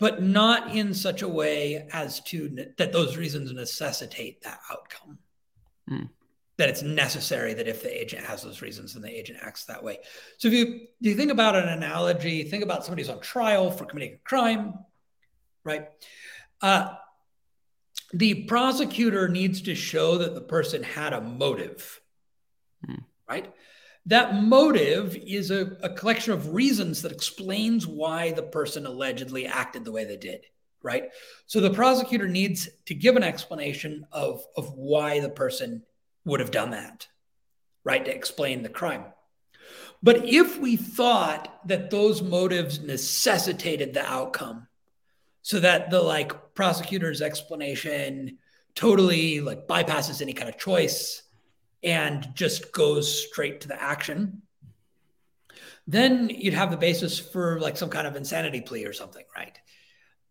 but 0.04 0.22
not 0.22 0.76
in 0.76 0.94
such 0.94 1.22
a 1.22 1.28
way 1.30 1.88
as 1.94 2.20
to 2.20 2.68
that 2.78 2.92
those 2.92 3.16
reasons 3.16 3.54
necessitate 3.54 4.42
that 4.42 4.60
outcome. 4.70 5.18
Mm. 5.90 6.10
That 6.58 6.68
it's 6.68 6.82
necessary 6.82 7.54
that 7.54 7.70
if 7.70 7.82
the 7.82 8.02
agent 8.02 8.26
has 8.26 8.44
those 8.44 8.62
reasons, 8.62 8.96
then 8.96 9.02
the 9.02 9.18
agent 9.18 9.40
acts 9.42 9.64
that 9.64 9.82
way. 9.82 10.00
So 10.40 10.50
if 10.50 10.54
you 10.54 10.88
you 11.00 11.16
think 11.16 11.32
about 11.32 11.56
an 11.56 11.70
analogy, 11.70 12.44
think 12.44 12.66
about 12.66 12.84
somebody 12.84 13.04
who's 13.04 13.10
on 13.10 13.22
trial 13.22 13.72
for 13.72 13.86
committing 13.86 14.16
a 14.16 14.28
crime, 14.28 14.74
right? 15.64 15.88
Uh, 16.62 16.96
the 18.14 18.44
prosecutor 18.44 19.30
needs 19.30 19.62
to 19.62 19.74
show 19.74 20.18
that 20.18 20.36
the 20.36 20.42
person 20.42 20.84
had 20.84 21.14
a 21.14 21.22
motive, 21.22 22.02
mm. 22.86 23.06
right? 23.30 23.54
That 24.08 24.36
motive 24.36 25.16
is 25.16 25.50
a, 25.50 25.78
a 25.82 25.90
collection 25.90 26.34
of 26.34 26.54
reasons 26.54 27.02
that 27.02 27.12
explains 27.12 27.88
why 27.88 28.32
the 28.32 28.44
person 28.44 28.86
allegedly 28.86 29.46
acted 29.48 29.86
the 29.86 29.92
way 29.92 30.04
they 30.04 30.18
did, 30.18 30.46
right? 30.82 31.06
So 31.46 31.62
the 31.62 31.70
prosecutor 31.70 32.28
needs 32.28 32.68
to 32.88 32.96
give 32.96 33.16
an 33.16 33.24
explanation 33.24 34.06
of, 34.12 34.44
of 34.58 34.74
why 34.74 35.22
the 35.22 35.30
person 35.30 35.84
would 36.26 36.42
have 36.42 36.52
done 36.52 36.72
that, 36.72 37.08
right? 37.84 38.04
To 38.04 38.14
explain 38.14 38.62
the 38.62 38.70
crime. 38.70 39.06
But 40.02 40.26
if 40.26 40.60
we 40.60 40.76
thought 40.76 41.62
that 41.68 41.90
those 41.90 42.22
motives 42.22 42.82
necessitated 42.82 43.94
the 43.94 44.06
outcome, 44.06 44.68
so 45.44 45.60
that 45.60 45.90
the 45.90 46.02
like 46.02 46.56
prosecutor's 46.56 47.22
explanation 47.22 48.38
totally 48.76 49.42
like 49.42 49.68
bypasses 49.68 50.22
any 50.22 50.34
kind 50.34 50.50
of 50.50 50.58
choice 50.58 51.23
and 51.84 52.28
just 52.34 52.72
goes 52.72 53.28
straight 53.28 53.62
to 53.62 53.68
the 53.68 53.82
action, 53.82 54.42
then 55.88 56.30
you'd 56.30 56.54
have 56.54 56.72
the 56.72 56.78
basis 56.78 57.20
for 57.20 57.60
like 57.60 57.78
some 57.78 57.90
kind 57.90 58.08
of 58.08 58.16
insanity 58.16 58.62
plea 58.62 58.86
or 58.86 58.94
something, 58.94 59.26
right? 59.36 59.60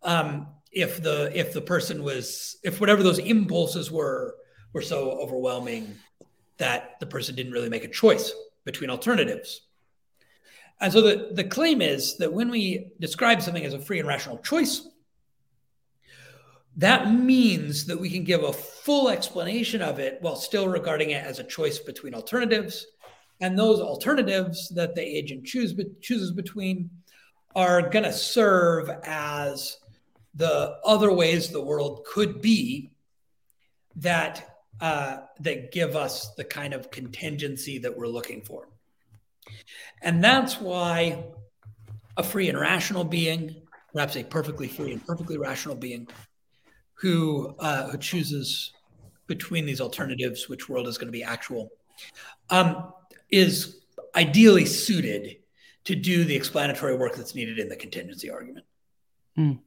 Um, 0.03 0.49
if 0.71 1.03
the 1.03 1.31
if 1.39 1.53
the 1.53 1.61
person 1.61 2.03
was 2.03 2.57
if 2.65 2.81
whatever 2.81 3.03
those 3.03 3.19
impulses 3.19 3.91
were 3.91 4.37
were 4.73 4.83
so 4.83 5.11
overwhelming 5.11 5.95
that 6.57 6.99
the 7.01 7.07
person 7.07 7.35
didn't 7.35 7.53
really 7.53 7.69
make 7.69 7.85
a 7.85 7.89
choice 7.89 8.33
between 8.65 8.89
alternatives. 8.89 9.63
And 10.81 10.93
so 10.93 11.01
the, 11.03 11.29
the 11.33 11.45
claim 11.45 11.83
is 11.83 12.17
that 12.17 12.33
when 12.33 12.51
we 12.51 12.93
describe 12.99 13.43
something 13.43 13.65
as 13.65 13.75
a 13.75 13.79
free 13.79 13.99
and 13.99 14.09
rational 14.09 14.39
choice, 14.39 14.89
that 16.77 17.13
means 17.13 17.87
that 17.87 18.01
we 18.01 18.11
can 18.11 18.25
give 18.25 18.43
a 18.43 18.53
full 18.53 19.09
explanation 19.09 19.83
of 19.83 19.99
it 19.99 20.19
while 20.21 20.37
still 20.37 20.69
regarding 20.69 21.11
it 21.11 21.25
as 21.25 21.39
a 21.39 21.45
choice 21.45 21.79
between 21.79 22.15
alternatives. 22.15 22.87
And 23.41 23.59
those 23.59 23.81
alternatives 23.81 24.69
that 24.71 24.95
the 24.95 25.03
agent 25.03 25.45
choose, 25.45 25.75
chooses 26.01 26.33
between 26.33 26.91
are 27.55 27.91
going 27.91 28.05
to 28.05 28.13
serve 28.13 28.89
as 29.05 29.77
the 30.35 30.79
other 30.85 31.13
ways 31.13 31.49
the 31.49 31.61
world 31.61 32.07
could 32.07 32.41
be 32.41 32.93
that 33.97 34.49
uh, 34.81 35.19
that 35.39 35.71
give 35.71 35.95
us 35.95 36.35
the 36.35 36.43
kind 36.43 36.75
of 36.75 36.91
contingency 36.91 37.79
that 37.79 37.97
we're 37.97 38.09
looking 38.09 38.43
for. 38.43 38.69
And 40.01 40.25
that's 40.25 40.61
why 40.61 41.25
a 42.17 42.23
free 42.23 42.49
and 42.49 42.59
rational 42.59 43.05
being, 43.05 43.63
perhaps 43.93 44.17
a 44.17 44.25
perfectly 44.25 44.67
free 44.67 44.93
and 44.93 45.07
perfectly 45.07 45.39
rational 45.39 45.77
being, 45.77 46.09
who 47.03 47.53
uh, 47.59 47.91
who 47.91 47.99
chooses 47.99 48.73
between 49.27 49.67
these 49.67 49.81
alternatives, 49.81 50.49
which 50.49 50.69
world 50.69 50.87
is 50.87 50.97
going 50.97 51.09
to 51.09 51.13
be 51.13 51.25
actual, 51.25 51.71
um, 52.51 52.93
is 53.29 53.81
ideally 54.15 54.65
suited 54.65 55.39
to 55.85 55.97
do 55.97 56.23
the 56.25 56.37
explanatory 56.37 56.97
work 56.97 57.17
that's 57.17 57.35
needed 57.35 57.59
in 57.59 57.69
the 57.69 57.75
contingency 57.75 58.31
argument. 58.31 58.65
Mm. 59.37 59.59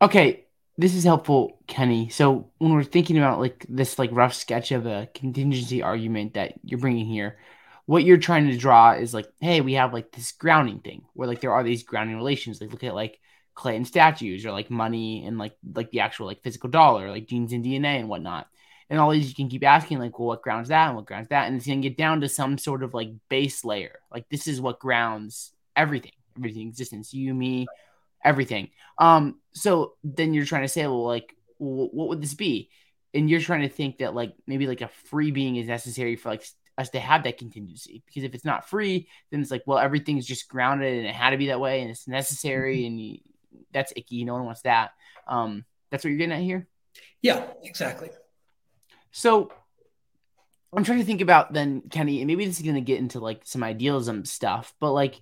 Okay, 0.00 0.44
this 0.78 0.94
is 0.94 1.02
helpful, 1.02 1.58
Kenny. 1.66 2.08
So 2.10 2.50
when 2.58 2.72
we're 2.72 2.84
thinking 2.84 3.18
about 3.18 3.40
like 3.40 3.66
this 3.68 3.98
like 3.98 4.10
rough 4.12 4.34
sketch 4.34 4.70
of 4.70 4.86
a 4.86 5.08
contingency 5.14 5.82
argument 5.82 6.34
that 6.34 6.54
you're 6.62 6.78
bringing 6.78 7.06
here, 7.06 7.38
what 7.86 8.04
you're 8.04 8.18
trying 8.18 8.46
to 8.48 8.56
draw 8.56 8.92
is 8.92 9.12
like, 9.12 9.26
hey, 9.40 9.60
we 9.62 9.72
have 9.72 9.92
like 9.92 10.12
this 10.12 10.30
grounding 10.30 10.78
thing 10.78 11.02
where 11.14 11.26
like 11.26 11.40
there 11.40 11.52
are 11.52 11.64
these 11.64 11.82
grounding 11.82 12.16
relations. 12.16 12.60
Like 12.60 12.70
look 12.70 12.84
at 12.84 12.94
like 12.94 13.18
Clayton 13.54 13.84
statues 13.84 14.46
or 14.46 14.52
like 14.52 14.70
money 14.70 15.24
and 15.26 15.38
like 15.38 15.56
like 15.74 15.90
the 15.90 16.00
actual 16.00 16.26
like 16.26 16.42
physical 16.42 16.70
dollar, 16.70 17.10
like 17.10 17.26
genes 17.26 17.52
and 17.52 17.64
DNA 17.64 17.98
and 17.98 18.08
whatnot. 18.08 18.48
And 18.90 19.00
all 19.00 19.10
these 19.10 19.28
you 19.28 19.34
can 19.34 19.48
keep 19.48 19.64
asking, 19.64 20.00
like, 20.00 20.18
well, 20.18 20.28
what 20.28 20.42
grounds 20.42 20.68
that 20.68 20.88
and 20.88 20.96
what 20.96 21.06
grounds 21.06 21.28
that? 21.28 21.46
And 21.46 21.56
it's 21.56 21.66
gonna 21.66 21.80
get 21.80 21.96
down 21.96 22.20
to 22.20 22.28
some 22.28 22.58
sort 22.58 22.82
of 22.82 22.94
like 22.94 23.10
base 23.28 23.64
layer. 23.64 23.98
Like 24.10 24.28
this 24.28 24.46
is 24.46 24.60
what 24.60 24.78
grounds 24.78 25.52
everything, 25.76 26.12
everything 26.36 26.68
existence, 26.68 27.14
you, 27.14 27.34
me, 27.34 27.66
everything. 28.24 28.70
Um, 28.98 29.38
so 29.52 29.94
then 30.04 30.34
you're 30.34 30.44
trying 30.44 30.62
to 30.62 30.68
say, 30.68 30.86
well, 30.86 31.04
like, 31.04 31.34
well, 31.58 31.88
what 31.92 32.08
would 32.08 32.22
this 32.22 32.34
be? 32.34 32.70
And 33.14 33.28
you're 33.28 33.40
trying 33.40 33.62
to 33.62 33.68
think 33.68 33.98
that 33.98 34.14
like 34.14 34.34
maybe 34.46 34.66
like 34.66 34.80
a 34.80 34.88
free 34.88 35.30
being 35.30 35.56
is 35.56 35.66
necessary 35.66 36.16
for 36.16 36.30
like 36.30 36.46
us 36.78 36.90
to 36.90 37.00
have 37.00 37.24
that 37.24 37.38
contingency 37.38 38.02
because 38.06 38.24
if 38.24 38.34
it's 38.34 38.44
not 38.44 38.68
free, 38.68 39.08
then 39.30 39.40
it's 39.40 39.50
like, 39.50 39.62
well, 39.66 39.78
everything's 39.78 40.26
just 40.26 40.48
grounded 40.48 40.98
and 40.98 41.06
it 41.06 41.14
had 41.14 41.30
to 41.30 41.36
be 41.36 41.48
that 41.48 41.60
way 41.60 41.82
and 41.82 41.90
it's 41.90 42.08
necessary 42.08 42.78
mm-hmm. 42.78 42.86
and 42.86 43.00
you, 43.00 43.18
that's 43.72 43.92
icky. 43.96 44.24
No 44.24 44.34
one 44.34 44.44
wants 44.44 44.62
that. 44.62 44.92
Um, 45.26 45.64
that's 45.90 46.04
what 46.04 46.10
you're 46.10 46.18
getting 46.18 46.36
at 46.36 46.42
here. 46.42 46.66
Yeah, 47.20 47.44
exactly. 47.62 48.10
So 49.12 49.52
I'm 50.74 50.84
trying 50.84 50.98
to 50.98 51.04
think 51.04 51.20
about 51.20 51.52
then, 51.52 51.82
Kenny, 51.90 52.20
and 52.20 52.26
maybe 52.26 52.46
this 52.46 52.58
is 52.58 52.64
going 52.64 52.76
to 52.76 52.80
get 52.80 52.98
into 52.98 53.20
like 53.20 53.42
some 53.44 53.62
idealism 53.62 54.24
stuff, 54.24 54.74
but 54.80 54.92
like, 54.92 55.20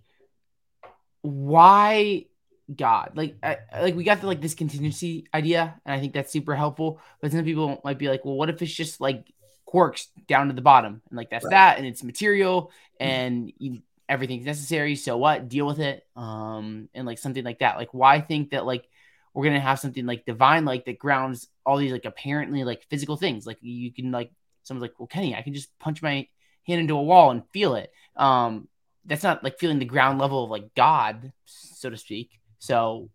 why 1.23 2.27
God? 2.75 3.13
Like, 3.15 3.37
I, 3.43 3.59
like 3.81 3.97
we 3.97 4.05
got 4.05 4.21
the 4.21 4.29
like 4.29 4.41
this 4.41 4.55
contingency 4.55 5.27
idea, 5.35 5.81
and 5.85 5.95
I 5.95 6.01
think 6.01 6.15
that's 6.15 6.33
super 6.33 6.55
helpful. 6.55 7.01
But 7.21 7.33
some 7.33 7.45
people 7.45 7.81
might 7.85 7.99
be 7.99 8.09
like, 8.09 8.25
well, 8.25 8.37
what 8.37 8.49
if 8.49 8.63
it's 8.63 8.73
just 8.73 9.01
like 9.01 9.27
quarks 9.67 10.07
down 10.29 10.49
to 10.49 10.55
the 10.55 10.63
bottom, 10.63 11.03
and 11.09 11.17
like 11.17 11.31
that's 11.31 11.45
right. 11.45 11.51
that, 11.51 11.79
and 11.79 11.87
it's 11.87 12.05
material, 12.05 12.71
and 13.01 13.53
you, 13.59 13.83
everything's 14.11 14.45
necessary. 14.45 14.97
So 14.97 15.17
what? 15.17 15.49
Deal 15.49 15.67
with 15.67 15.79
it, 15.79 16.05
um, 16.17 16.89
and 16.93 17.07
like 17.07 17.19
something 17.19 17.45
like 17.45 17.61
that. 17.61 17.77
Like, 17.77 17.95
why 17.95 18.21
think 18.21 18.51
that 18.51 18.67
like 18.67 18.87
we're 19.33 19.45
gonna 19.45 19.61
have 19.61 19.79
something 19.79 20.05
like 20.05 20.27
divine, 20.27 20.65
like 20.65 20.85
that 20.85 20.99
grounds 20.99 21.49
all 21.65 21.79
these 21.79 21.93
like 21.93 22.05
apparently 22.05 22.65
like 22.65 22.85
physical 22.91 23.17
things. 23.17 23.47
Like 23.47 23.59
you 23.63 23.93
can 23.93 24.11
like 24.11 24.33
someone's 24.65 24.83
like, 24.83 24.99
well, 24.99 25.07
Kenny, 25.07 25.35
I 25.35 25.43
can 25.43 25.55
just 25.55 25.77
punch 25.79 26.03
my 26.03 26.27
hand 26.67 26.81
into 26.81 26.97
a 26.97 27.03
wall 27.03 27.31
and 27.31 27.43
feel 27.53 27.77
it. 27.77 27.93
Um, 28.17 28.69
that's 29.07 29.23
not 29.23 29.43
like 29.43 29.59
feeling 29.59 29.79
the 29.79 29.85
ground 29.85 30.19
level 30.19 30.45
of 30.45 30.51
like 30.51 30.75
God, 30.75 31.33
so 31.45 31.89
to 31.89 31.97
speak. 31.97 32.31
So, 32.59 33.09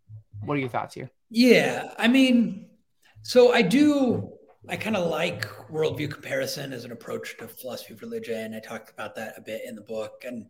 what 0.44 0.56
are 0.56 0.60
your 0.60 0.70
thoughts 0.70 0.96
here? 0.96 1.12
Yeah, 1.30 1.94
I 1.98 2.08
mean, 2.08 2.68
so 3.22 3.54
I 3.54 3.62
do. 3.62 4.32
I 4.68 4.78
kind 4.78 4.96
of 4.96 5.12
like 5.12 5.46
worldview 5.70 6.10
comparison 6.10 6.74
as 6.74 6.86
an 6.86 6.92
approach 6.92 7.38
to 7.38 7.48
philosophy 7.48 7.94
of 7.94 8.02
religion. 8.02 8.56
I 8.56 8.60
talked 8.60 8.90
about 8.90 9.16
that 9.16 9.38
a 9.38 9.42
bit 9.42 9.62
in 9.68 9.76
the 9.76 9.82
book, 9.82 10.24
and 10.26 10.48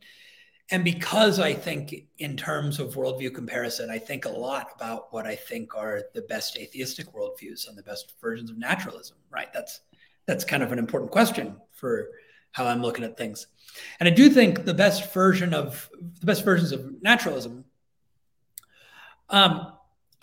and 0.72 0.84
because 0.84 1.40
I 1.40 1.54
think 1.54 2.08
in 2.18 2.36
terms 2.36 2.80
of 2.80 2.96
worldview 2.96 3.34
comparison, 3.34 3.92
I 3.92 4.00
think 4.00 4.26
a 4.26 4.30
lot 4.30 4.70
about 4.76 5.14
what 5.14 5.28
I 5.28 5.36
think 5.36 5.76
are 5.76 6.04
the 6.14 6.24
best 6.24 6.58
atheistic 6.58 7.14
worldviews 7.14 7.68
and 7.68 7.78
the 7.78 7.84
best 7.84 8.14
versions 8.20 8.50
of 8.50 8.58
naturalism. 8.58 9.18
Right? 9.30 9.52
That's 9.54 9.82
that's 10.26 10.44
kind 10.44 10.64
of 10.64 10.72
an 10.72 10.80
important 10.80 11.12
question 11.12 11.58
for 11.72 12.10
how 12.52 12.66
I'm 12.66 12.82
looking 12.82 13.04
at 13.04 13.18
things. 13.18 13.48
And 14.00 14.08
I 14.08 14.12
do 14.12 14.30
think 14.30 14.66
the 14.66 14.74
best 14.74 15.14
version 15.14 15.54
of 15.54 15.90
the 16.20 16.26
best 16.26 16.44
versions 16.44 16.72
of 16.72 17.02
naturalism 17.02 17.66
um, 19.30 19.74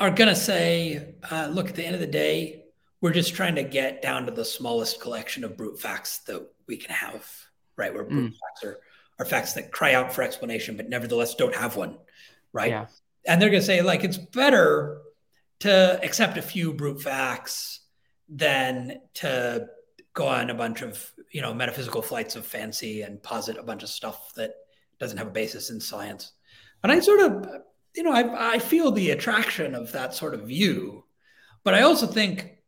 are 0.01 0.11
going 0.11 0.29
to 0.29 0.35
say, 0.35 1.15
uh, 1.31 1.49
look, 1.53 1.69
at 1.69 1.77
the 1.77 1.85
end 1.85 1.95
of 1.95 2.01
the 2.01 2.07
day, 2.07 2.65
we're 3.01 3.13
just 3.13 3.35
trying 3.35 3.57
to 3.57 3.63
get 3.63 4.01
down 4.01 4.27
to 4.27 4.33
the 4.33 4.45
smallest 4.45 5.01
collection 5.01 5.45
of 5.45 5.57
brute 5.57 5.79
facts 5.79 6.19
that 6.19 6.49
we 6.67 6.77
can 6.77 6.95
have, 6.95 7.31
right? 7.77 7.93
Where 7.93 8.05
brute 8.05 8.33
mm. 8.33 8.37
facts 8.39 8.65
are, 8.65 8.81
are 9.23 9.25
facts 9.25 9.55
that 9.55 9.73
cry 9.73 9.95
out 9.95 10.13
for 10.13 10.23
explanation, 10.23 10.77
but 10.77 10.89
nevertheless 10.89 11.35
don't 11.35 11.55
have 11.55 11.77
one, 11.77 11.97
right? 12.53 12.71
Yeah. 12.71 12.87
And 13.25 13.41
they're 13.41 13.51
going 13.51 13.63
to 13.63 13.67
say, 13.67 13.83
like, 13.83 14.05
it's 14.05 14.19
better 14.19 15.01
to 15.61 16.01
accept 16.03 16.37
a 16.37 16.43
few 16.43 16.75
brute 16.75 17.01
facts 17.01 17.81
than 18.29 19.01
to 19.15 19.69
go 20.15 20.27
on 20.27 20.51
a 20.51 20.55
bunch 20.55 20.83
of 20.83 21.13
you 21.31 21.41
know 21.41 21.55
metaphysical 21.55 22.03
flights 22.03 22.37
of 22.37 22.45
fancy 22.45 23.03
and 23.03 23.23
posit 23.23 23.57
a 23.57 23.63
bunch 23.63 23.83
of 23.83 23.89
stuff 23.89 24.33
that 24.35 24.55
doesn't 24.99 25.19
have 25.19 25.29
a 25.29 25.31
basis 25.31 25.71
in 25.71 25.81
science 25.81 26.33
and 26.83 26.93
i 26.93 27.01
sort 27.01 27.21
of 27.21 27.47
you 27.95 28.03
know 28.03 28.13
i, 28.13 28.55
I 28.55 28.59
feel 28.59 28.91
the 28.91 29.11
attraction 29.11 29.75
of 29.75 29.93
that 29.93 30.15
sort 30.15 30.35
of 30.35 30.49
view 30.49 31.05
but 31.65 31.75
i 31.75 31.83
also 31.83 32.07
think 32.07 32.59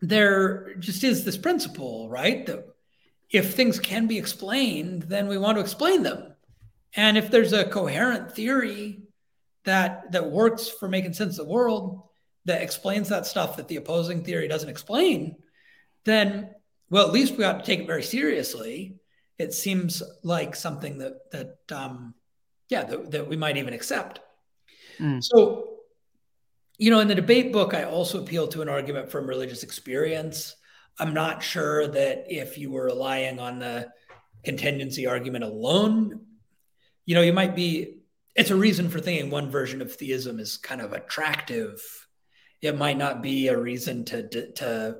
there 0.00 0.74
just 0.76 1.04
is 1.04 1.24
this 1.24 1.36
principle 1.36 2.08
right 2.08 2.46
that 2.46 2.64
if 3.32 3.54
things 3.54 3.78
can 3.78 4.06
be 4.06 4.18
explained 4.18 5.02
then 5.02 5.28
we 5.28 5.38
want 5.38 5.56
to 5.56 5.62
explain 5.62 6.02
them 6.02 6.34
and 6.94 7.16
if 7.16 7.30
there's 7.30 7.52
a 7.52 7.64
coherent 7.64 8.32
theory 8.32 9.02
that 9.64 10.12
that 10.12 10.30
works 10.30 10.68
for 10.68 10.88
making 10.88 11.12
sense 11.12 11.38
of 11.38 11.46
the 11.46 11.52
world 11.52 12.02
that 12.44 12.62
explains 12.62 13.08
that 13.08 13.26
stuff 13.26 13.56
that 13.56 13.68
the 13.68 13.76
opposing 13.76 14.24
theory 14.24 14.48
doesn't 14.48 14.68
explain 14.68 15.36
then 16.04 16.50
well, 16.92 17.06
at 17.06 17.12
least 17.14 17.38
we 17.38 17.44
ought 17.44 17.58
to 17.58 17.64
take 17.64 17.80
it 17.80 17.86
very 17.86 18.02
seriously. 18.02 18.96
It 19.38 19.54
seems 19.54 20.02
like 20.22 20.54
something 20.54 20.98
that 20.98 21.30
that 21.30 21.56
um, 21.74 22.14
yeah 22.68 22.84
that, 22.84 23.10
that 23.12 23.28
we 23.28 23.36
might 23.36 23.56
even 23.56 23.72
accept. 23.72 24.20
Mm. 25.00 25.24
So, 25.24 25.78
you 26.76 26.90
know, 26.90 27.00
in 27.00 27.08
the 27.08 27.14
debate 27.14 27.50
book, 27.50 27.72
I 27.72 27.84
also 27.84 28.20
appeal 28.22 28.46
to 28.48 28.60
an 28.60 28.68
argument 28.68 29.10
from 29.10 29.26
religious 29.26 29.62
experience. 29.62 30.54
I'm 30.98 31.14
not 31.14 31.42
sure 31.42 31.86
that 31.88 32.26
if 32.28 32.58
you 32.58 32.70
were 32.70 32.84
relying 32.84 33.38
on 33.38 33.58
the 33.58 33.90
contingency 34.44 35.06
argument 35.06 35.44
alone, 35.44 36.20
you 37.06 37.14
know, 37.14 37.22
you 37.22 37.32
might 37.32 37.56
be. 37.56 37.98
It's 38.34 38.50
a 38.50 38.56
reason 38.56 38.88
for 38.88 38.98
thinking 38.98 39.30
one 39.30 39.50
version 39.50 39.82
of 39.82 39.94
theism 39.94 40.40
is 40.40 40.56
kind 40.56 40.80
of 40.80 40.94
attractive. 40.94 41.82
It 42.62 42.78
might 42.78 42.96
not 42.96 43.22
be 43.22 43.48
a 43.48 43.58
reason 43.58 44.04
to 44.06 44.50
to 44.52 44.96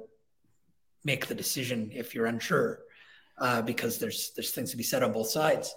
make 1.04 1.26
the 1.26 1.34
decision 1.34 1.90
if 1.94 2.14
you're 2.14 2.26
unsure, 2.26 2.80
uh, 3.38 3.62
because 3.62 3.98
there's 3.98 4.32
there's 4.36 4.50
things 4.50 4.70
to 4.72 4.76
be 4.76 4.82
said 4.82 5.02
on 5.02 5.12
both 5.12 5.30
sides. 5.30 5.74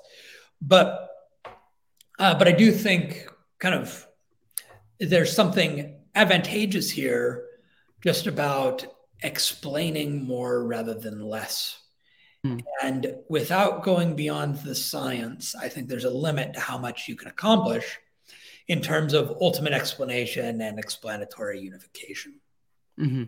But 0.61 1.09
uh, 2.20 2.36
but 2.36 2.47
I 2.47 2.51
do 2.51 2.72
think 2.72 3.28
kind 3.59 3.76
of 3.76 4.05
there's 4.99 5.34
something 5.34 5.99
advantageous 6.13 6.89
here, 6.89 7.45
just 8.03 8.28
about 8.28 8.86
explaining 9.22 10.26
more 10.26 10.66
rather 10.66 10.93
than 10.93 11.22
less. 11.22 11.80
Hmm. 12.43 12.59
And 12.84 13.16
without 13.30 13.84
going 13.84 14.16
beyond 14.16 14.57
the 14.57 14.76
science, 14.76 15.55
I 15.55 15.70
think 15.70 15.88
there's 15.88 16.05
a 16.05 16.09
limit 16.09 16.53
to 16.53 16.59
how 16.59 16.78
much 16.78 17.07
you 17.07 17.16
can 17.16 17.28
accomplish 17.28 17.99
in 18.68 18.82
terms 18.82 19.13
of 19.13 19.38
ultimate 19.41 19.74
explanation 19.74 20.61
and 20.61 20.80
explanatory 20.80 21.59
unification. 21.59 22.39
Mm-hmm. 22.99 23.24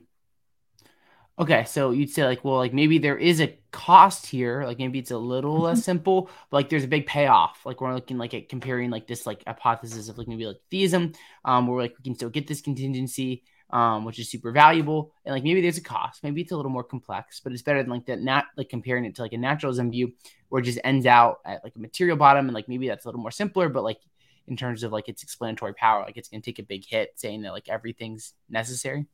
Okay, 1.40 1.66
so 1.66 1.92
you'd 1.92 2.10
say 2.10 2.26
like, 2.26 2.44
well, 2.44 2.58
like 2.58 2.74
maybe 2.74 2.98
there 2.98 3.18
is 3.18 3.42
a 3.42 3.60
cost 3.72 4.26
here, 4.26 4.64
like 4.66 4.80
maybe 4.80 4.98
it's 4.98 5.12
a 5.12 5.18
little 5.18 5.60
less 5.60 5.78
mm-hmm. 5.78 5.84
simple, 5.84 6.32
but 6.50 6.58
like 6.58 6.70
there's 6.70 6.84
a 6.84 6.88
big 6.88 7.06
payoff. 7.06 7.64
Like 7.64 7.80
we're 7.80 7.94
looking 7.94 8.18
like 8.18 8.34
at 8.34 8.50
comparing 8.50 8.90
like 8.90 9.06
this 9.06 9.28
like 9.28 9.44
hypothesis 9.46 10.10
of 10.10 10.18
like 10.18 10.28
maybe 10.28 10.48
like 10.48 10.58
theism, 10.72 11.14
um, 11.46 11.68
where 11.68 11.80
like 11.80 11.94
we 11.96 12.04
can 12.04 12.16
still 12.16 12.32
get 12.32 12.48
this 12.48 12.62
contingency, 12.62 13.44
um, 13.70 14.06
which 14.06 14.20
is 14.20 14.30
super 14.30 14.52
valuable, 14.52 15.12
and 15.26 15.34
like 15.34 15.44
maybe 15.44 15.62
there's 15.62 15.78
a 15.78 15.82
cost, 15.82 16.24
maybe 16.24 16.42
it's 16.42 16.52
a 16.52 16.56
little 16.56 16.72
more 16.72 16.84
complex, 16.84 17.40
but 17.40 17.52
it's 17.52 17.62
better 17.62 17.82
than 17.82 17.92
like 17.92 18.06
that 18.06 18.22
not 18.22 18.46
like 18.56 18.70
comparing 18.70 19.06
it 19.06 19.16
to 19.16 19.22
like 19.22 19.34
a 19.34 19.38
naturalism 19.38 19.92
view 19.92 20.14
where 20.50 20.62
it 20.62 20.66
just 20.66 20.80
ends 20.84 21.06
out 21.06 21.40
at 21.46 21.64
like 21.64 21.76
a 21.76 21.80
material 21.80 22.18
bottom, 22.18 22.46
and 22.46 22.54
like 22.54 22.70
maybe 22.70 22.88
that's 22.88 23.06
a 23.06 23.08
little 23.08 23.22
more 23.22 23.32
simpler, 23.32 23.70
but 23.70 23.84
like 23.84 24.00
in 24.48 24.56
terms 24.56 24.84
of 24.84 24.92
like 24.92 25.10
its 25.10 25.24
explanatory 25.24 25.74
power, 25.74 26.04
like 26.04 26.18
it's 26.18 26.30
gonna 26.30 26.42
take 26.42 26.60
a 26.60 26.64
big 26.64 26.86
hit 26.86 27.14
saying 27.16 27.42
that 27.42 27.52
like 27.52 27.70
everything's 27.70 28.34
necessary. 28.50 29.06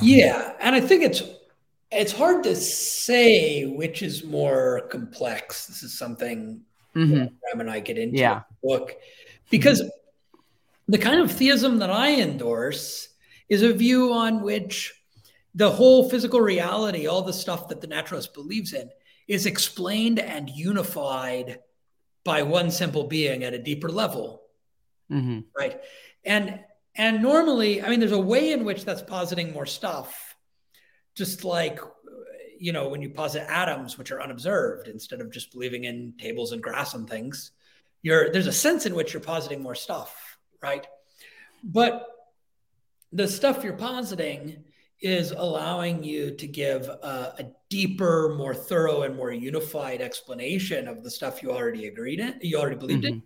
Yeah, 0.00 0.54
and 0.60 0.74
I 0.74 0.80
think 0.80 1.02
it's 1.04 1.22
it's 1.90 2.12
hard 2.12 2.42
to 2.44 2.56
say 2.56 3.66
which 3.66 4.02
is 4.02 4.24
more 4.24 4.88
complex. 4.90 5.66
This 5.66 5.82
is 5.82 5.96
something 5.96 6.62
mm 6.94 7.30
and 7.54 7.70
I 7.70 7.80
get 7.80 7.98
into 7.98 8.18
yeah. 8.18 8.42
the 8.62 8.68
book 8.68 8.94
because 9.50 9.82
the 10.88 10.96
kind 10.98 11.20
of 11.20 11.30
theism 11.30 11.78
that 11.78 11.90
I 11.90 12.20
endorse 12.20 13.08
is 13.52 13.60
a 13.60 13.70
view 13.70 14.14
on 14.14 14.40
which 14.40 14.94
the 15.54 15.70
whole 15.70 16.08
physical 16.08 16.40
reality, 16.40 17.06
all 17.06 17.20
the 17.20 17.34
stuff 17.34 17.68
that 17.68 17.82
the 17.82 17.86
naturalist 17.86 18.32
believes 18.32 18.72
in, 18.72 18.88
is 19.28 19.44
explained 19.44 20.18
and 20.18 20.48
unified 20.48 21.58
by 22.24 22.42
one 22.44 22.70
simple 22.70 23.04
being 23.04 23.44
at 23.44 23.52
a 23.52 23.58
deeper 23.58 23.90
level. 23.90 24.40
Mm-hmm. 25.10 25.40
Right. 25.54 25.80
And 26.24 26.60
and 26.94 27.20
normally, 27.20 27.82
I 27.82 27.90
mean, 27.90 28.00
there's 28.00 28.12
a 28.12 28.18
way 28.18 28.52
in 28.52 28.64
which 28.64 28.86
that's 28.86 29.02
positing 29.02 29.52
more 29.52 29.66
stuff 29.66 30.34
just 31.14 31.44
like 31.44 31.78
you 32.58 32.72
know 32.72 32.88
when 32.88 33.02
you 33.02 33.10
posit 33.10 33.44
atoms 33.50 33.98
which 33.98 34.10
are 34.10 34.22
unobserved 34.22 34.88
instead 34.88 35.20
of 35.20 35.30
just 35.30 35.52
believing 35.52 35.84
in 35.84 36.14
tables 36.18 36.52
and 36.52 36.62
grass 36.62 36.94
and 36.94 37.06
things 37.06 37.50
you're 38.00 38.32
there's 38.32 38.46
a 38.46 38.52
sense 38.52 38.86
in 38.86 38.94
which 38.94 39.12
you're 39.12 39.20
positing 39.20 39.62
more 39.62 39.74
stuff 39.74 40.38
right 40.62 40.86
but 41.62 42.06
the 43.12 43.28
stuff 43.28 43.62
you're 43.62 43.74
positing 43.74 44.64
is 45.00 45.32
allowing 45.32 46.04
you 46.04 46.30
to 46.36 46.46
give 46.46 46.88
a, 46.88 47.34
a, 47.38 47.46
deeper 47.68 48.34
more 48.36 48.54
thorough 48.54 49.02
and 49.02 49.16
more 49.16 49.32
unified 49.32 50.02
explanation 50.02 50.86
of 50.86 51.02
the 51.02 51.10
stuff 51.10 51.42
you 51.42 51.50
already 51.50 51.86
agreed 51.86 52.20
in 52.20 52.38
you 52.42 52.58
already 52.58 52.76
believed 52.76 53.04
mm-hmm. 53.04 53.14
in 53.14 53.22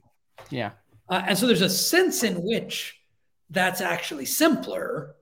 yeah 0.50 0.70
uh, 1.08 1.24
and 1.26 1.36
so 1.36 1.48
there's 1.48 1.62
a 1.62 1.68
sense 1.68 2.22
in 2.22 2.36
which 2.36 3.00
that's 3.50 3.80
actually 3.80 4.24
simpler 4.24 5.16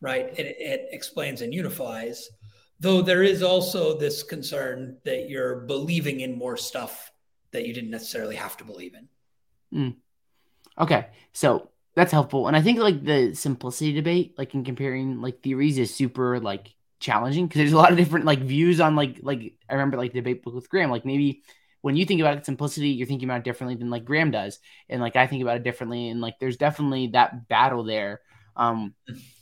right? 0.00 0.26
It, 0.38 0.56
it 0.58 0.88
explains 0.92 1.42
and 1.42 1.52
unifies. 1.52 2.28
Though 2.80 3.02
there 3.02 3.22
is 3.22 3.42
also 3.42 3.98
this 3.98 4.22
concern 4.22 4.98
that 5.04 5.28
you're 5.28 5.60
believing 5.60 6.20
in 6.20 6.38
more 6.38 6.56
stuff 6.56 7.10
that 7.50 7.66
you 7.66 7.74
didn't 7.74 7.90
necessarily 7.90 8.36
have 8.36 8.56
to 8.58 8.64
believe 8.64 8.94
in. 8.94 9.08
Mm. 9.78 9.96
Okay, 10.78 11.08
so 11.32 11.70
that's 11.98 12.12
helpful, 12.12 12.46
and 12.46 12.56
I 12.56 12.62
think 12.62 12.78
like 12.78 13.04
the 13.04 13.34
simplicity 13.34 13.92
debate, 13.92 14.34
like 14.38 14.54
in 14.54 14.64
comparing 14.64 15.20
like 15.20 15.42
theories, 15.42 15.78
is 15.78 15.94
super 15.94 16.38
like 16.40 16.74
challenging 17.00 17.46
because 17.46 17.58
there's 17.58 17.72
a 17.72 17.76
lot 17.76 17.90
of 17.90 17.98
different 17.98 18.24
like 18.24 18.40
views 18.40 18.80
on 18.80 18.96
like 18.96 19.18
like 19.22 19.54
I 19.68 19.74
remember 19.74 19.96
like 19.96 20.12
the 20.12 20.20
debate 20.20 20.42
book 20.42 20.54
with 20.54 20.70
Graham. 20.70 20.90
Like 20.90 21.04
maybe 21.04 21.42
when 21.80 21.96
you 21.96 22.04
think 22.06 22.20
about 22.20 22.46
simplicity, 22.46 22.90
you're 22.90 23.06
thinking 23.06 23.28
about 23.28 23.40
it 23.40 23.44
differently 23.44 23.74
than 23.74 23.90
like 23.90 24.04
Graham 24.04 24.30
does, 24.30 24.60
and 24.88 25.00
like 25.00 25.16
I 25.16 25.26
think 25.26 25.42
about 25.42 25.56
it 25.56 25.64
differently. 25.64 26.08
And 26.08 26.20
like 26.20 26.38
there's 26.38 26.56
definitely 26.56 27.08
that 27.08 27.48
battle 27.48 27.84
there. 27.84 28.20
Um, 28.56 28.94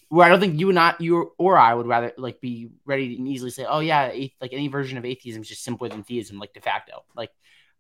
where 0.08 0.24
I 0.24 0.28
don't 0.28 0.40
think 0.40 0.58
you 0.58 0.68
and 0.68 0.74
not 0.76 1.00
you 1.00 1.32
or 1.36 1.58
I 1.58 1.74
would 1.74 1.86
rather 1.86 2.12
like 2.16 2.40
be 2.40 2.70
ready 2.84 3.16
and 3.16 3.28
easily 3.28 3.50
say, 3.50 3.66
oh 3.68 3.80
yeah, 3.80 4.12
like 4.40 4.52
any 4.52 4.68
version 4.68 4.98
of 4.98 5.04
atheism 5.04 5.42
is 5.42 5.48
just 5.48 5.64
simpler 5.64 5.88
than 5.88 6.04
theism, 6.04 6.38
like 6.38 6.52
de 6.52 6.60
facto. 6.60 7.04
Like 7.14 7.30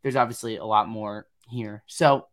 there's 0.02 0.16
obviously 0.16 0.56
a 0.56 0.64
lot 0.64 0.88
more 0.88 1.26
here. 1.48 1.82
So, 1.86 2.26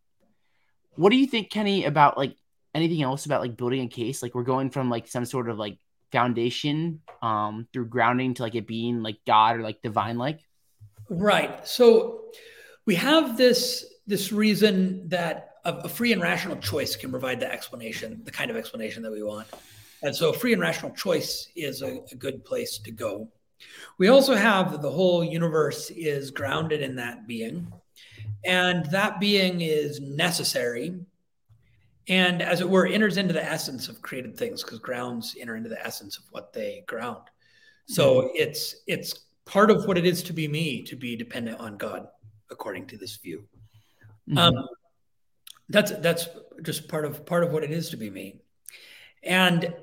what 0.95 1.11
do 1.11 1.17
you 1.17 1.27
think, 1.27 1.49
Kenny, 1.49 1.85
about 1.85 2.17
like 2.17 2.35
anything 2.73 3.01
else 3.01 3.25
about 3.25 3.41
like 3.41 3.57
building 3.57 3.81
a 3.81 3.87
case? 3.87 4.21
Like 4.21 4.35
we're 4.35 4.43
going 4.43 4.69
from 4.69 4.89
like 4.89 5.07
some 5.07 5.25
sort 5.25 5.49
of 5.49 5.57
like 5.57 5.77
foundation 6.11 7.01
um 7.23 7.67
through 7.73 7.87
grounding 7.87 8.35
to 8.35 8.43
like 8.43 8.53
it 8.53 8.67
being 8.67 9.01
like 9.01 9.17
God 9.25 9.57
or 9.57 9.61
like 9.61 9.81
divine 9.81 10.17
like. 10.17 10.39
Right. 11.09 11.67
So 11.67 12.25
we 12.85 12.95
have 12.95 13.37
this 13.37 13.85
this 14.05 14.31
reason 14.31 15.09
that 15.09 15.55
a, 15.65 15.87
free 15.87 16.11
and 16.11 16.21
rational 16.21 16.57
choice 16.57 16.95
can 16.95 17.09
provide 17.09 17.39
the 17.39 17.51
explanation, 17.51 18.21
the 18.25 18.31
kind 18.31 18.51
of 18.51 18.57
explanation 18.57 19.01
that 19.03 19.11
we 19.11 19.23
want. 19.23 19.47
And 20.01 20.13
so 20.13 20.33
free 20.33 20.51
and 20.51 20.61
rational 20.61 20.91
choice 20.91 21.47
is 21.55 21.81
a, 21.81 22.01
a 22.11 22.15
good 22.15 22.43
place 22.43 22.77
to 22.79 22.91
go. 22.91 23.29
We 23.97 24.09
also 24.09 24.35
have 24.35 24.81
the 24.81 24.91
whole 24.91 25.23
universe 25.23 25.89
is 25.89 26.31
grounded 26.31 26.81
in 26.81 26.97
that 26.97 27.27
being, 27.27 27.71
and 28.45 28.85
that 28.87 29.19
being 29.19 29.61
is 29.61 29.99
necessary 29.99 30.99
and 32.09 32.41
as 32.41 32.59
it 32.59 32.69
were 32.69 32.85
enters 32.85 33.17
into 33.17 33.33
the 33.33 33.43
essence 33.43 33.87
of 33.87 34.01
created 34.01 34.35
things 34.35 34.63
because 34.63 34.79
grounds 34.79 35.35
enter 35.39 35.55
into 35.55 35.69
the 35.69 35.85
essence 35.85 36.17
of 36.17 36.23
what 36.31 36.51
they 36.53 36.83
ground 36.87 37.21
so 37.85 38.21
mm-hmm. 38.21 38.27
it's 38.35 38.75
it's 38.87 39.19
part 39.45 39.71
of 39.71 39.85
what 39.85 39.97
it 39.97 40.05
is 40.05 40.23
to 40.23 40.33
be 40.33 40.47
me 40.47 40.83
to 40.83 40.95
be 40.95 41.15
dependent 41.15 41.59
on 41.59 41.77
god 41.77 42.07
according 42.51 42.85
to 42.85 42.97
this 42.97 43.17
view 43.17 43.43
mm-hmm. 44.29 44.37
um, 44.37 44.67
that's 45.69 45.91
that's 45.99 46.27
just 46.61 46.87
part 46.87 47.05
of 47.05 47.25
part 47.25 47.43
of 47.43 47.51
what 47.51 47.63
it 47.63 47.71
is 47.71 47.89
to 47.89 47.97
be 47.97 48.09
me 48.09 48.41
and 49.23 49.73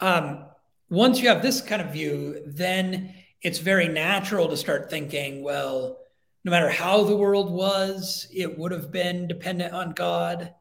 um, 0.00 0.44
once 0.90 1.20
you 1.20 1.28
have 1.28 1.40
this 1.40 1.60
kind 1.60 1.80
of 1.80 1.92
view 1.92 2.42
then 2.46 3.14
it's 3.40 3.58
very 3.58 3.88
natural 3.88 4.48
to 4.48 4.56
start 4.56 4.90
thinking 4.90 5.42
well 5.42 5.98
no 6.44 6.50
matter 6.50 6.68
how 6.68 7.04
the 7.04 7.16
world 7.16 7.50
was 7.50 8.28
it 8.32 8.58
would 8.58 8.72
have 8.72 8.92
been 8.92 9.26
dependent 9.26 9.72
on 9.72 9.92
god 9.92 10.54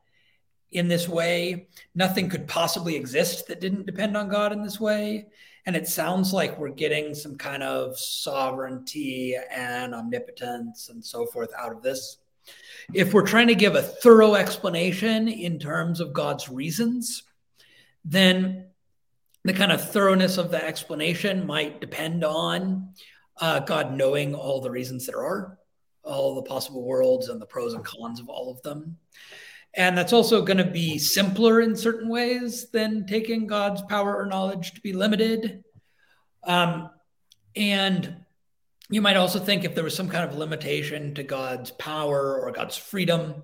in 0.74 0.88
this 0.88 1.08
way. 1.08 1.68
Nothing 1.96 2.30
could 2.30 2.48
possibly 2.48 2.96
exist 2.96 3.48
that 3.48 3.62
didn't 3.62 3.86
depend 3.86 4.18
on 4.18 4.28
God 4.28 4.52
in 4.52 4.62
this 4.62 4.80
way. 4.80 5.28
And 5.66 5.76
it 5.76 5.88
sounds 5.88 6.34
like 6.34 6.60
we're 6.60 6.70
getting 6.70 7.16
some 7.16 7.38
kind 7.38 7.64
of 7.64 7.98
sovereignty 7.98 9.38
and 9.50 9.96
omnipotence 9.96 10.90
and 10.90 11.04
so 11.04 11.26
forth 11.26 11.52
out 11.58 11.72
of 11.72 11.82
this. 11.82 12.18
If 12.94 13.14
we're 13.14 13.26
trying 13.26 13.48
to 13.48 13.56
give 13.56 13.76
a 13.76 13.82
thorough 13.82 14.36
explanation 14.36 15.30
in 15.30 15.60
terms 15.60 16.02
of 16.02 16.12
God's 16.12 16.50
reasons, 16.50 17.24
then 18.04 18.66
the 19.46 19.54
kind 19.54 19.72
of 19.72 19.92
thoroughness 19.92 20.38
of 20.38 20.52
the 20.52 20.62
explanation 20.62 21.48
might 21.48 21.80
depend 21.80 22.26
on 22.26 22.90
uh, 23.40 23.60
God 23.60 23.94
knowing 23.94 24.36
all 24.36 24.60
the 24.60 24.72
reasons 24.72 25.06
there 25.06 25.24
are, 25.24 25.58
all 26.04 26.36
the 26.36 26.44
possible 26.44 26.84
worlds 26.84 27.30
and 27.30 27.42
the 27.42 27.46
pros 27.46 27.74
and 27.74 27.84
cons 27.84 28.20
of 28.20 28.30
all 28.30 28.52
of 28.52 28.62
them. 28.62 28.98
And 29.76 29.98
that's 29.98 30.14
also 30.14 30.44
going 30.44 30.58
to 30.58 30.66
be 30.66 31.00
simpler 31.00 31.62
in 31.62 31.76
certain 31.76 32.08
ways 32.08 32.70
than 32.70 33.08
taking 33.08 33.48
God's 33.48 33.82
power 33.82 34.16
or 34.16 34.28
knowledge 34.28 34.74
to 34.74 34.82
be 34.82 34.94
limited. 34.94 35.64
Um, 36.44 36.90
and 37.56 38.18
you 38.90 39.02
might 39.02 39.18
also 39.18 39.40
think 39.40 39.64
if 39.64 39.74
there 39.74 39.84
was 39.84 39.96
some 39.96 40.10
kind 40.10 40.30
of 40.30 40.38
limitation 40.38 41.16
to 41.16 41.24
God's 41.24 41.72
power 41.72 42.40
or 42.40 42.52
God's 42.52 42.78
freedom, 42.78 43.44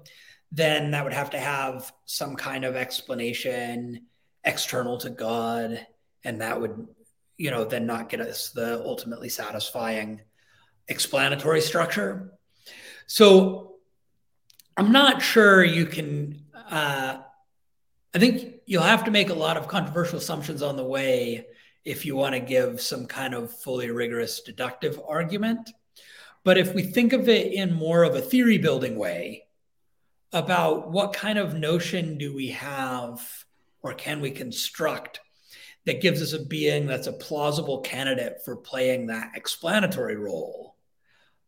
then 0.52 0.92
that 0.92 1.04
would 1.04 1.14
have 1.14 1.32
to 1.32 1.40
have 1.40 1.92
some 2.06 2.36
kind 2.36 2.66
of 2.66 2.76
explanation 2.76 4.06
external 4.44 4.98
to 5.00 5.10
God. 5.10 5.86
And 6.24 6.42
that 6.42 6.60
would, 6.60 6.88
you 7.38 7.50
know, 7.50 7.64
then 7.64 7.88
not 7.88 8.10
get 8.10 8.22
us 8.22 8.50
the 8.50 8.84
ultimately 8.84 9.30
satisfying 9.30 10.22
explanatory 10.88 11.62
structure. 11.62 12.34
So 13.12 13.78
I'm 14.78 14.92
not 14.92 15.24
sure 15.24 15.64
you 15.64 15.88
can. 15.88 16.44
Uh, 16.70 17.18
I 18.14 18.20
think 18.20 18.62
you'll 18.68 18.84
have 18.84 19.06
to 19.06 19.12
make 19.12 19.30
a 19.30 19.34
lot 19.34 19.58
of 19.58 19.68
controversial 19.68 20.20
assumptions 20.20 20.62
on 20.62 20.78
the 20.78 20.86
way 20.86 21.48
if 21.84 22.06
you 22.06 22.16
want 22.16 22.36
to 22.36 22.40
give 22.40 22.80
some 22.80 23.08
kind 23.08 23.34
of 23.34 23.52
fully 23.52 23.90
rigorous 23.90 24.42
deductive 24.42 25.02
argument. 25.08 25.72
But 26.44 26.60
if 26.60 26.76
we 26.76 26.84
think 26.84 27.12
of 27.14 27.28
it 27.28 27.52
in 27.52 27.74
more 27.74 28.04
of 28.04 28.14
a 28.14 28.22
theory 28.22 28.60
building 28.60 28.96
way 28.96 29.48
about 30.32 30.92
what 30.92 31.12
kind 31.12 31.40
of 31.40 31.56
notion 31.56 32.20
do 32.20 32.36
we 32.36 32.50
have 32.50 33.28
or 33.82 33.96
can 33.96 34.22
we 34.22 34.30
construct 34.30 35.20
that 35.86 36.02
gives 36.02 36.22
us 36.22 36.34
a 36.34 36.46
being 36.46 36.86
that's 36.86 37.08
a 37.08 37.14
plausible 37.14 37.82
candidate 37.82 38.44
for 38.46 38.56
playing 38.56 39.08
that 39.08 39.32
explanatory 39.36 40.16
role, 40.16 40.69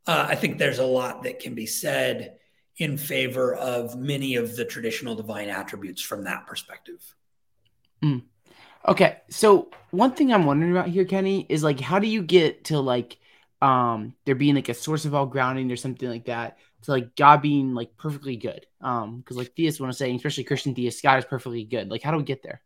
uh, 0.08 0.26
I 0.30 0.36
think 0.36 0.58
there's 0.58 0.80
a 0.80 0.86
lot 0.86 1.24
that 1.24 1.39
can 1.39 1.54
be 1.54 1.66
said 1.66 2.38
in 2.78 2.97
favor 2.97 3.54
of 3.54 3.97
many 3.97 4.36
of 4.36 4.56
the 4.56 4.66
traditional 4.66 5.16
divine 5.16 5.49
attributes 5.49 6.02
from 6.02 6.24
that 6.24 6.47
perspective. 6.47 7.16
Mm. 8.04 8.24
Okay, 8.88 9.18
so 9.30 9.70
one 9.91 10.14
thing 10.14 10.34
I'm 10.34 10.45
wondering 10.45 10.72
about 10.72 10.88
here, 10.88 11.06
Kenny, 11.06 11.45
is 11.47 11.64
like 11.64 11.80
how 11.80 11.99
do 11.99 12.08
you 12.08 12.24
get 12.24 12.66
to 12.66 12.80
like 12.80 13.18
um 13.62 14.16
there 14.26 14.34
being 14.34 14.56
like 14.56 14.70
a 14.70 14.74
source 14.74 15.06
of 15.06 15.14
all 15.14 15.28
grounding 15.28 15.72
or 15.72 15.76
something 15.76 16.10
like 16.10 16.26
that 16.26 16.58
to 16.84 16.91
like 16.91 17.16
God 17.16 17.43
being 17.43 17.76
like 17.76 17.95
perfectly 17.97 18.38
good? 18.38 18.66
Um, 18.82 19.20
because 19.20 19.38
like 19.38 19.56
theists 19.56 19.80
want 19.80 19.91
to 19.91 19.97
say, 19.97 20.14
especially 20.16 20.45
Christian 20.45 20.74
theists, 20.74 21.02
God 21.02 21.20
is 21.20 21.26
perfectly 21.26 21.64
good. 21.64 21.91
Like, 21.91 22.02
how 22.02 22.10
do 22.10 22.18
we 22.18 22.24
get 22.24 22.41
there? 22.41 22.62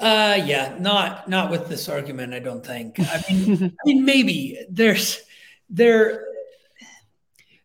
Uh, 0.00 0.40
yeah, 0.46 0.76
not 0.80 1.28
not 1.28 1.50
with 1.50 1.68
this 1.68 1.88
argument. 1.88 2.32
I 2.32 2.38
don't 2.38 2.64
think. 2.64 2.98
I 2.98 3.22
mean, 3.30 3.76
I 3.84 3.86
mean, 3.86 4.04
maybe 4.04 4.58
there's 4.70 5.20
there. 5.68 6.24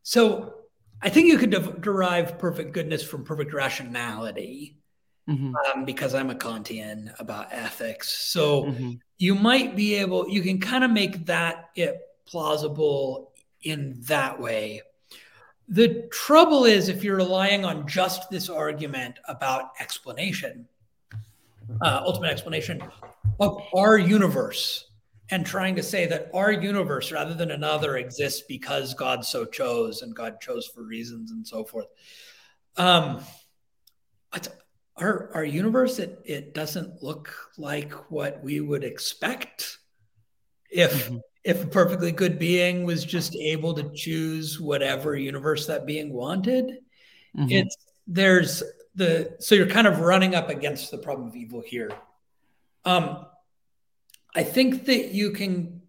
So 0.07 0.53
I 1.01 1.09
think 1.09 1.27
you 1.27 1.37
could 1.37 1.49
de- 1.49 1.79
derive 1.81 2.39
perfect 2.39 2.71
goodness 2.71 3.03
from 3.03 3.25
perfect 3.25 3.53
rationality 3.53 4.77
mm-hmm. 5.27 5.53
um, 5.53 5.83
because 5.83 6.15
I'm 6.15 6.29
a 6.29 6.35
Kantian 6.35 7.13
about 7.19 7.47
ethics. 7.51 8.07
So 8.09 8.63
mm-hmm. 8.63 8.91
you 9.17 9.35
might 9.35 9.75
be 9.75 9.95
able, 9.95 10.29
you 10.29 10.41
can 10.41 10.61
kind 10.61 10.85
of 10.85 10.91
make 10.91 11.25
that 11.25 11.71
it 11.75 11.99
plausible 12.25 13.33
in 13.63 13.97
that 14.03 14.39
way. 14.39 14.81
The 15.67 16.07
trouble 16.09 16.63
is 16.63 16.87
if 16.87 17.03
you're 17.03 17.17
relying 17.17 17.65
on 17.65 17.85
just 17.85 18.29
this 18.29 18.47
argument 18.47 19.19
about 19.27 19.71
explanation, 19.81 20.69
uh, 21.81 22.01
ultimate 22.05 22.31
explanation 22.31 22.81
of 23.41 23.61
our 23.73 23.97
universe 23.97 24.86
and 25.29 25.45
trying 25.45 25.75
to 25.75 25.83
say 25.83 26.05
that 26.07 26.29
our 26.33 26.51
universe 26.51 27.11
rather 27.11 27.33
than 27.33 27.51
another 27.51 27.97
exists 27.97 28.43
because 28.47 28.93
God 28.93 29.25
so 29.25 29.45
chose 29.45 30.01
and 30.01 30.15
God 30.15 30.39
chose 30.39 30.67
for 30.67 30.83
reasons 30.83 31.31
and 31.31 31.45
so 31.45 31.63
forth. 31.63 31.87
Um, 32.77 33.21
our 34.97 35.29
our 35.33 35.43
universe 35.43 35.99
it 35.99 36.19
it 36.25 36.53
doesn't 36.53 37.03
look 37.03 37.33
like 37.57 37.91
what 38.11 38.43
we 38.43 38.59
would 38.59 38.83
expect 38.83 39.77
if 40.69 41.07
mm-hmm. 41.07 41.17
if 41.43 41.63
a 41.63 41.67
perfectly 41.67 42.11
good 42.11 42.39
being 42.39 42.83
was 42.83 43.05
just 43.05 43.35
able 43.35 43.73
to 43.75 43.91
choose 43.93 44.59
whatever 44.59 45.15
universe 45.15 45.67
that 45.67 45.85
being 45.85 46.11
wanted. 46.11 46.65
Mm-hmm. 47.37 47.51
It's 47.51 47.77
there's 48.07 48.63
the 48.95 49.35
so 49.39 49.55
you're 49.55 49.67
kind 49.67 49.87
of 49.87 49.99
running 49.99 50.35
up 50.35 50.49
against 50.49 50.91
the 50.91 50.97
problem 50.97 51.27
of 51.27 51.35
evil 51.35 51.61
here. 51.65 51.91
Um, 52.85 53.25
I 54.37 54.43
think 54.43 54.85
that 54.85 55.15
you 55.15 55.31
can. 55.31 55.81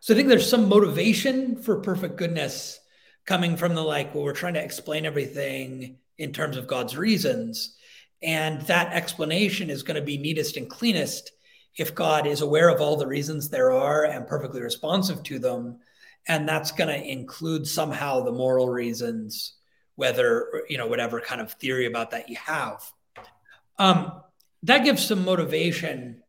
So 0.00 0.12
I 0.12 0.16
think 0.16 0.28
there's 0.28 0.50
some 0.50 0.68
motivation 0.68 1.62
for 1.62 1.80
perfect 1.80 2.16
goodness 2.16 2.80
coming 3.24 3.56
from 3.56 3.76
the 3.76 3.82
like, 3.82 4.12
well, 4.12 4.24
we're 4.24 4.32
trying 4.32 4.54
to 4.54 4.64
explain 4.64 5.06
everything 5.06 5.98
in 6.18 6.32
terms 6.32 6.56
of 6.56 6.66
God's 6.66 6.96
reasons. 6.96 7.76
And 8.20 8.60
that 8.62 8.92
explanation 8.92 9.70
is 9.70 9.84
going 9.84 9.94
to 9.94 10.02
be 10.02 10.18
neatest 10.18 10.56
and 10.56 10.68
cleanest 10.68 11.30
if 11.76 11.94
God 11.94 12.26
is 12.26 12.40
aware 12.40 12.68
of 12.68 12.80
all 12.80 12.96
the 12.96 13.06
reasons 13.06 13.48
there 13.48 13.70
are 13.70 14.04
and 14.04 14.26
perfectly 14.26 14.60
responsive 14.60 15.22
to 15.22 15.38
them. 15.38 15.78
And 16.26 16.48
that's 16.48 16.72
going 16.72 16.88
to 16.88 17.08
include 17.08 17.64
somehow 17.64 18.24
the 18.24 18.32
moral 18.32 18.68
reasons, 18.68 19.54
whether, 19.94 20.64
you 20.68 20.78
know, 20.78 20.88
whatever 20.88 21.20
kind 21.20 21.40
of 21.40 21.52
theory 21.52 21.86
about 21.86 22.10
that 22.10 22.28
you 22.28 22.36
have. 22.44 22.82
Um, 23.78 24.20
that 24.64 24.84
gives 24.84 25.06
some 25.06 25.24
motivation 25.24 26.23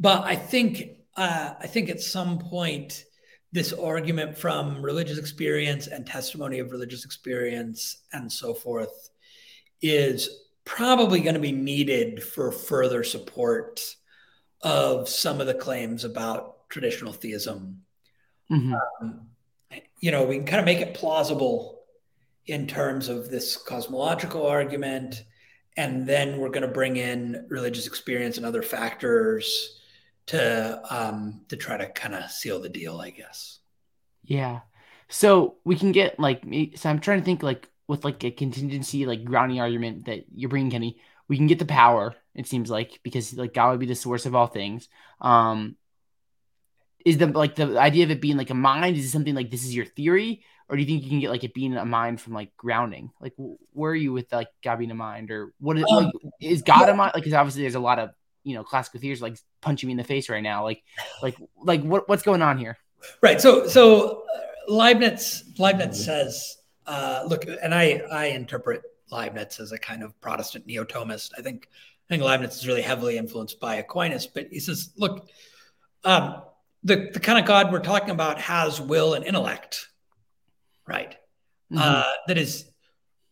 but 0.00 0.24
I 0.24 0.34
think 0.34 0.96
uh, 1.16 1.54
I 1.60 1.66
think 1.66 1.90
at 1.90 2.00
some 2.00 2.38
point 2.38 3.04
this 3.52 3.72
argument 3.72 4.38
from 4.38 4.82
religious 4.82 5.18
experience 5.18 5.86
and 5.86 6.06
testimony 6.06 6.60
of 6.60 6.70
religious 6.70 7.04
experience 7.04 8.02
and 8.12 8.32
so 8.32 8.54
forth 8.54 9.10
is 9.82 10.30
probably 10.64 11.20
going 11.20 11.34
to 11.34 11.40
be 11.40 11.52
needed 11.52 12.22
for 12.22 12.50
further 12.50 13.04
support 13.04 13.80
of 14.62 15.08
some 15.08 15.40
of 15.40 15.46
the 15.46 15.54
claims 15.54 16.04
about 16.04 16.68
traditional 16.68 17.12
theism. 17.12 17.82
Mm-hmm. 18.50 18.74
Um, 19.02 19.26
you 19.98 20.10
know, 20.10 20.24
we 20.24 20.36
can 20.36 20.46
kind 20.46 20.60
of 20.60 20.66
make 20.66 20.80
it 20.80 20.94
plausible 20.94 21.80
in 22.46 22.66
terms 22.66 23.08
of 23.08 23.30
this 23.30 23.56
cosmological 23.56 24.46
argument, 24.46 25.24
and 25.76 26.06
then 26.06 26.38
we're 26.38 26.50
going 26.50 26.62
to 26.62 26.68
bring 26.68 26.96
in 26.96 27.46
religious 27.48 27.86
experience 27.86 28.36
and 28.36 28.46
other 28.46 28.62
factors 28.62 29.79
to 30.30 30.82
um, 30.90 31.40
to 31.48 31.56
try 31.56 31.76
to 31.76 31.88
kind 31.88 32.14
of 32.14 32.30
seal 32.30 32.60
the 32.60 32.68
deal, 32.68 33.00
I 33.00 33.10
guess. 33.10 33.58
Yeah. 34.22 34.60
So 35.08 35.56
we 35.64 35.76
can 35.76 35.92
get 35.92 36.20
like 36.20 36.44
so 36.76 36.88
I'm 36.88 37.00
trying 37.00 37.18
to 37.18 37.24
think 37.24 37.42
like 37.42 37.68
with 37.88 38.04
like 38.04 38.22
a 38.22 38.30
contingency 38.30 39.06
like 39.06 39.24
grounding 39.24 39.60
argument 39.60 40.06
that 40.06 40.24
you're 40.32 40.48
bringing 40.48 40.70
Kenny, 40.70 41.00
we 41.28 41.36
can 41.36 41.48
get 41.48 41.58
the 41.58 41.64
power. 41.64 42.14
It 42.34 42.46
seems 42.46 42.70
like 42.70 43.00
because 43.02 43.34
like 43.34 43.54
God 43.54 43.70
would 43.72 43.80
be 43.80 43.86
the 43.86 43.96
source 43.96 44.24
of 44.24 44.36
all 44.36 44.46
things. 44.46 44.88
Um, 45.20 45.76
is 47.04 47.18
the 47.18 47.26
like 47.26 47.56
the 47.56 47.78
idea 47.78 48.04
of 48.04 48.10
it 48.12 48.20
being 48.20 48.36
like 48.36 48.50
a 48.50 48.54
mind 48.54 48.96
is 48.96 49.06
it 49.06 49.10
something 49.10 49.34
like 49.34 49.50
this 49.50 49.64
is 49.64 49.74
your 49.74 49.86
theory 49.86 50.44
or 50.68 50.76
do 50.76 50.82
you 50.82 50.86
think 50.86 51.02
you 51.02 51.08
can 51.08 51.18
get 51.18 51.30
like 51.30 51.44
it 51.44 51.54
being 51.54 51.74
a 51.74 51.84
mind 51.84 52.20
from 52.20 52.34
like 52.34 52.54
grounding 52.58 53.10
like 53.20 53.32
where 53.72 53.92
are 53.92 53.96
you 53.96 54.12
with 54.12 54.30
like 54.32 54.48
god 54.62 54.76
being 54.76 54.90
a 54.90 54.94
mind 54.94 55.30
or 55.30 55.54
what 55.60 55.78
is, 55.78 55.84
um, 55.90 56.04
like, 56.04 56.14
is 56.40 56.60
god 56.60 56.82
yeah. 56.82 56.90
a 56.90 56.94
mind 56.94 57.12
like 57.14 57.22
because 57.22 57.32
obviously 57.32 57.62
there's 57.62 57.74
a 57.74 57.80
lot 57.80 57.98
of 57.98 58.10
you 58.44 58.54
know 58.54 58.64
classical 58.64 59.00
theories 59.00 59.22
like 59.22 59.36
punching 59.60 59.86
me 59.86 59.92
in 59.92 59.96
the 59.96 60.04
face 60.04 60.28
right 60.28 60.42
now 60.42 60.62
like 60.64 60.82
like 61.22 61.36
like 61.62 61.82
what, 61.82 62.08
what's 62.08 62.22
going 62.22 62.42
on 62.42 62.58
here 62.58 62.78
right 63.22 63.40
so 63.40 63.66
so 63.66 64.22
uh, 64.22 64.72
leibniz 64.72 65.44
leibniz 65.58 66.04
says 66.04 66.56
uh 66.86 67.22
look 67.26 67.44
and 67.62 67.74
i 67.74 68.02
i 68.10 68.26
interpret 68.26 68.82
leibniz 69.10 69.60
as 69.60 69.72
a 69.72 69.78
kind 69.78 70.02
of 70.02 70.18
protestant 70.20 70.66
neo-thomist 70.66 71.30
i 71.38 71.42
think 71.42 71.68
i 71.72 72.08
think 72.08 72.22
leibniz 72.22 72.56
is 72.56 72.66
really 72.66 72.82
heavily 72.82 73.18
influenced 73.18 73.60
by 73.60 73.76
aquinas 73.76 74.26
but 74.26 74.46
he 74.50 74.60
says 74.60 74.92
look 74.96 75.28
um 76.04 76.42
the, 76.82 77.10
the 77.12 77.20
kind 77.20 77.38
of 77.38 77.44
God 77.44 77.72
we're 77.72 77.80
talking 77.80 78.10
about 78.10 78.40
has 78.40 78.80
will 78.80 79.14
and 79.14 79.24
intellect, 79.24 79.88
right? 80.86 81.12
Mm-hmm. 81.70 81.78
Uh, 81.78 82.10
that 82.26 82.38
is 82.38 82.66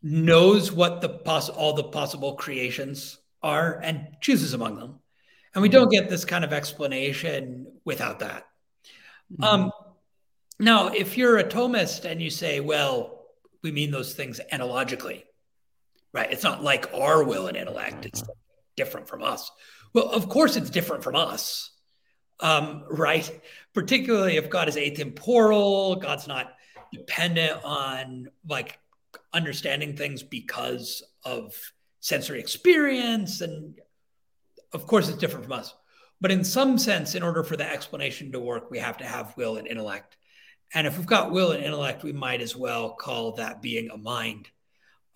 knows 0.02 0.70
what 0.70 1.00
the 1.00 1.08
poss- 1.08 1.48
all 1.48 1.72
the 1.72 1.84
possible 1.84 2.34
creations 2.34 3.17
are 3.42 3.78
and 3.82 4.08
chooses 4.20 4.54
among 4.54 4.76
them. 4.76 5.00
And 5.54 5.62
we 5.62 5.68
don't 5.68 5.90
get 5.90 6.08
this 6.08 6.24
kind 6.24 6.44
of 6.44 6.52
explanation 6.52 7.66
without 7.84 8.20
that. 8.20 8.46
Mm-hmm. 9.32 9.44
Um, 9.44 9.72
now, 10.60 10.88
if 10.88 11.16
you're 11.16 11.38
a 11.38 11.44
Thomist 11.44 12.04
and 12.04 12.20
you 12.20 12.30
say, 12.30 12.60
well, 12.60 13.26
we 13.62 13.72
mean 13.72 13.90
those 13.90 14.14
things 14.14 14.40
analogically, 14.52 15.24
right? 16.12 16.30
It's 16.30 16.44
not 16.44 16.62
like 16.62 16.92
our 16.92 17.24
will 17.24 17.46
and 17.46 17.56
intellect, 17.56 18.06
it's 18.06 18.22
different 18.76 19.08
from 19.08 19.22
us. 19.22 19.50
Well, 19.92 20.10
of 20.10 20.28
course, 20.28 20.56
it's 20.56 20.70
different 20.70 21.02
from 21.02 21.16
us 21.16 21.70
um, 22.40 22.84
right? 22.88 23.30
Particularly 23.74 24.36
if 24.36 24.50
God 24.50 24.68
is 24.68 24.76
atemporal, 24.76 26.00
God's 26.00 26.26
not 26.26 26.54
dependent 26.92 27.62
on 27.64 28.28
like 28.48 28.78
understanding 29.32 29.96
things 29.96 30.22
because 30.22 31.02
of 31.24 31.54
sensory 32.00 32.40
experience. 32.40 33.40
And 33.40 33.78
of 34.72 34.86
course, 34.86 35.08
it's 35.08 35.18
different 35.18 35.44
from 35.44 35.54
us. 35.54 35.74
But 36.20 36.30
in 36.32 36.44
some 36.44 36.78
sense, 36.78 37.14
in 37.14 37.22
order 37.22 37.44
for 37.44 37.56
the 37.56 37.70
explanation 37.70 38.32
to 38.32 38.40
work, 38.40 38.70
we 38.70 38.78
have 38.78 38.98
to 38.98 39.04
have 39.04 39.36
will 39.36 39.56
and 39.56 39.66
intellect. 39.66 40.16
And 40.74 40.86
if 40.86 40.98
we've 40.98 41.06
got 41.06 41.30
will 41.30 41.52
and 41.52 41.62
intellect, 41.64 42.02
we 42.02 42.12
might 42.12 42.40
as 42.40 42.56
well 42.56 42.90
call 42.90 43.32
that 43.32 43.62
being 43.62 43.90
a 43.90 43.96
mind. 43.96 44.48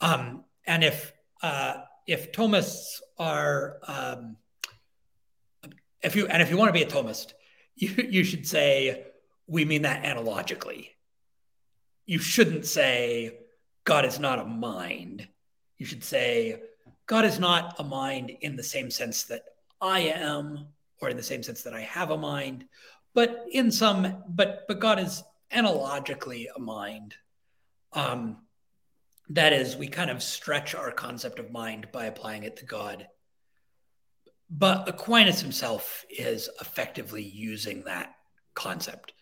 Um, 0.00 0.44
and 0.66 0.84
if 0.84 1.12
uh, 1.42 1.74
if 2.06 2.32
Thomists 2.32 3.00
are 3.18 3.78
um, 3.86 4.36
if 6.02 6.16
you 6.16 6.26
and 6.26 6.42
if 6.42 6.50
you 6.50 6.56
want 6.56 6.68
to 6.68 6.72
be 6.72 6.82
a 6.82 6.86
Thomist, 6.86 7.32
you 7.76 7.90
you 8.08 8.24
should 8.24 8.46
say 8.46 9.06
we 9.46 9.64
mean 9.64 9.82
that 9.82 10.04
analogically. 10.04 10.90
You 12.06 12.18
shouldn't 12.18 12.66
say 12.66 13.38
God 13.84 14.04
is 14.04 14.18
not 14.18 14.38
a 14.38 14.44
mind. 14.44 15.28
You 15.78 15.86
should 15.86 16.04
say 16.04 16.60
God 17.12 17.26
is 17.26 17.38
not 17.38 17.74
a 17.78 17.84
mind 17.84 18.30
in 18.40 18.56
the 18.56 18.62
same 18.62 18.90
sense 18.90 19.24
that 19.24 19.42
I 19.82 20.00
am, 20.00 20.68
or 20.98 21.10
in 21.10 21.16
the 21.18 21.22
same 21.22 21.42
sense 21.42 21.60
that 21.64 21.74
I 21.74 21.82
have 21.82 22.10
a 22.10 22.16
mind, 22.16 22.64
but 23.12 23.44
in 23.52 23.70
some, 23.70 24.22
but 24.26 24.64
but 24.66 24.80
God 24.80 24.98
is 24.98 25.22
analogically 25.50 26.48
a 26.56 26.58
mind. 26.58 27.14
Um, 27.92 28.38
that 29.28 29.52
is, 29.52 29.76
we 29.76 29.88
kind 29.88 30.10
of 30.10 30.22
stretch 30.22 30.74
our 30.74 30.90
concept 30.90 31.38
of 31.38 31.52
mind 31.52 31.88
by 31.92 32.06
applying 32.06 32.44
it 32.44 32.56
to 32.56 32.64
God. 32.64 33.06
But 34.48 34.88
Aquinas 34.88 35.42
himself 35.42 36.06
is 36.08 36.48
effectively 36.62 37.22
using 37.22 37.84
that 37.84 38.14
concept, 38.54 39.12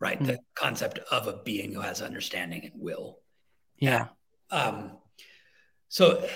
right? 0.00 0.16
Mm-hmm. 0.16 0.26
The 0.26 0.38
concept 0.56 0.98
of 1.12 1.28
a 1.28 1.40
being 1.44 1.72
who 1.72 1.82
has 1.82 2.02
understanding 2.02 2.64
and 2.64 2.82
will. 2.82 3.20
Yeah. 3.76 4.08
Um, 4.50 4.98
so, 5.88 6.28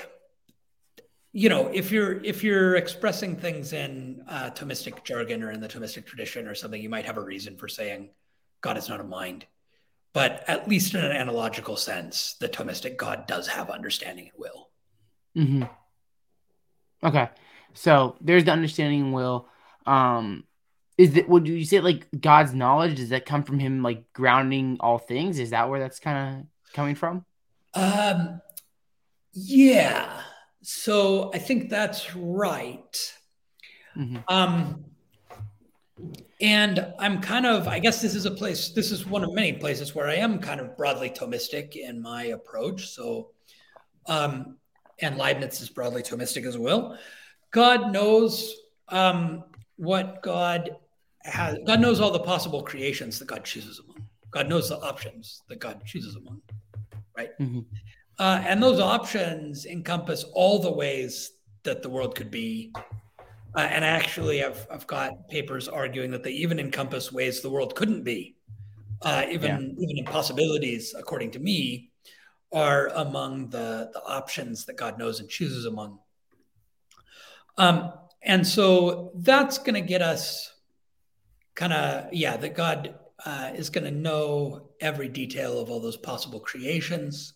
you 1.33 1.49
know, 1.49 1.68
if 1.68 1.91
you're 1.91 2.22
if 2.22 2.45
you're 2.45 2.76
expressing 2.76 3.37
things 3.37 3.72
in 3.72 4.22
uh, 4.28 4.51
Thomistic 4.51 5.03
jargon 5.03 5.43
or 5.43 5.51
in 5.51 5.61
the 5.61 5.68
Thomistic 5.68 6.05
tradition 6.05 6.47
or 6.47 6.55
something, 6.55 6.80
you 6.80 6.91
might 6.91 7.07
have 7.07 7.16
a 7.16 7.22
reason 7.22 7.57
for 7.57 7.68
saying 7.68 8.11
God 8.61 8.76
is 8.76 8.89
not 8.89 9.01
a 9.01 9.05
mind. 9.05 9.47
But 10.12 10.45
at 10.47 10.68
least 10.68 10.95
in 10.95 11.03
an 11.03 11.12
analogical 11.12 11.76
sense, 11.76 12.35
the 12.39 12.49
Thomistic 12.49 12.99
God 12.99 13.26
does 13.26 13.49
have 13.49 13.70
understanding 13.70 14.30
and 14.30 14.39
will. 14.39 14.68
Mm-hmm. 15.35 15.62
Okay. 17.03 17.30
So 17.72 18.16
there's 18.20 18.45
the 18.45 18.53
understanding 18.53 19.12
will. 19.12 19.49
Um, 19.87 20.45
is 20.99 21.14
that 21.14 21.30
would 21.30 21.49
you 21.49 21.64
say 21.64 21.80
like 21.80 22.07
God's 22.20 22.53
knowledge? 22.53 22.97
Does 22.97 23.09
that 23.09 23.24
come 23.24 23.43
from 23.43 23.59
Him 23.59 23.83
like 23.83 24.12
grounding 24.12 24.76
all 24.80 24.99
things? 24.99 25.39
Is 25.39 25.51
that 25.51 25.70
where 25.70 25.80
that's 25.80 25.99
kind 25.99 26.41
of 26.41 26.74
coming 26.74 26.95
from? 26.95 27.24
Um, 27.72 28.43
yeah. 29.33 30.20
So 30.62 31.30
I 31.34 31.38
think 31.38 31.68
that's 31.68 32.14
right. 32.14 33.12
Mm-hmm. 33.96 34.18
Um, 34.28 34.84
and 36.40 36.92
I'm 36.98 37.20
kind 37.20 37.46
of, 37.46 37.68
I 37.68 37.78
guess 37.78 38.00
this 38.00 38.14
is 38.14 38.26
a 38.26 38.30
place, 38.30 38.70
this 38.70 38.90
is 38.90 39.06
one 39.06 39.22
of 39.22 39.32
many 39.32 39.52
places 39.52 39.94
where 39.94 40.08
I 40.08 40.14
am 40.14 40.38
kind 40.38 40.60
of 40.60 40.76
broadly 40.76 41.10
Thomistic 41.10 41.76
in 41.76 42.00
my 42.00 42.24
approach. 42.26 42.88
So, 42.88 43.30
um, 44.06 44.56
and 45.00 45.16
Leibniz 45.16 45.60
is 45.60 45.68
broadly 45.68 46.02
Thomistic 46.02 46.44
as 46.46 46.58
well. 46.58 46.98
God 47.50 47.92
knows 47.92 48.54
um, 48.88 49.44
what 49.76 50.22
God 50.22 50.70
has. 51.24 51.58
God 51.66 51.80
knows 51.80 52.00
all 52.00 52.10
the 52.10 52.20
possible 52.20 52.62
creations 52.62 53.18
that 53.18 53.28
God 53.28 53.44
chooses 53.44 53.80
among. 53.80 54.06
God 54.30 54.48
knows 54.48 54.68
the 54.68 54.78
options 54.78 55.42
that 55.48 55.58
God 55.58 55.84
chooses 55.84 56.16
among, 56.16 56.40
right? 57.16 57.30
Mm-hmm. 57.38 57.60
Uh, 58.22 58.40
and 58.46 58.62
those 58.62 58.78
options 58.78 59.66
encompass 59.66 60.22
all 60.32 60.60
the 60.60 60.70
ways 60.70 61.32
that 61.64 61.82
the 61.82 61.88
world 61.88 62.14
could 62.14 62.30
be. 62.30 62.72
Uh, 63.56 63.62
and 63.62 63.84
actually, 63.84 64.44
I've, 64.44 64.64
I've 64.70 64.86
got 64.86 65.28
papers 65.28 65.66
arguing 65.66 66.12
that 66.12 66.22
they 66.22 66.30
even 66.30 66.60
encompass 66.60 67.10
ways 67.10 67.40
the 67.40 67.50
world 67.50 67.74
couldn't 67.74 68.04
be. 68.04 68.36
Uh, 69.02 69.24
even 69.28 69.74
yeah. 69.76 69.84
even 69.84 69.98
impossibilities, 69.98 70.94
according 70.96 71.32
to 71.32 71.40
me, 71.40 71.90
are 72.52 72.92
among 72.94 73.50
the, 73.50 73.90
the 73.92 74.02
options 74.06 74.66
that 74.66 74.76
God 74.76 75.00
knows 75.00 75.18
and 75.18 75.28
chooses 75.28 75.64
among. 75.64 75.98
Um, 77.58 77.92
and 78.22 78.46
so 78.46 79.10
that's 79.16 79.58
going 79.58 79.74
to 79.74 79.80
get 79.80 80.00
us 80.00 80.48
kind 81.56 81.72
of, 81.72 82.14
yeah, 82.14 82.36
that 82.36 82.54
God 82.54 82.94
uh, 83.26 83.50
is 83.52 83.68
going 83.68 83.82
to 83.82 83.90
know 83.90 84.68
every 84.80 85.08
detail 85.08 85.58
of 85.58 85.70
all 85.70 85.80
those 85.80 85.96
possible 85.96 86.38
creations 86.38 87.34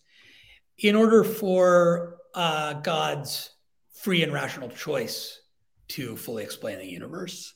in 0.79 0.95
order 0.95 1.25
for 1.25 2.19
uh, 2.35 2.75
God's 2.75 3.51
free 3.93 4.23
and 4.23 4.33
rational 4.33 4.69
choice 4.69 5.41
to 5.89 6.17
fully 6.17 6.45
explain 6.45 6.79
the 6.79 6.87
universe. 6.87 7.55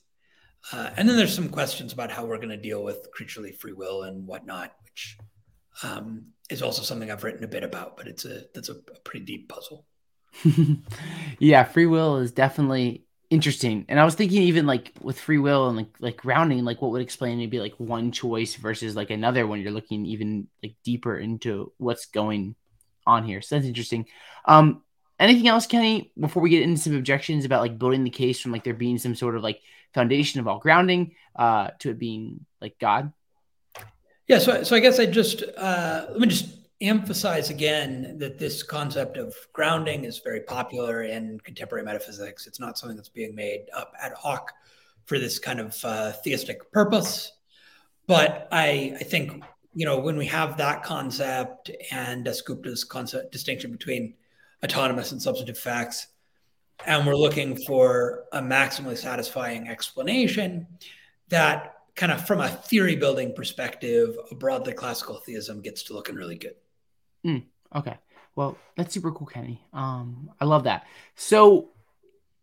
Uh, 0.73 0.91
and 0.97 1.09
then 1.09 1.17
there's 1.17 1.35
some 1.35 1.49
questions 1.49 1.93
about 1.93 2.11
how 2.11 2.25
we're 2.25 2.37
going 2.37 2.49
to 2.51 2.57
deal 2.57 2.83
with 2.83 3.11
creaturely 3.13 3.53
free 3.53 3.73
will 3.73 4.03
and 4.03 4.27
whatnot, 4.27 4.73
which 4.85 5.17
um, 5.83 6.27
is 6.51 6.63
also 6.63 6.83
something 6.83 7.11
I've 7.11 7.25
written 7.25 7.45
a 7.45 7.49
bit 7.49 7.65
about, 7.65 7.97
but 7.97 8.07
it's 8.07 8.25
a 8.25 8.43
that's 8.55 8.69
a, 8.69 8.75
a 8.75 9.01
pretty 9.05 9.25
deep 9.25 9.49
puzzle. 9.49 9.87
yeah, 11.39 11.65
free 11.65 11.87
will 11.87 12.19
is 12.19 12.33
definitely 12.33 13.05
interesting. 13.31 13.87
And 13.89 13.99
I 13.99 14.05
was 14.05 14.15
thinking 14.15 14.43
even 14.43 14.67
like 14.67 14.93
with 15.01 15.19
free 15.19 15.39
will 15.39 15.69
and 15.69 15.77
like 15.77 15.97
like 16.01 16.17
grounding, 16.19 16.65
like 16.65 16.83
what 16.83 16.91
would 16.91 17.03
explain 17.03 17.39
maybe 17.39 17.61
like 17.61 17.75
one 17.79 18.13
choice 18.13 18.55
versus 18.55 18.95
like 18.95 19.11
another 19.11 19.47
when 19.47 19.61
you're 19.61 19.73
looking 19.73 20.05
even 20.07 20.49
like 20.63 20.75
deeper 20.85 21.17
into 21.17 21.73
what's 21.79 22.07
going 22.07 22.55
on 23.11 23.25
here. 23.25 23.41
So 23.43 23.57
that's 23.57 23.67
interesting. 23.67 24.07
Um 24.45 24.83
anything 25.19 25.49
else, 25.49 25.67
Kenny, 25.67 26.13
before 26.19 26.43
we 26.43 26.51
get 26.51 26.63
into 26.63 26.81
some 26.81 26.97
objections 26.97 27.45
about 27.45 27.61
like 27.61 27.79
building 27.79 28.05
the 28.05 28.11
case 28.11 28.41
from 28.41 28.53
like 28.53 28.65
there 28.65 28.75
being 28.75 28.99
some 28.99 29.15
sort 29.15 29.37
of 29.37 29.43
like 29.43 29.61
foundation 29.93 30.41
of 30.41 30.49
all 30.49 30.59
grounding 30.59 31.15
uh 31.37 31.69
to 31.81 31.91
it 31.91 31.99
being 31.99 32.47
like 32.61 32.79
God? 32.79 33.13
Yeah, 34.29 34.39
so 34.39 34.63
so 34.63 34.77
I 34.77 34.81
guess 34.81 34.99
I 34.99 35.07
just 35.07 35.43
uh 35.57 36.07
let 36.11 36.21
me 36.21 36.29
just 36.29 36.57
emphasize 36.81 37.51
again 37.51 38.17
that 38.19 38.39
this 38.39 38.63
concept 38.63 39.19
of 39.19 39.35
grounding 39.53 40.05
is 40.05 40.19
very 40.19 40.41
popular 40.41 41.03
in 41.03 41.39
contemporary 41.41 41.85
metaphysics. 41.85 42.47
It's 42.47 42.61
not 42.61 42.79
something 42.79 42.97
that's 42.97 43.11
being 43.11 43.35
made 43.35 43.67
up 43.77 43.93
ad 44.01 44.13
hoc 44.15 44.53
for 45.05 45.19
this 45.19 45.39
kind 45.39 45.61
of 45.61 45.77
uh, 45.85 46.13
theistic 46.13 46.71
purpose. 46.73 47.33
But 48.07 48.49
I, 48.51 48.97
I 48.99 49.05
think 49.05 49.43
you 49.75 49.87
know 49.87 49.99
when 49.99 50.17
we 50.17 50.27
have 50.27 50.57
that 50.57 50.83
concept 50.83 51.71
and 51.91 52.27
Dasgupta's 52.27 52.85
concept 52.85 53.33
distinction 53.33 53.71
between 53.71 54.15
autonomous 54.65 55.13
and 55.13 55.21
substantive 55.23 55.59
facts, 55.59 56.09
and 56.87 57.07
we're 57.07 57.15
looking 57.15 57.57
for 57.57 58.25
a 58.33 58.41
maximally 58.41 58.97
satisfying 58.97 59.69
explanation 59.69 60.67
that 61.29 61.77
kind 61.95 62.13
of 62.13 62.27
from 62.27 62.41
a 62.41 62.49
theory 62.49 62.97
building 62.97 63.33
perspective, 63.35 64.17
a 64.31 64.35
broadly 64.35 64.73
classical 64.73 65.17
theism 65.17 65.61
gets 65.61 65.83
to 65.85 65.93
looking 65.93 66.15
really 66.15 66.37
good. 66.37 66.55
Mm, 67.25 67.45
okay. 67.75 67.99
Well, 68.37 68.57
that's 68.77 68.95
super 68.95 69.13
cool, 69.13 69.27
Kenny. 69.27 69.61
Um, 69.73 70.31
I 70.41 70.45
love 70.45 70.65
that. 70.65 70.87
So 71.17 71.69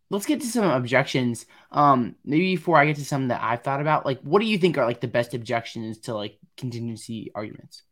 let's 0.09 0.25
get 0.25 0.41
to 0.41 0.47
some 0.47 0.69
objections. 0.69 1.45
Um, 1.71 2.15
maybe 2.23 2.55
before 2.55 2.77
I 2.77 2.85
get 2.85 2.95
to 2.97 3.05
some 3.05 3.27
that 3.29 3.41
I've 3.41 3.63
thought 3.63 3.81
about, 3.81 4.05
like, 4.05 4.21
what 4.21 4.39
do 4.39 4.45
you 4.45 4.57
think 4.57 4.77
are 4.77 4.85
like 4.85 5.01
the 5.01 5.07
best 5.07 5.33
objections 5.33 5.99
to 5.99 6.15
like 6.15 6.37
contingency 6.55 7.31
arguments? 7.35 7.83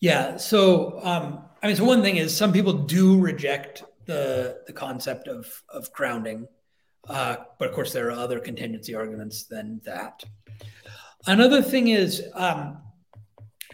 Yeah. 0.00 0.36
So, 0.36 0.98
um, 1.02 1.44
I 1.62 1.68
mean, 1.68 1.76
so 1.76 1.84
one 1.84 2.02
thing 2.02 2.16
is 2.16 2.36
some 2.36 2.52
people 2.52 2.72
do 2.72 3.18
reject 3.18 3.84
the 4.06 4.62
the 4.66 4.72
concept 4.72 5.28
of 5.28 5.46
of 5.68 5.92
grounding, 5.92 6.48
uh, 7.08 7.36
but 7.58 7.68
of 7.68 7.74
course 7.74 7.92
there 7.92 8.08
are 8.08 8.12
other 8.12 8.40
contingency 8.40 8.94
arguments 8.94 9.44
than 9.44 9.80
that. 9.84 10.24
Another 11.26 11.62
thing 11.62 11.88
is 11.88 12.24
um, 12.34 12.82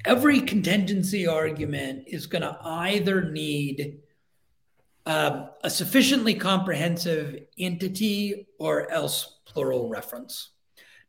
every 0.05 0.41
contingency 0.41 1.27
argument 1.27 2.05
is 2.07 2.27
going 2.27 2.43
to 2.43 2.59
either 2.63 3.31
need 3.31 4.01
um, 5.09 5.49
a 5.65 5.71
sufficiently 5.71 6.35
comprehensive 6.35 7.41
entity 7.59 8.47
or 8.59 8.91
else 8.91 9.39
plural 9.47 9.89
reference. 9.89 10.51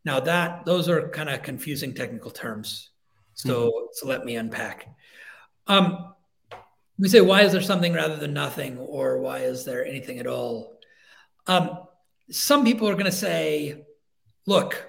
Now 0.05 0.21
that 0.21 0.65
those 0.65 0.87
are 0.87 1.09
kind 1.09 1.29
of 1.29 1.43
confusing 1.43 1.93
technical 1.93 2.31
terms. 2.31 2.91
So 3.33 3.67
mm-hmm. 3.67 3.85
so 3.91 4.07
let 4.07 4.23
me 4.23 4.37
unpack. 4.37 4.87
Um, 5.67 6.13
we 6.97 7.09
say 7.09 7.19
why 7.19 7.41
is 7.41 7.51
there 7.51 7.61
something 7.61 7.91
rather 7.93 8.15
than 8.15 8.33
nothing, 8.33 8.77
or 8.77 9.19
why 9.19 9.39
is 9.39 9.65
there 9.65 9.85
anything 9.85 10.19
at 10.19 10.27
all? 10.27 10.79
Um, 11.45 11.79
some 12.31 12.63
people 12.63 12.87
are 12.87 12.93
going 12.93 13.05
to 13.05 13.11
say, 13.11 13.85
look, 14.45 14.87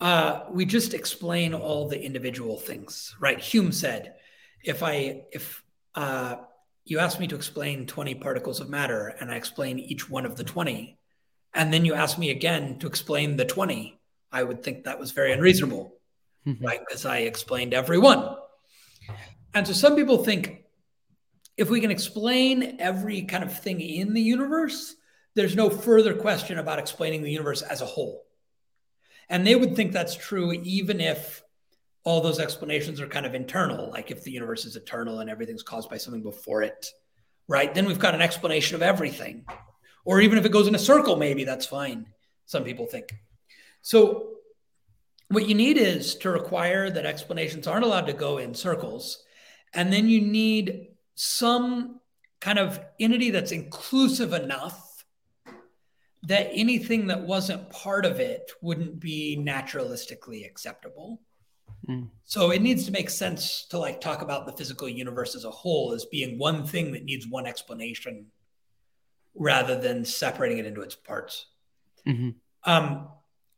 uh, 0.00 0.44
we 0.50 0.64
just 0.64 0.94
explain 0.94 1.52
all 1.52 1.88
the 1.88 2.02
individual 2.02 2.58
things, 2.58 3.14
right? 3.20 3.38
Hume 3.38 3.70
said, 3.70 4.14
if 4.62 4.82
I 4.82 5.24
if 5.30 5.62
uh, 5.94 6.36
you 6.84 6.98
ask 6.98 7.18
me 7.18 7.26
to 7.28 7.34
explain 7.34 7.86
20 7.86 8.16
particles 8.16 8.60
of 8.60 8.68
matter 8.68 9.14
and 9.20 9.30
I 9.30 9.36
explain 9.36 9.78
each 9.78 10.10
one 10.10 10.26
of 10.26 10.36
the 10.36 10.44
20, 10.44 10.98
and 11.54 11.72
then 11.72 11.84
you 11.84 11.94
ask 11.94 12.18
me 12.18 12.30
again 12.30 12.78
to 12.80 12.86
explain 12.86 13.36
the 13.36 13.44
20, 13.44 13.98
I 14.30 14.42
would 14.42 14.62
think 14.62 14.84
that 14.84 14.98
was 14.98 15.12
very 15.12 15.32
unreasonable, 15.32 15.94
right? 16.60 16.80
Because 16.80 17.06
I 17.06 17.18
explained 17.18 17.72
every 17.72 17.98
one. 17.98 18.36
And 19.54 19.66
so 19.66 19.72
some 19.72 19.94
people 19.94 20.24
think 20.24 20.64
if 21.56 21.70
we 21.70 21.80
can 21.80 21.92
explain 21.92 22.76
every 22.80 23.22
kind 23.22 23.44
of 23.44 23.56
thing 23.56 23.80
in 23.80 24.12
the 24.12 24.20
universe, 24.20 24.96
there's 25.34 25.54
no 25.54 25.70
further 25.70 26.14
question 26.14 26.58
about 26.58 26.80
explaining 26.80 27.22
the 27.22 27.30
universe 27.30 27.62
as 27.62 27.80
a 27.80 27.86
whole. 27.86 28.24
And 29.28 29.46
they 29.46 29.54
would 29.54 29.76
think 29.76 29.92
that's 29.92 30.16
true 30.16 30.52
even 30.52 31.00
if 31.00 31.43
all 32.04 32.20
those 32.20 32.38
explanations 32.38 33.00
are 33.00 33.06
kind 33.06 33.26
of 33.26 33.34
internal, 33.34 33.90
like 33.90 34.10
if 34.10 34.22
the 34.22 34.30
universe 34.30 34.66
is 34.66 34.76
eternal 34.76 35.20
and 35.20 35.30
everything's 35.30 35.62
caused 35.62 35.88
by 35.88 35.96
something 35.96 36.22
before 36.22 36.62
it, 36.62 36.86
right? 37.48 37.74
Then 37.74 37.86
we've 37.86 37.98
got 37.98 38.14
an 38.14 38.22
explanation 38.22 38.76
of 38.76 38.82
everything. 38.82 39.44
Or 40.04 40.20
even 40.20 40.36
if 40.36 40.44
it 40.44 40.52
goes 40.52 40.68
in 40.68 40.74
a 40.74 40.78
circle, 40.78 41.16
maybe 41.16 41.44
that's 41.44 41.64
fine, 41.64 42.06
some 42.44 42.62
people 42.62 42.86
think. 42.86 43.14
So, 43.80 44.30
what 45.28 45.48
you 45.48 45.54
need 45.54 45.78
is 45.78 46.16
to 46.16 46.30
require 46.30 46.90
that 46.90 47.06
explanations 47.06 47.66
aren't 47.66 47.84
allowed 47.84 48.06
to 48.06 48.12
go 48.12 48.36
in 48.36 48.54
circles. 48.54 49.24
And 49.72 49.90
then 49.90 50.06
you 50.06 50.20
need 50.20 50.88
some 51.14 52.00
kind 52.40 52.58
of 52.58 52.78
entity 53.00 53.30
that's 53.30 53.50
inclusive 53.50 54.34
enough 54.34 55.04
that 56.24 56.50
anything 56.52 57.06
that 57.08 57.22
wasn't 57.22 57.70
part 57.70 58.04
of 58.04 58.20
it 58.20 58.50
wouldn't 58.60 59.00
be 59.00 59.36
naturalistically 59.40 60.46
acceptable. 60.46 61.20
Mm. 61.88 62.08
So 62.24 62.50
it 62.50 62.62
needs 62.62 62.86
to 62.86 62.92
make 62.92 63.10
sense 63.10 63.66
to 63.70 63.78
like 63.78 64.00
talk 64.00 64.22
about 64.22 64.46
the 64.46 64.52
physical 64.52 64.88
universe 64.88 65.34
as 65.34 65.44
a 65.44 65.50
whole 65.50 65.92
as 65.92 66.04
being 66.06 66.38
one 66.38 66.66
thing 66.66 66.92
that 66.92 67.04
needs 67.04 67.26
one 67.26 67.46
explanation 67.46 68.26
rather 69.34 69.78
than 69.78 70.04
separating 70.04 70.58
it 70.58 70.66
into 70.66 70.80
its 70.80 70.94
parts. 70.94 71.46
Mm-hmm. 72.06 72.30
Um, 72.64 73.08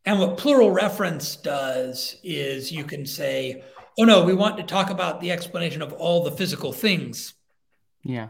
and 0.05 0.19
what 0.19 0.39
plural 0.39 0.71
reference 0.71 1.37
does 1.37 2.17
is 2.23 2.73
you 2.73 2.85
can 2.85 3.07
say, 3.07 3.63
oh 3.99 4.05
no, 4.05 4.25
we 4.25 4.35
want 4.35 4.57
to 4.57 4.63
talk 4.63 4.91
about 4.91 5.21
the 5.21 5.33
explanation 5.33 5.83
of 5.83 5.93
all 5.93 6.25
the 6.25 6.33
physical 6.33 6.73
things. 6.73 7.35
Yeah. 8.03 8.29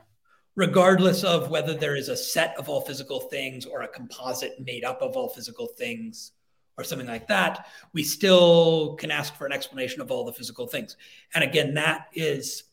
Regardless 0.55 1.23
of 1.23 1.51
whether 1.51 1.75
there 1.75 1.97
is 1.97 2.09
a 2.09 2.17
set 2.17 2.55
of 2.59 2.69
all 2.69 2.81
physical 2.81 3.21
things 3.21 3.67
or 3.67 3.83
a 3.83 3.89
composite 3.89 4.59
made 4.59 4.85
up 4.85 5.03
of 5.03 5.17
all 5.17 5.29
physical 5.29 5.67
things 5.67 6.33
or 6.79 6.85
something 6.85 7.09
like 7.09 7.27
that, 7.29 7.67
we 7.93 8.03
still 8.03 8.95
can 8.97 9.11
ask 9.11 9.35
for 9.35 9.47
an 9.47 9.53
explanation 9.53 10.01
of 10.01 10.11
all 10.11 10.25
the 10.25 10.33
physical 10.33 10.67
things. 10.67 10.97
And 11.35 11.43
again, 11.43 11.75
that 11.75 12.09
is 12.13 12.65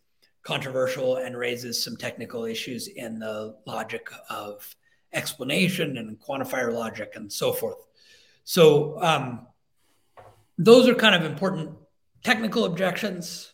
controversial 0.44 1.18
and 1.18 1.38
raises 1.38 1.82
some 1.82 1.96
technical 1.96 2.44
issues 2.44 2.88
in 2.88 3.20
the 3.20 3.56
logic 3.66 4.10
of 4.30 4.76
explanation 5.14 5.98
and 5.98 6.20
quantifier 6.20 6.74
logic 6.74 7.14
and 7.16 7.32
so 7.32 7.54
forth. 7.54 7.78
So, 8.44 9.02
um, 9.02 9.48
those 10.58 10.88
are 10.88 10.96
kind 10.96 11.16
of 11.16 11.30
important 11.30 11.72
technical 12.24 12.66
objections. 12.66 13.54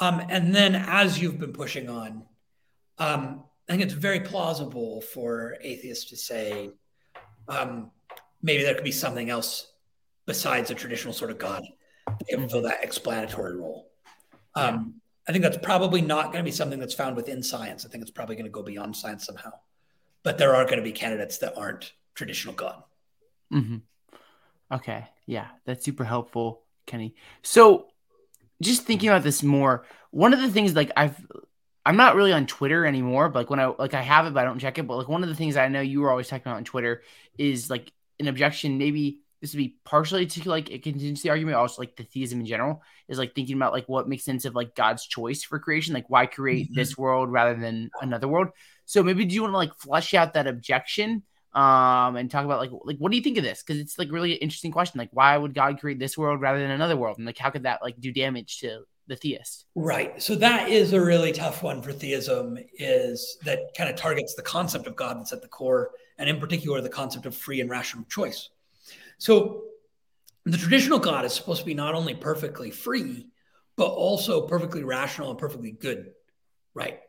Um, 0.00 0.22
and 0.28 0.54
then, 0.54 0.74
as 0.74 1.20
you've 1.20 1.40
been 1.40 1.52
pushing 1.52 1.88
on, 1.88 2.24
um, 2.98 3.44
I 3.68 3.72
think 3.72 3.82
it's 3.82 3.94
very 3.94 4.20
plausible 4.20 5.00
for 5.00 5.56
atheists 5.60 6.10
to 6.10 6.16
say 6.16 6.70
um, 7.48 7.90
maybe 8.42 8.62
there 8.62 8.74
could 8.74 8.84
be 8.84 8.92
something 8.92 9.30
else 9.30 9.72
besides 10.28 10.70
a 10.70 10.74
traditional 10.74 11.14
sort 11.14 11.30
of 11.30 11.38
God 11.38 11.64
to 12.28 12.48
fill 12.48 12.62
that 12.62 12.84
explanatory 12.84 13.56
role. 13.56 13.90
Um, 14.54 15.00
I 15.26 15.32
think 15.32 15.42
that's 15.42 15.56
probably 15.56 16.02
not 16.02 16.26
going 16.26 16.38
to 16.38 16.42
be 16.42 16.50
something 16.50 16.78
that's 16.78 16.94
found 16.94 17.16
within 17.16 17.42
science. 17.42 17.86
I 17.86 17.88
think 17.88 18.02
it's 18.02 18.10
probably 18.10 18.36
going 18.36 18.44
to 18.44 18.50
go 18.50 18.62
beyond 18.62 18.94
science 18.94 19.24
somehow. 19.24 19.52
But 20.22 20.36
there 20.36 20.54
are 20.54 20.64
going 20.64 20.76
to 20.76 20.82
be 20.82 20.92
candidates 20.92 21.38
that 21.38 21.56
aren't 21.56 21.92
traditional 22.14 22.54
God. 22.54 22.82
Mm-hmm. 23.52 23.78
Okay. 24.70 25.06
Yeah, 25.24 25.46
that's 25.64 25.82
super 25.82 26.04
helpful, 26.04 26.62
Kenny. 26.86 27.14
So, 27.42 27.86
just 28.60 28.82
thinking 28.82 29.08
about 29.08 29.22
this 29.22 29.42
more, 29.42 29.86
one 30.10 30.34
of 30.34 30.40
the 30.40 30.50
things 30.50 30.74
like 30.74 30.90
I've 30.94 31.16
I'm 31.86 31.96
not 31.96 32.16
really 32.16 32.32
on 32.34 32.46
Twitter 32.46 32.84
anymore, 32.84 33.30
but 33.30 33.40
like 33.40 33.50
when 33.50 33.60
I 33.60 33.66
like 33.66 33.94
I 33.94 34.02
have 34.02 34.26
it, 34.26 34.34
but 34.34 34.40
I 34.40 34.44
don't 34.44 34.58
check 34.58 34.76
it. 34.76 34.86
But 34.86 34.98
like 34.98 35.08
one 35.08 35.22
of 35.22 35.30
the 35.30 35.34
things 35.34 35.56
I 35.56 35.68
know 35.68 35.80
you 35.80 36.02
were 36.02 36.10
always 36.10 36.28
talking 36.28 36.42
about 36.44 36.56
on 36.56 36.64
Twitter 36.64 37.02
is 37.38 37.70
like 37.70 37.90
an 38.20 38.28
objection, 38.28 38.76
maybe 38.76 39.20
this 39.40 39.52
would 39.52 39.58
be 39.58 39.76
partially 39.84 40.26
to 40.26 40.48
like 40.48 40.70
a 40.70 40.78
contingency 40.78 41.30
argument, 41.30 41.56
also 41.56 41.80
like 41.80 41.96
the 41.96 42.04
theism 42.04 42.40
in 42.40 42.46
general 42.46 42.82
is 43.08 43.18
like 43.18 43.34
thinking 43.34 43.56
about 43.56 43.72
like 43.72 43.88
what 43.88 44.08
makes 44.08 44.24
sense 44.24 44.44
of 44.44 44.54
like 44.54 44.74
God's 44.74 45.06
choice 45.06 45.44
for 45.44 45.58
creation, 45.58 45.94
like 45.94 46.08
why 46.10 46.26
create 46.26 46.66
mm-hmm. 46.66 46.74
this 46.74 46.98
world 46.98 47.30
rather 47.30 47.58
than 47.58 47.90
another 48.00 48.28
world. 48.28 48.48
So 48.84 49.02
maybe 49.02 49.24
do 49.24 49.34
you 49.34 49.42
want 49.42 49.52
to 49.52 49.58
like 49.58 49.74
flesh 49.74 50.14
out 50.14 50.34
that 50.34 50.46
objection 50.46 51.22
um 51.54 52.16
and 52.16 52.30
talk 52.30 52.44
about 52.44 52.58
like 52.58 52.70
like 52.84 52.98
what 52.98 53.10
do 53.10 53.16
you 53.16 53.22
think 53.22 53.38
of 53.38 53.44
this? 53.44 53.62
Because 53.62 53.80
it's 53.80 53.98
like 53.98 54.12
really 54.12 54.32
an 54.32 54.38
interesting 54.38 54.72
question. 54.72 54.98
Like 54.98 55.10
why 55.12 55.36
would 55.36 55.54
God 55.54 55.80
create 55.80 55.98
this 55.98 56.18
world 56.18 56.40
rather 56.40 56.58
than 56.58 56.70
another 56.70 56.96
world? 56.96 57.16
And 57.18 57.26
like 57.26 57.38
how 57.38 57.50
could 57.50 57.62
that 57.62 57.80
like 57.82 57.98
do 58.00 58.12
damage 58.12 58.58
to 58.60 58.82
the 59.06 59.16
theist? 59.16 59.64
Right. 59.74 60.22
So 60.22 60.34
that 60.36 60.68
is 60.68 60.92
a 60.92 61.00
really 61.00 61.32
tough 61.32 61.62
one 61.62 61.80
for 61.82 61.92
theism, 61.92 62.58
is 62.74 63.38
that 63.44 63.60
kind 63.76 63.88
of 63.88 63.96
targets 63.96 64.34
the 64.34 64.42
concept 64.42 64.86
of 64.86 64.94
God 64.94 65.18
that's 65.18 65.32
at 65.32 65.42
the 65.42 65.48
core, 65.48 65.90
and 66.18 66.28
in 66.28 66.38
particular 66.38 66.80
the 66.80 66.88
concept 66.88 67.24
of 67.24 67.34
free 67.34 67.60
and 67.60 67.70
rational 67.70 68.04
choice. 68.04 68.50
So 69.18 69.64
the 70.44 70.56
traditional 70.56 70.98
God 70.98 71.24
is 71.24 71.32
supposed 71.32 71.60
to 71.60 71.66
be 71.66 71.74
not 71.74 71.94
only 71.94 72.14
perfectly 72.14 72.70
free, 72.70 73.26
but 73.76 73.88
also 73.88 74.46
perfectly 74.46 74.82
rational 74.82 75.30
and 75.30 75.38
perfectly 75.38 75.70
good, 75.70 76.12
right? 76.74 77.00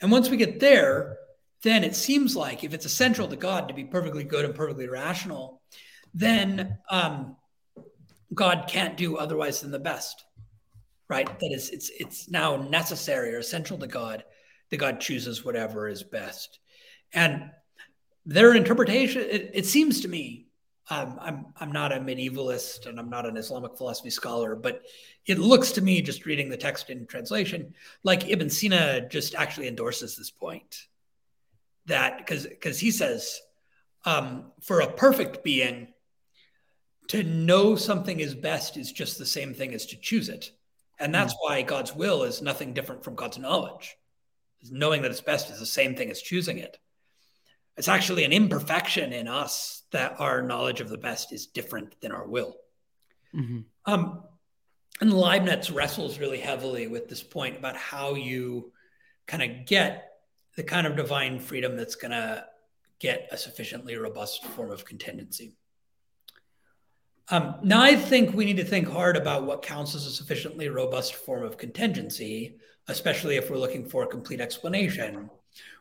And 0.00 0.10
once 0.10 0.30
we 0.30 0.36
get 0.36 0.60
there, 0.60 1.18
then 1.62 1.82
it 1.82 1.96
seems 1.96 2.36
like 2.36 2.62
if 2.62 2.74
it's 2.74 2.86
essential 2.86 3.26
to 3.28 3.36
God 3.36 3.68
to 3.68 3.74
be 3.74 3.84
perfectly 3.84 4.24
good 4.24 4.44
and 4.44 4.54
perfectly 4.54 4.88
rational, 4.88 5.62
then 6.12 6.78
um, 6.90 7.36
God 8.32 8.66
can't 8.68 8.96
do 8.96 9.16
otherwise 9.16 9.60
than 9.60 9.70
the 9.70 9.78
best, 9.78 10.24
right? 11.08 11.26
That 11.26 11.52
is, 11.52 11.70
it's 11.70 11.90
it's 11.98 12.30
now 12.30 12.56
necessary 12.56 13.34
or 13.34 13.38
essential 13.38 13.78
to 13.78 13.86
God 13.86 14.24
that 14.70 14.76
God 14.76 15.00
chooses 15.00 15.44
whatever 15.44 15.88
is 15.88 16.02
best, 16.02 16.58
and 17.12 17.50
their 18.26 18.54
interpretation. 18.54 19.22
It, 19.22 19.50
it 19.54 19.66
seems 19.66 20.02
to 20.02 20.08
me 20.08 20.43
um, 20.90 21.18
I'm 21.20 21.46
I'm 21.56 21.72
not 21.72 21.92
a 21.92 21.96
medievalist 21.96 22.86
and 22.86 22.98
I'm 22.98 23.08
not 23.08 23.26
an 23.26 23.36
Islamic 23.36 23.76
philosophy 23.76 24.10
scholar, 24.10 24.54
but 24.54 24.82
it 25.26 25.38
looks 25.38 25.72
to 25.72 25.80
me, 25.80 26.02
just 26.02 26.26
reading 26.26 26.50
the 26.50 26.56
text 26.56 26.90
in 26.90 27.06
translation, 27.06 27.74
like 28.02 28.28
Ibn 28.28 28.50
Sina 28.50 29.08
just 29.08 29.34
actually 29.34 29.68
endorses 29.68 30.14
this 30.14 30.30
point 30.30 30.86
that 31.86 32.18
because 32.18 32.46
because 32.46 32.78
he 32.78 32.90
says 32.90 33.40
um, 34.04 34.52
for 34.60 34.80
a 34.80 34.92
perfect 34.92 35.42
being, 35.42 35.88
to 37.08 37.22
know 37.22 37.76
something 37.76 38.20
is 38.20 38.34
best 38.34 38.76
is 38.76 38.92
just 38.92 39.18
the 39.18 39.26
same 39.26 39.54
thing 39.54 39.74
as 39.74 39.86
to 39.86 39.96
choose 39.96 40.28
it. 40.28 40.50
And 40.98 41.14
that's 41.14 41.34
mm. 41.34 41.38
why 41.40 41.62
God's 41.62 41.94
will 41.94 42.24
is 42.24 42.42
nothing 42.42 42.74
different 42.74 43.04
from 43.04 43.14
God's 43.14 43.38
knowledge. 43.38 43.96
Knowing 44.70 45.02
that 45.02 45.10
it's 45.10 45.20
best 45.20 45.50
is 45.50 45.58
the 45.58 45.66
same 45.66 45.94
thing 45.94 46.10
as 46.10 46.22
choosing 46.22 46.58
it. 46.58 46.78
It's 47.76 47.88
actually 47.88 48.24
an 48.24 48.32
imperfection 48.32 49.12
in 49.12 49.26
us 49.26 49.82
that 49.90 50.20
our 50.20 50.42
knowledge 50.42 50.80
of 50.80 50.88
the 50.88 50.98
best 50.98 51.32
is 51.32 51.46
different 51.46 52.00
than 52.00 52.12
our 52.12 52.26
will. 52.26 52.56
Mm-hmm. 53.34 53.60
Um, 53.86 54.22
and 55.00 55.12
Leibniz 55.12 55.70
wrestles 55.70 56.18
really 56.18 56.38
heavily 56.38 56.86
with 56.86 57.08
this 57.08 57.22
point 57.22 57.56
about 57.56 57.76
how 57.76 58.14
you 58.14 58.72
kind 59.26 59.42
of 59.42 59.66
get 59.66 60.12
the 60.56 60.62
kind 60.62 60.86
of 60.86 60.96
divine 60.96 61.40
freedom 61.40 61.76
that's 61.76 61.96
going 61.96 62.12
to 62.12 62.44
get 63.00 63.28
a 63.32 63.36
sufficiently 63.36 63.96
robust 63.96 64.44
form 64.44 64.70
of 64.70 64.84
contingency. 64.84 65.56
Um, 67.30 67.56
now, 67.62 67.82
I 67.82 67.96
think 67.96 68.34
we 68.34 68.44
need 68.44 68.58
to 68.58 68.64
think 68.64 68.88
hard 68.88 69.16
about 69.16 69.44
what 69.44 69.62
counts 69.62 69.94
as 69.94 70.06
a 70.06 70.10
sufficiently 70.10 70.68
robust 70.68 71.14
form 71.14 71.42
of 71.42 71.56
contingency, 71.56 72.58
especially 72.88 73.36
if 73.36 73.50
we're 73.50 73.56
looking 73.56 73.88
for 73.88 74.02
a 74.04 74.06
complete 74.06 74.40
explanation. 74.40 75.30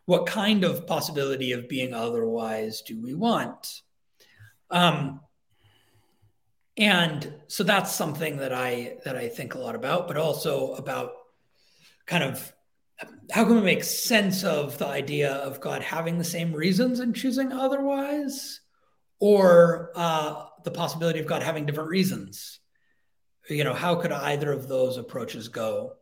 What 0.05 0.25
kind 0.25 0.63
of 0.63 0.85
possibility 0.85 1.53
of 1.53 1.69
being 1.69 1.93
otherwise 1.93 2.81
do 2.81 3.01
we 3.01 3.13
want? 3.13 3.81
Um, 4.69 5.21
and 6.77 7.33
so 7.47 7.63
that's 7.63 7.93
something 7.93 8.37
that 8.37 8.51
I 8.51 8.97
that 9.05 9.15
I 9.15 9.29
think 9.29 9.53
a 9.53 9.59
lot 9.59 9.75
about, 9.75 10.07
but 10.07 10.17
also 10.17 10.73
about 10.73 11.11
kind 12.05 12.23
of 12.23 12.51
how 13.31 13.45
can 13.45 13.55
we 13.55 13.61
make 13.61 13.83
sense 13.83 14.43
of 14.43 14.77
the 14.77 14.87
idea 14.87 15.31
of 15.31 15.61
God 15.61 15.81
having 15.81 16.17
the 16.17 16.23
same 16.23 16.53
reasons 16.53 16.99
and 16.99 17.15
choosing 17.15 17.51
otherwise, 17.51 18.59
or 19.19 19.91
uh, 19.95 20.45
the 20.63 20.71
possibility 20.71 21.19
of 21.19 21.27
God 21.27 21.43
having 21.43 21.65
different 21.65 21.89
reasons? 21.89 22.59
You 23.49 23.63
know, 23.63 23.73
how 23.73 23.95
could 23.95 24.11
either 24.11 24.51
of 24.51 24.67
those 24.67 24.97
approaches 24.97 25.49
go? 25.49 25.93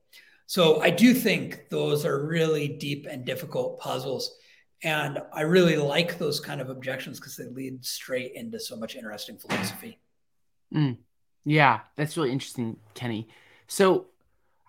So 0.51 0.81
I 0.81 0.89
do 0.89 1.13
think 1.13 1.69
those 1.69 2.05
are 2.05 2.25
really 2.25 2.67
deep 2.67 3.07
and 3.09 3.23
difficult 3.23 3.79
puzzles. 3.79 4.35
And 4.83 5.17
I 5.31 5.43
really 5.43 5.77
like 5.77 6.17
those 6.17 6.41
kind 6.41 6.59
of 6.59 6.69
objections 6.69 7.21
because 7.21 7.37
they 7.37 7.45
lead 7.45 7.85
straight 7.85 8.33
into 8.35 8.59
so 8.59 8.75
much 8.75 8.97
interesting 8.97 9.37
philosophy. 9.37 9.97
Mm. 10.75 10.97
Yeah, 11.45 11.79
that's 11.95 12.17
really 12.17 12.33
interesting, 12.33 12.75
Kenny. 12.95 13.29
So 13.67 14.07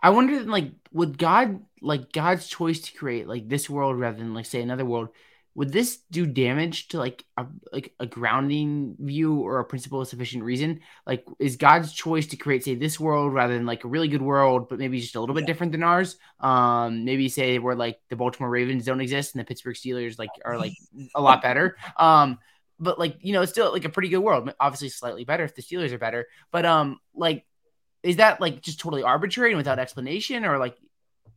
I 0.00 0.10
wonder, 0.10 0.44
like, 0.44 0.70
would 0.92 1.18
God, 1.18 1.60
like, 1.80 2.12
God's 2.12 2.46
choice 2.46 2.78
to 2.82 2.96
create 2.96 3.26
like 3.26 3.48
this 3.48 3.68
world 3.68 3.98
rather 3.98 4.18
than 4.18 4.34
like 4.34 4.46
say 4.46 4.62
another 4.62 4.84
world, 4.84 5.08
would 5.54 5.70
this 5.70 5.98
do 6.10 6.26
damage 6.26 6.88
to 6.88 6.98
like 6.98 7.24
a 7.36 7.46
like 7.72 7.94
a 8.00 8.06
grounding 8.06 8.96
view 8.98 9.40
or 9.40 9.58
a 9.58 9.64
principle 9.64 10.00
of 10.00 10.08
sufficient 10.08 10.44
reason? 10.44 10.80
Like, 11.06 11.26
is 11.38 11.56
God's 11.56 11.92
choice 11.92 12.26
to 12.28 12.36
create 12.36 12.64
say 12.64 12.74
this 12.74 12.98
world 12.98 13.34
rather 13.34 13.54
than 13.54 13.66
like 13.66 13.84
a 13.84 13.88
really 13.88 14.08
good 14.08 14.22
world, 14.22 14.68
but 14.68 14.78
maybe 14.78 15.00
just 15.00 15.14
a 15.14 15.20
little 15.20 15.34
bit 15.34 15.46
different 15.46 15.72
than 15.72 15.82
ours? 15.82 16.16
Um, 16.40 17.04
maybe 17.04 17.28
say 17.28 17.58
where 17.58 17.74
like 17.74 18.00
the 18.08 18.16
Baltimore 18.16 18.48
Ravens 18.48 18.86
don't 18.86 19.00
exist 19.00 19.34
and 19.34 19.40
the 19.40 19.44
Pittsburgh 19.44 19.76
Steelers 19.76 20.18
like 20.18 20.30
are 20.44 20.56
like 20.56 20.72
a 21.14 21.20
lot 21.20 21.42
better. 21.42 21.76
Um, 21.98 22.38
but 22.80 22.98
like 22.98 23.16
you 23.20 23.34
know, 23.34 23.42
it's 23.42 23.52
still 23.52 23.72
like 23.72 23.84
a 23.84 23.90
pretty 23.90 24.08
good 24.08 24.20
world. 24.20 24.50
Obviously, 24.58 24.88
slightly 24.88 25.24
better 25.24 25.44
if 25.44 25.54
the 25.54 25.62
Steelers 25.62 25.92
are 25.92 25.98
better. 25.98 26.28
But 26.50 26.64
um, 26.64 26.98
like, 27.14 27.44
is 28.02 28.16
that 28.16 28.40
like 28.40 28.62
just 28.62 28.80
totally 28.80 29.02
arbitrary 29.02 29.50
and 29.50 29.58
without 29.58 29.78
explanation, 29.78 30.46
or 30.46 30.58
like, 30.58 30.76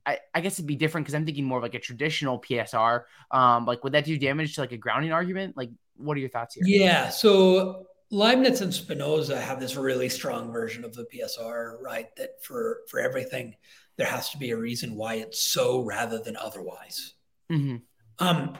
I, 0.06 0.20
I 0.34 0.42
guess 0.42 0.54
it'd 0.54 0.68
be 0.68 0.76
different 0.76 1.06
because 1.06 1.16
I'm 1.16 1.26
thinking 1.26 1.46
more 1.46 1.58
of 1.58 1.64
like 1.64 1.74
a 1.74 1.80
traditional 1.80 2.40
PSR. 2.40 3.04
Um, 3.32 3.66
like, 3.66 3.84
would 3.84 3.94
that 3.94 4.06
do 4.06 4.18
damage 4.18 4.56
to 4.56 4.62
like 4.62 4.72
a 4.72 4.78
grounding 4.78 5.12
argument? 5.12 5.58
Like, 5.58 5.72
what 5.98 6.18
are 6.18 6.20
your 6.20 6.30
thoughts 6.30 6.56
here? 6.56 6.64
Yeah. 6.68 7.10
So 7.10 7.88
Leibniz 8.12 8.62
and 8.62 8.74
Spinoza 8.74 9.40
have 9.40 9.60
this 9.60 9.76
really 9.76 10.10
strong 10.10 10.52
version 10.52 10.84
of 10.84 10.94
the 10.94 11.06
PSR, 11.14 11.82
right? 11.82 12.16
That 12.18 12.44
for 12.44 12.82
for 12.88 13.00
everything, 13.00 13.56
there 13.98 14.08
has 14.08 14.30
to 14.32 14.38
be 14.38 14.52
a 14.52 14.58
reason 14.58 14.96
why 14.96 15.16
it's 15.16 15.42
so 15.42 15.82
rather 15.82 16.20
than 16.20 16.38
otherwise. 16.38 17.14
Mm-hmm. 17.52 17.78
Um, 18.20 18.58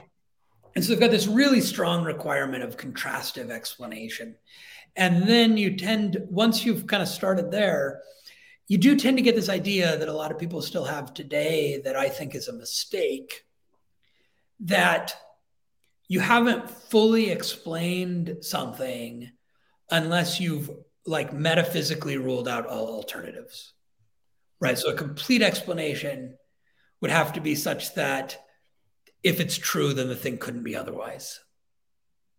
and 0.74 0.84
so 0.84 0.90
they've 0.90 1.00
got 1.00 1.10
this 1.10 1.26
really 1.26 1.60
strong 1.60 2.04
requirement 2.04 2.62
of 2.62 2.76
contrastive 2.76 3.50
explanation. 3.50 4.36
And 4.96 5.28
then 5.28 5.56
you 5.56 5.76
tend, 5.76 6.18
once 6.30 6.64
you've 6.64 6.86
kind 6.86 7.02
of 7.02 7.08
started 7.08 7.50
there, 7.50 8.02
you 8.68 8.78
do 8.78 8.96
tend 8.96 9.16
to 9.18 9.22
get 9.22 9.36
this 9.36 9.48
idea 9.48 9.96
that 9.96 10.08
a 10.08 10.12
lot 10.12 10.32
of 10.32 10.38
people 10.38 10.60
still 10.60 10.84
have 10.84 11.14
today 11.14 11.80
that 11.84 11.96
I 11.96 12.08
think 12.08 12.34
is 12.34 12.48
a 12.48 12.52
mistake 12.52 13.44
that 14.60 15.14
you 16.08 16.20
haven't 16.20 16.70
fully 16.70 17.30
explained 17.30 18.38
something 18.40 19.30
unless 19.90 20.40
you've 20.40 20.70
like 21.04 21.32
metaphysically 21.32 22.16
ruled 22.16 22.48
out 22.48 22.66
all 22.66 22.88
alternatives. 22.88 23.72
Right. 24.60 24.78
So 24.78 24.90
a 24.90 24.96
complete 24.96 25.42
explanation 25.42 26.36
would 27.00 27.10
have 27.10 27.34
to 27.34 27.40
be 27.40 27.54
such 27.54 27.94
that 27.94 28.38
if 29.22 29.38
it's 29.40 29.56
true, 29.56 29.92
then 29.92 30.08
the 30.08 30.16
thing 30.16 30.38
couldn't 30.38 30.62
be 30.62 30.76
otherwise. 30.76 31.40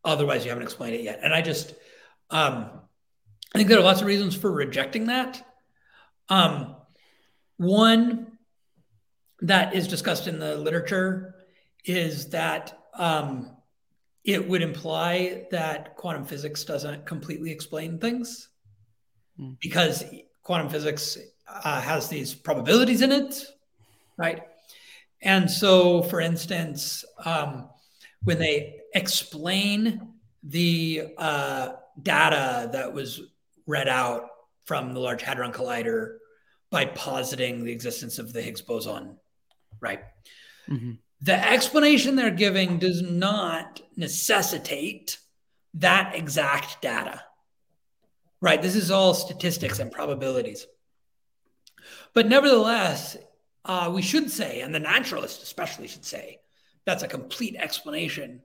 Otherwise, 0.04 0.44
you 0.44 0.50
haven't 0.50 0.64
explained 0.64 0.96
it 0.96 1.02
yet. 1.02 1.20
And 1.22 1.34
I 1.34 1.42
just, 1.42 1.74
um, 2.30 2.70
I 3.54 3.58
think 3.58 3.70
there 3.70 3.80
are 3.80 3.84
lots 3.84 4.02
of 4.02 4.08
reasons 4.08 4.36
for 4.36 4.52
rejecting 4.52 5.08
that. 5.08 5.46
Um, 6.30 6.76
one 7.58 8.38
that 9.42 9.76
is 9.76 9.88
discussed 9.88 10.28
in 10.28 10.40
the 10.40 10.56
literature 10.56 11.36
is 11.86 12.30
that 12.30 12.78
um, 12.94 13.52
it 14.24 14.48
would 14.48 14.62
imply 14.62 15.46
that 15.52 15.96
quantum 15.96 16.26
physics 16.26 16.64
doesn't 16.64 17.06
completely 17.06 17.52
explain 17.52 17.98
things 18.00 18.50
mm. 19.40 19.56
because 19.62 20.04
quantum 20.44 20.70
physics 20.70 21.18
uh, 21.48 21.82
has 21.82 22.10
these 22.10 22.34
probabilities 22.34 23.02
in 23.02 23.12
it, 23.12 23.46
right? 24.18 24.42
And 25.22 25.50
so, 25.50 26.04
for 26.04 26.20
instance, 26.20 27.06
um, 27.26 27.70
when 28.24 28.38
they 28.38 28.82
explain 28.94 30.14
the 30.44 31.14
uh, 31.18 31.70
data 32.02 32.70
that 32.74 32.94
was 32.94 33.22
read 33.66 33.88
out 33.88 34.30
from 34.68 34.94
the 34.94 35.00
Large 35.00 35.22
Hadron 35.24 35.54
Collider 35.54 36.18
by 36.70 36.86
positing 36.86 37.64
the 37.64 37.72
existence 37.72 38.20
of 38.20 38.34
the 38.34 38.42
Higgs 38.42 38.62
boson, 38.62 39.18
right? 39.80 40.02
Mm-hmm. 40.70 40.92
The 41.22 41.50
explanation 41.50 42.16
they're 42.16 42.30
giving 42.30 42.78
does 42.78 43.02
not 43.02 43.82
necessitate 43.96 45.18
that 45.76 46.16
exact 46.16 46.82
data, 46.82 47.24
right? 48.42 48.62
This 48.62 48.76
is 48.76 48.92
all 48.92 49.14
statistics 49.14 49.80
and 49.80 49.90
probabilities. 49.90 50.68
But 52.14 52.28
nevertheless, 52.28 53.16
uh, 53.64 53.90
we 53.94 54.02
should 54.02 54.30
say, 54.30 54.60
and 54.60 54.76
the 54.76 54.80
naturalist 54.80 55.44
especially 55.44 55.88
should 55.88 56.06
say, 56.06 56.40
that's 56.86 57.04
a 57.04 57.08
complete 57.08 57.56
explanation, 57.56 58.42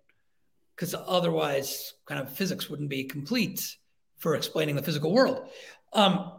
because 0.76 0.94
otherwise, 0.94 1.94
kind 2.06 2.20
of 2.20 2.32
physics 2.32 2.70
wouldn't 2.70 2.88
be 2.88 3.04
complete 3.04 3.76
for 4.18 4.36
explaining 4.36 4.76
the 4.76 4.82
physical 4.82 5.12
world. 5.12 5.48
Um, 5.92 6.32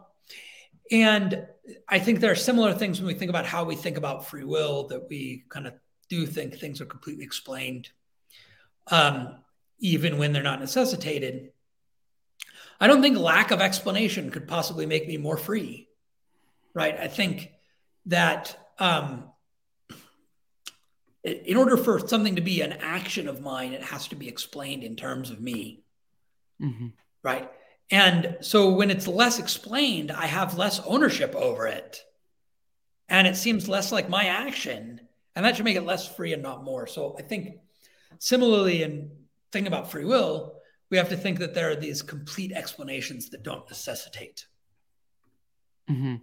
and 0.90 1.46
I 1.88 1.98
think 1.98 2.20
there 2.20 2.32
are 2.32 2.36
similar 2.36 2.72
things 2.74 3.00
when 3.00 3.06
we 3.06 3.14
think 3.14 3.30
about 3.30 3.46
how 3.46 3.64
we 3.64 3.74
think 3.74 3.96
about 3.96 4.26
free 4.26 4.44
will 4.44 4.88
that 4.88 5.08
we 5.08 5.44
kind 5.48 5.66
of 5.66 5.74
do 6.08 6.26
think 6.26 6.58
things 6.58 6.80
are 6.80 6.86
completely 6.86 7.24
explained, 7.24 7.88
um, 8.88 9.36
even 9.78 10.18
when 10.18 10.32
they're 10.32 10.42
not 10.42 10.60
necessitated. 10.60 11.52
I 12.80 12.86
don't 12.86 13.02
think 13.02 13.16
lack 13.16 13.50
of 13.50 13.60
explanation 13.60 14.30
could 14.30 14.46
possibly 14.46 14.84
make 14.84 15.08
me 15.08 15.16
more 15.16 15.36
free, 15.36 15.88
right? 16.74 16.98
I 16.98 17.08
think 17.08 17.52
that 18.06 18.58
um, 18.78 19.30
in 21.22 21.56
order 21.56 21.76
for 21.76 22.06
something 22.06 22.36
to 22.36 22.42
be 22.42 22.60
an 22.60 22.72
action 22.72 23.28
of 23.28 23.40
mine, 23.40 23.72
it 23.72 23.82
has 23.82 24.08
to 24.08 24.16
be 24.16 24.28
explained 24.28 24.84
in 24.84 24.96
terms 24.96 25.30
of 25.30 25.40
me. 25.40 25.82
Mm-hmm. 26.60 26.88
Right. 27.22 27.50
And 27.90 28.38
so 28.40 28.70
when 28.70 28.90
it's 28.90 29.06
less 29.06 29.38
explained, 29.38 30.10
I 30.10 30.26
have 30.26 30.58
less 30.58 30.80
ownership 30.80 31.34
over 31.34 31.66
it. 31.66 32.00
And 33.08 33.26
it 33.26 33.36
seems 33.36 33.68
less 33.68 33.92
like 33.92 34.08
my 34.08 34.24
action. 34.26 35.00
And 35.36 35.44
that 35.44 35.56
should 35.56 35.64
make 35.64 35.76
it 35.76 35.82
less 35.82 36.08
free 36.08 36.32
and 36.32 36.42
not 36.42 36.64
more. 36.64 36.86
So 36.86 37.16
I 37.18 37.22
think 37.22 37.58
similarly 38.18 38.82
in 38.82 39.10
thinking 39.52 39.72
about 39.72 39.90
free 39.90 40.04
will, 40.04 40.54
we 40.90 40.96
have 40.96 41.10
to 41.10 41.16
think 41.16 41.38
that 41.40 41.54
there 41.54 41.70
are 41.70 41.76
these 41.76 42.02
complete 42.02 42.52
explanations 42.52 43.30
that 43.30 43.42
don't 43.42 43.68
necessitate. 43.68 44.46
Mm-hmm. 45.90 46.16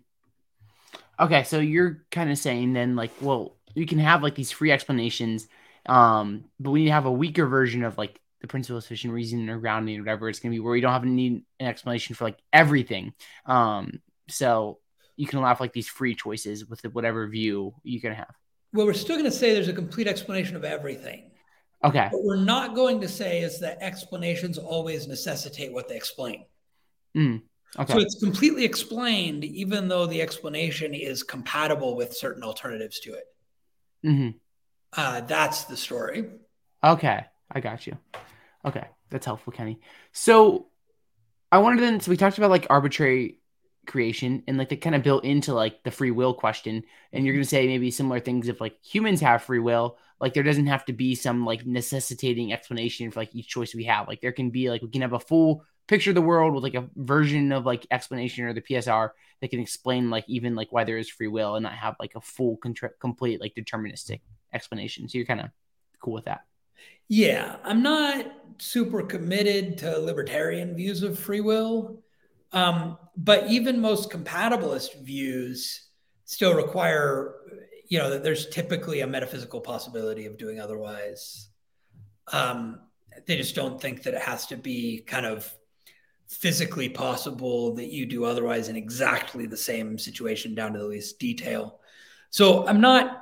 Okay, 1.20 1.44
so 1.44 1.60
you're 1.60 2.04
kind 2.10 2.32
of 2.32 2.38
saying 2.38 2.74
then, 2.74 2.96
like, 2.96 3.12
well, 3.22 3.58
you 3.76 3.86
can 3.86 4.00
have 4.00 4.24
like 4.24 4.36
these 4.36 4.52
free 4.52 4.72
explanations, 4.72 5.48
um, 5.86 6.46
but 6.60 6.72
we 6.72 6.82
need 6.82 6.88
to 6.88 6.94
have 6.94 7.06
a 7.06 7.12
weaker 7.12 7.46
version 7.46 7.84
of 7.84 7.98
like 7.98 8.20
the 8.42 8.48
principle 8.48 8.78
of 8.78 8.84
sufficient 8.84 9.14
reason 9.14 9.50
or 9.50 9.60
grounding 9.60 10.00
or 10.00 10.02
whatever 10.02 10.28
it's 10.28 10.40
going 10.40 10.52
to 10.52 10.56
be, 10.56 10.60
where 10.60 10.76
you 10.76 10.82
don't 10.82 10.92
have 10.92 11.04
to 11.04 11.08
need 11.08 11.44
an 11.60 11.68
explanation 11.68 12.16
for 12.16 12.26
like 12.26 12.40
everything. 12.52 13.14
Um, 13.46 14.02
so 14.28 14.80
you 15.16 15.28
can 15.28 15.40
allow 15.40 15.54
for, 15.54 15.64
like 15.64 15.74
these 15.74 15.88
free 15.88 16.16
choices 16.16 16.66
with 16.66 16.84
whatever 16.94 17.28
view 17.28 17.76
you 17.84 18.02
can 18.02 18.14
have. 18.14 18.34
Well, 18.74 18.86
we're 18.86 18.94
still 18.94 19.18
going 19.18 19.30
to 19.30 19.36
say 19.36 19.54
there's 19.54 19.68
a 19.68 19.74
complete 19.74 20.08
explanation 20.08 20.56
of 20.56 20.64
everything. 20.64 21.32
Okay. 21.84 22.08
What 22.12 22.24
we're 22.24 22.44
not 22.44 22.76
going 22.76 23.02
to 23.02 23.08
say 23.08 23.42
is 23.42 23.60
that 23.60 23.78
explanations 23.82 24.58
always 24.58 25.08
necessitate 25.08 25.74
what 25.74 25.88
they 25.88 25.96
explain. 25.96 26.46
Mm, 27.18 27.42
okay. 27.78 27.94
So 27.94 28.00
it's 28.00 28.20
completely 28.20 28.64
explained, 28.64 29.44
even 29.44 29.88
though 29.88 30.06
the 30.06 30.22
explanation 30.22 30.94
is 30.94 31.24
compatible 31.24 31.96
with 31.96 32.16
certain 32.16 32.44
alternatives 32.44 33.00
to 33.02 33.14
it. 33.14 33.26
hmm 34.04 34.30
Uh, 34.94 35.22
that's 35.22 35.66
the 35.66 35.78
story. 35.78 36.30
Okay, 36.84 37.26
I 37.52 37.60
got 37.60 37.86
you. 37.86 37.98
Okay, 38.66 38.88
that's 39.10 39.26
helpful, 39.26 39.54
Kenny. 39.54 39.80
So 40.12 40.68
I 41.52 41.60
wanted 41.60 41.82
then, 41.82 42.00
so 42.00 42.12
we 42.12 42.18
talked 42.18 42.38
about 42.38 42.52
like 42.52 42.68
arbitrary 42.70 43.40
creation 43.88 44.44
and 44.48 44.58
like 44.58 44.70
they 44.70 44.76
kind 44.76 44.96
of 44.96 45.04
built 45.04 45.26
into 45.26 45.54
like 45.54 45.84
the 45.84 45.92
free 45.92 46.12
will 46.12 46.34
question. 46.34 46.84
And 47.12 47.26
you're 47.26 47.34
going 47.34 47.44
to 47.44 47.48
mm-hmm. 47.48 47.66
say 47.66 47.68
maybe 47.68 47.92
similar 47.92 48.20
things 48.20 48.48
if 48.48 48.62
like 48.62 48.78
humans 48.84 49.22
have 49.22 49.44
free 49.44 49.60
will, 49.60 49.98
like 50.20 50.34
there 50.34 50.44
doesn't 50.44 50.68
have 50.68 50.86
to 50.86 50.94
be 50.94 51.16
some 51.16 51.46
like 51.46 51.66
necessitating 51.66 52.54
explanation 52.54 53.10
for 53.12 53.20
like 53.20 53.36
each 53.36 53.48
choice 53.48 53.74
we 53.74 53.86
have. 53.86 54.08
Like 54.08 54.22
there 54.22 54.32
can 54.32 54.52
be 54.52 54.70
like 54.70 54.82
we 54.82 54.90
can 54.90 55.02
have 55.02 55.14
a 55.14 55.20
full 55.20 55.66
picture 55.88 56.12
of 56.12 56.16
the 56.16 56.22
world 56.22 56.54
with 56.54 56.64
like 56.64 56.76
a 56.76 56.88
version 56.96 57.52
of 57.52 57.66
like 57.66 57.88
explanation 57.92 58.46
or 58.46 58.54
the 58.54 58.62
PSR 58.62 59.10
that 59.42 59.50
can 59.50 59.60
explain 59.60 60.10
like 60.10 60.24
even 60.28 60.56
like 60.56 60.72
why 60.72 60.84
there 60.84 61.00
is 61.00 61.10
free 61.10 61.28
will 61.28 61.56
and 61.56 61.64
not 61.64 61.74
have 61.74 61.96
like 62.00 62.16
a 62.16 62.22
full 62.22 62.58
contra- 62.58 62.94
complete 63.00 63.42
like 63.42 63.56
deterministic 63.56 64.22
explanation. 64.54 65.10
So 65.10 65.18
you're 65.18 65.28
kind 65.28 65.42
of 65.42 65.50
cool 66.00 66.14
with 66.14 66.26
that. 66.26 66.42
Yeah, 67.08 67.58
I'm 67.64 67.84
not 67.84 68.26
super 68.58 69.02
committed 69.02 69.78
to 69.80 70.00
libertarian 70.00 70.76
views 70.76 71.04
of 71.04 71.18
free 71.18 71.42
will. 71.42 72.04
Um, 72.54 72.98
but 73.18 73.48
even 73.48 73.80
most 73.80 74.10
compatibilist 74.10 75.02
views 75.02 75.88
still 76.26 76.54
require, 76.54 77.36
you 77.88 77.98
know, 77.98 78.10
that 78.10 78.24
there's 78.24 78.48
typically 78.50 79.02
a 79.02 79.08
metaphysical 79.08 79.62
possibility 79.62 80.26
of 80.26 80.38
doing 80.38 80.60
otherwise. 80.60 81.50
Um, 82.32 82.80
they 83.26 83.36
just 83.36 83.56
don't 83.56 83.82
think 83.82 84.04
that 84.04 84.14
it 84.14 84.22
has 84.22 84.48
to 84.48 84.56
be 84.56 85.02
kind 85.06 85.26
of 85.26 85.52
physically 86.28 86.88
possible 86.88 87.76
that 87.76 87.92
you 87.92 88.06
do 88.06 88.24
otherwise 88.24 88.70
in 88.70 88.78
exactly 88.78 89.46
the 89.46 89.58
same 89.58 89.98
situation 89.98 90.56
down 90.56 90.72
to 90.74 90.80
the 90.80 90.86
least 90.86 91.20
detail. 91.20 91.80
So 92.30 92.66
I'm 92.66 92.80
not 92.80 93.21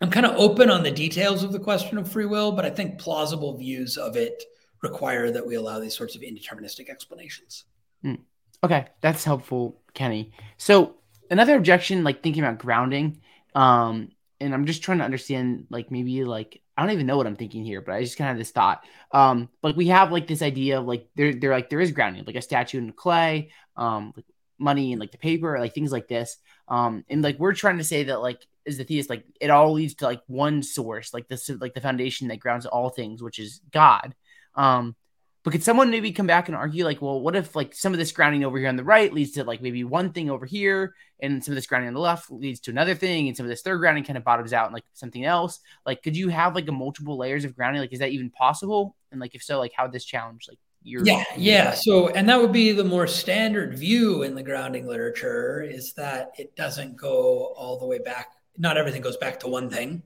I'm 0.00 0.10
kind 0.10 0.26
of 0.26 0.36
open 0.36 0.70
on 0.70 0.82
the 0.82 0.90
details 0.90 1.42
of 1.42 1.52
the 1.52 1.58
question 1.58 1.98
of 1.98 2.10
free 2.10 2.26
will, 2.26 2.52
but 2.52 2.64
I 2.64 2.70
think 2.70 2.98
plausible 2.98 3.56
views 3.56 3.96
of 3.96 4.16
it 4.16 4.42
require 4.82 5.30
that 5.30 5.46
we 5.46 5.54
allow 5.54 5.80
these 5.80 5.96
sorts 5.96 6.14
of 6.14 6.22
indeterministic 6.22 6.90
explanations. 6.90 7.64
Mm. 8.04 8.20
Okay, 8.62 8.86
that's 9.00 9.24
helpful, 9.24 9.80
Kenny. 9.94 10.32
So 10.58 10.96
another 11.30 11.56
objection, 11.56 12.04
like 12.04 12.22
thinking 12.22 12.42
about 12.42 12.58
grounding, 12.58 13.20
um, 13.54 14.10
and 14.40 14.52
I'm 14.52 14.66
just 14.66 14.82
trying 14.82 14.98
to 14.98 15.04
understand, 15.04 15.66
like 15.70 15.90
maybe 15.90 16.24
like 16.24 16.60
I 16.76 16.82
don't 16.82 16.92
even 16.92 17.06
know 17.06 17.16
what 17.16 17.26
I'm 17.26 17.36
thinking 17.36 17.64
here, 17.64 17.80
but 17.80 17.94
I 17.94 18.02
just 18.02 18.18
kind 18.18 18.30
of 18.30 18.38
this 18.38 18.50
thought. 18.50 18.84
Um, 19.12 19.48
but 19.62 19.76
we 19.76 19.88
have 19.88 20.10
like 20.10 20.26
this 20.26 20.42
idea 20.42 20.80
of 20.80 20.86
like 20.86 21.08
there, 21.14 21.32
there 21.32 21.50
like 21.50 21.70
there 21.70 21.80
is 21.80 21.92
grounding, 21.92 22.24
like 22.24 22.36
a 22.36 22.42
statue 22.42 22.78
in 22.78 22.92
clay, 22.92 23.50
um, 23.76 24.12
like 24.16 24.26
money 24.58 24.92
and 24.92 25.00
like 25.00 25.12
the 25.12 25.18
paper, 25.18 25.58
like 25.58 25.74
things 25.74 25.92
like 25.92 26.08
this. 26.08 26.36
Um, 26.68 27.04
and 27.08 27.22
like 27.22 27.38
we're 27.38 27.54
trying 27.54 27.78
to 27.78 27.84
say 27.84 28.04
that 28.04 28.20
like 28.20 28.46
is 28.64 28.78
the 28.78 28.84
theist, 28.84 29.10
like 29.10 29.24
it 29.40 29.50
all 29.50 29.72
leads 29.72 29.94
to 29.96 30.06
like 30.06 30.22
one 30.26 30.62
source, 30.62 31.12
like 31.12 31.28
this 31.28 31.48
like 31.48 31.74
the 31.74 31.80
foundation 31.80 32.28
that 32.28 32.38
grounds 32.38 32.66
all 32.66 32.88
things, 32.88 33.22
which 33.22 33.38
is 33.38 33.60
God. 33.70 34.14
Um, 34.54 34.96
but 35.44 35.50
could 35.50 35.62
someone 35.62 35.90
maybe 35.90 36.10
come 36.10 36.26
back 36.26 36.48
and 36.48 36.56
argue 36.56 36.86
like, 36.86 37.02
well, 37.02 37.20
what 37.20 37.36
if 37.36 37.54
like 37.54 37.74
some 37.74 37.92
of 37.92 37.98
this 37.98 38.12
grounding 38.12 38.44
over 38.44 38.58
here 38.58 38.68
on 38.68 38.76
the 38.76 38.84
right 38.84 39.12
leads 39.12 39.32
to 39.32 39.44
like 39.44 39.60
maybe 39.60 39.84
one 39.84 40.10
thing 40.10 40.30
over 40.30 40.46
here, 40.46 40.94
and 41.20 41.44
some 41.44 41.52
of 41.52 41.56
this 41.56 41.66
grounding 41.66 41.88
on 41.88 41.94
the 41.94 42.00
left 42.00 42.30
leads 42.30 42.60
to 42.60 42.70
another 42.70 42.94
thing, 42.94 43.28
and 43.28 43.36
some 43.36 43.44
of 43.44 43.50
this 43.50 43.60
third 43.60 43.78
grounding 43.78 44.04
kind 44.04 44.16
of 44.16 44.24
bottoms 44.24 44.54
out 44.54 44.64
and 44.64 44.74
like 44.74 44.86
something 44.94 45.24
else? 45.24 45.60
Like, 45.84 46.02
could 46.02 46.16
you 46.16 46.30
have 46.30 46.54
like 46.54 46.66
a 46.66 46.72
multiple 46.72 47.18
layers 47.18 47.44
of 47.44 47.54
grounding? 47.54 47.82
Like, 47.82 47.92
is 47.92 47.98
that 47.98 48.10
even 48.12 48.30
possible? 48.30 48.96
And 49.12 49.20
like, 49.20 49.34
if 49.34 49.42
so, 49.42 49.58
like, 49.58 49.72
how 49.76 49.84
would 49.84 49.92
this 49.92 50.06
challenge 50.06 50.46
like 50.48 50.58
your? 50.84 51.04
Yeah, 51.04 51.24
yeah. 51.36 51.72
So, 51.72 52.08
and 52.08 52.28
that 52.28 52.40
would 52.40 52.52
be 52.52 52.72
the 52.72 52.84
more 52.84 53.06
standard 53.06 53.76
view 53.76 54.22
in 54.22 54.34
the 54.34 54.42
grounding 54.42 54.86
literature 54.86 55.62
is 55.62 55.92
that 55.94 56.32
it 56.38 56.54
doesn't 56.54 56.96
go 56.96 57.54
all 57.56 57.78
the 57.78 57.86
way 57.86 57.98
back. 57.98 58.28
Not 58.56 58.76
everything 58.76 59.02
goes 59.02 59.16
back 59.16 59.40
to 59.40 59.48
one 59.48 59.68
thing. 59.68 60.02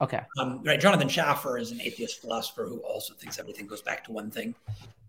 Okay. 0.00 0.20
Um, 0.38 0.62
right. 0.64 0.80
Jonathan 0.80 1.08
Schaffer 1.08 1.58
is 1.58 1.72
an 1.72 1.80
atheist 1.80 2.20
philosopher 2.20 2.66
who 2.66 2.78
also 2.78 3.12
thinks 3.14 3.38
everything 3.38 3.66
goes 3.66 3.82
back 3.82 4.02
to 4.04 4.12
one 4.12 4.30
thing. 4.30 4.54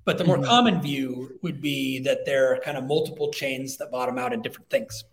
But 0.04 0.18
the 0.18 0.24
more 0.24 0.38
mm-hmm. 0.38 0.46
common 0.46 0.82
view 0.82 1.40
would 1.44 1.62
be 1.62 2.00
that 2.00 2.26
there 2.26 2.52
are 2.52 2.58
kind 2.58 2.78
of 2.78 2.84
multiple 2.86 3.32
chains 3.32 3.78
that 3.78 3.92
bottom 3.92 4.18
out 4.18 4.34
in 4.34 4.42
different 4.42 4.70
things. 4.70 5.06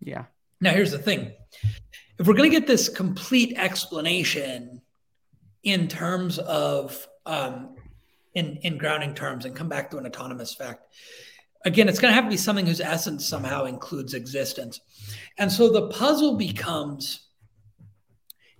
Yeah. 0.00 0.24
Now, 0.60 0.72
here's 0.72 0.90
the 0.90 0.98
thing 0.98 1.32
if 2.18 2.26
we're 2.26 2.34
going 2.34 2.50
to 2.50 2.58
get 2.58 2.66
this 2.66 2.88
complete 2.88 3.56
explanation 3.56 4.82
in 5.62 5.88
terms 5.88 6.38
of, 6.38 7.08
um, 7.26 7.73
in, 8.34 8.56
in 8.62 8.78
grounding 8.78 9.14
terms, 9.14 9.44
and 9.44 9.54
come 9.54 9.68
back 9.68 9.90
to 9.90 9.98
an 9.98 10.06
autonomous 10.06 10.54
fact, 10.54 10.86
again, 11.64 11.88
it's 11.88 11.98
going 11.98 12.10
to 12.10 12.14
have 12.14 12.24
to 12.24 12.30
be 12.30 12.36
something 12.36 12.66
whose 12.66 12.80
essence 12.80 13.26
somehow 13.26 13.64
includes 13.64 14.14
existence. 14.14 14.80
And 15.38 15.50
so 15.50 15.70
the 15.70 15.88
puzzle 15.88 16.36
becomes 16.36 17.20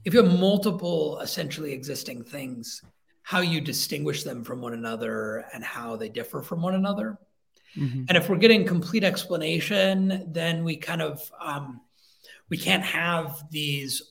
if 0.04 0.12
you 0.12 0.22
have 0.22 0.38
multiple 0.38 1.18
essentially 1.20 1.72
existing 1.72 2.24
things, 2.24 2.82
how 3.22 3.40
you 3.40 3.60
distinguish 3.60 4.22
them 4.22 4.44
from 4.44 4.60
one 4.60 4.74
another 4.74 5.46
and 5.54 5.64
how 5.64 5.96
they 5.96 6.10
differ 6.10 6.42
from 6.42 6.60
one 6.60 6.74
another. 6.74 7.18
Mm-hmm. 7.76 8.04
And 8.08 8.18
if 8.18 8.28
we're 8.28 8.36
getting 8.36 8.66
complete 8.66 9.02
explanation, 9.02 10.26
then 10.28 10.62
we 10.62 10.76
kind 10.76 11.00
of 11.00 11.20
um, 11.40 11.80
we 12.50 12.58
can't 12.58 12.84
have 12.84 13.42
these 13.50 14.02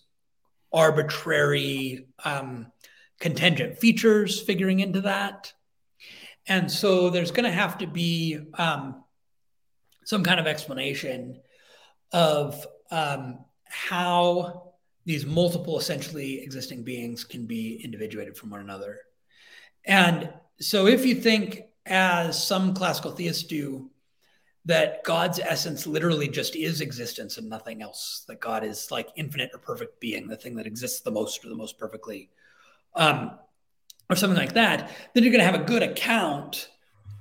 arbitrary 0.74 2.08
um, 2.26 2.72
contingent 3.20 3.80
features 3.80 4.42
figuring 4.42 4.80
into 4.80 5.02
that. 5.02 5.54
And 6.48 6.70
so 6.70 7.10
there's 7.10 7.32
going 7.32 7.46
to 7.46 7.52
have 7.52 7.78
to 7.78 7.88
be 7.88 8.40
um, 8.56 9.04
some 10.06 10.24
kind 10.24 10.40
of 10.40 10.48
explanation 10.48 11.40
of 12.12 12.66
um, 12.92 13.40
how 13.64 14.74
these 15.06 15.26
multiple 15.26 15.80
essentially 15.80 16.42
existing 16.42 16.84
beings 16.84 17.24
can 17.24 17.46
be 17.46 17.82
individuated 17.84 18.38
from 18.38 18.50
one 18.50 18.62
another. 18.62 19.00
And 19.86 20.32
so 20.60 20.88
if 20.88 21.06
you 21.06 21.16
think, 21.16 21.64
as 21.86 22.42
some 22.42 22.74
classical 22.74 23.12
theists 23.12 23.44
do, 23.44 23.90
that 24.66 25.04
God's 25.04 25.40
essence 25.40 25.86
literally 25.86 26.30
just 26.30 26.56
is 26.56 26.80
existence 26.80 27.38
and 27.38 27.50
nothing 27.50 27.82
else, 27.82 28.24
that 28.30 28.40
God 28.40 28.64
is 28.64 28.92
like 28.92 29.10
infinite 29.18 29.52
or 29.54 29.60
perfect 29.60 30.00
being, 30.00 30.28
the 30.28 30.38
thing 30.38 30.56
that 30.56 30.68
exists 30.68 31.02
the 31.02 31.12
most 31.12 31.44
or 31.44 31.50
the 31.50 31.56
most 31.56 31.78
perfectly, 31.78 32.30
um, 32.96 33.32
or 34.10 34.16
something 34.16 34.38
like 34.38 34.54
that, 34.54 34.92
then 35.14 35.24
you're 35.24 35.32
going 35.32 35.46
to 35.46 35.52
have 35.52 35.60
a 35.60 35.66
good 35.66 35.84
account 35.84 36.70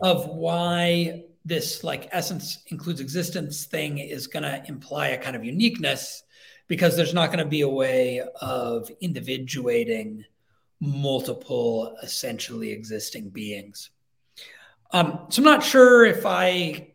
of 0.01 0.27
why 0.27 1.25
this 1.45 1.83
like 1.83 2.09
essence 2.13 2.63
includes 2.69 3.01
existence 3.01 3.65
thing 3.65 3.99
is 3.99 4.27
going 4.27 4.43
to 4.43 4.63
imply 4.69 5.09
a 5.09 5.19
kind 5.19 5.35
of 5.35 5.45
uniqueness 5.45 6.23
because 6.69 6.97
there's 6.97 7.15
not 7.15 7.29
going 7.29 7.39
to 7.39 7.45
be 7.45 7.63
a 7.63 7.69
way 7.69 8.23
of 8.41 8.91
individuating 9.01 10.25
multiple 10.81 11.97
essentially 12.03 12.71
existing 12.71 13.29
beings. 13.29 13.91
Um, 14.93 15.27
so 15.29 15.41
I'm 15.41 15.45
not 15.45 15.63
sure 15.63 16.05
if 16.05 16.27
I 16.27 16.93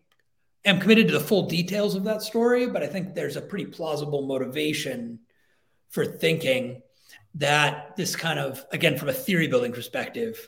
am 0.65 0.79
committed 0.79 1.07
to 1.07 1.13
the 1.13 1.19
full 1.19 1.47
details 1.47 1.95
of 1.95 2.03
that 2.03 2.21
story, 2.21 2.67
but 2.67 2.83
I 2.83 2.87
think 2.87 3.15
there's 3.15 3.37
a 3.37 3.41
pretty 3.41 3.65
plausible 3.65 4.23
motivation 4.27 5.19
for 5.89 6.05
thinking 6.05 6.81
that 7.35 7.95
this 7.95 8.15
kind 8.15 8.39
of, 8.39 8.65
again, 8.71 8.97
from 8.97 9.09
a 9.09 9.13
theory 9.13 9.47
building 9.47 9.71
perspective, 9.71 10.47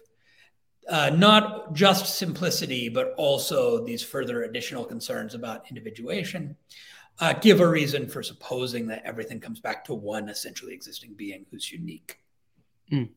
uh, 0.89 1.11
not 1.11 1.73
just 1.73 2.17
simplicity, 2.17 2.89
but 2.89 3.13
also 3.17 3.83
these 3.85 4.03
further 4.03 4.43
additional 4.43 4.85
concerns 4.85 5.35
about 5.35 5.69
individuation 5.69 6.55
uh, 7.19 7.33
give 7.33 7.59
a 7.59 7.67
reason 7.67 8.07
for 8.07 8.23
supposing 8.23 8.87
that 8.87 9.01
everything 9.05 9.39
comes 9.39 9.59
back 9.59 9.83
to 9.85 9.93
one 9.93 10.29
essentially 10.29 10.73
existing 10.73 11.13
being 11.13 11.45
who's 11.51 11.71
unique. 11.71 12.19
Mm, 12.91 13.09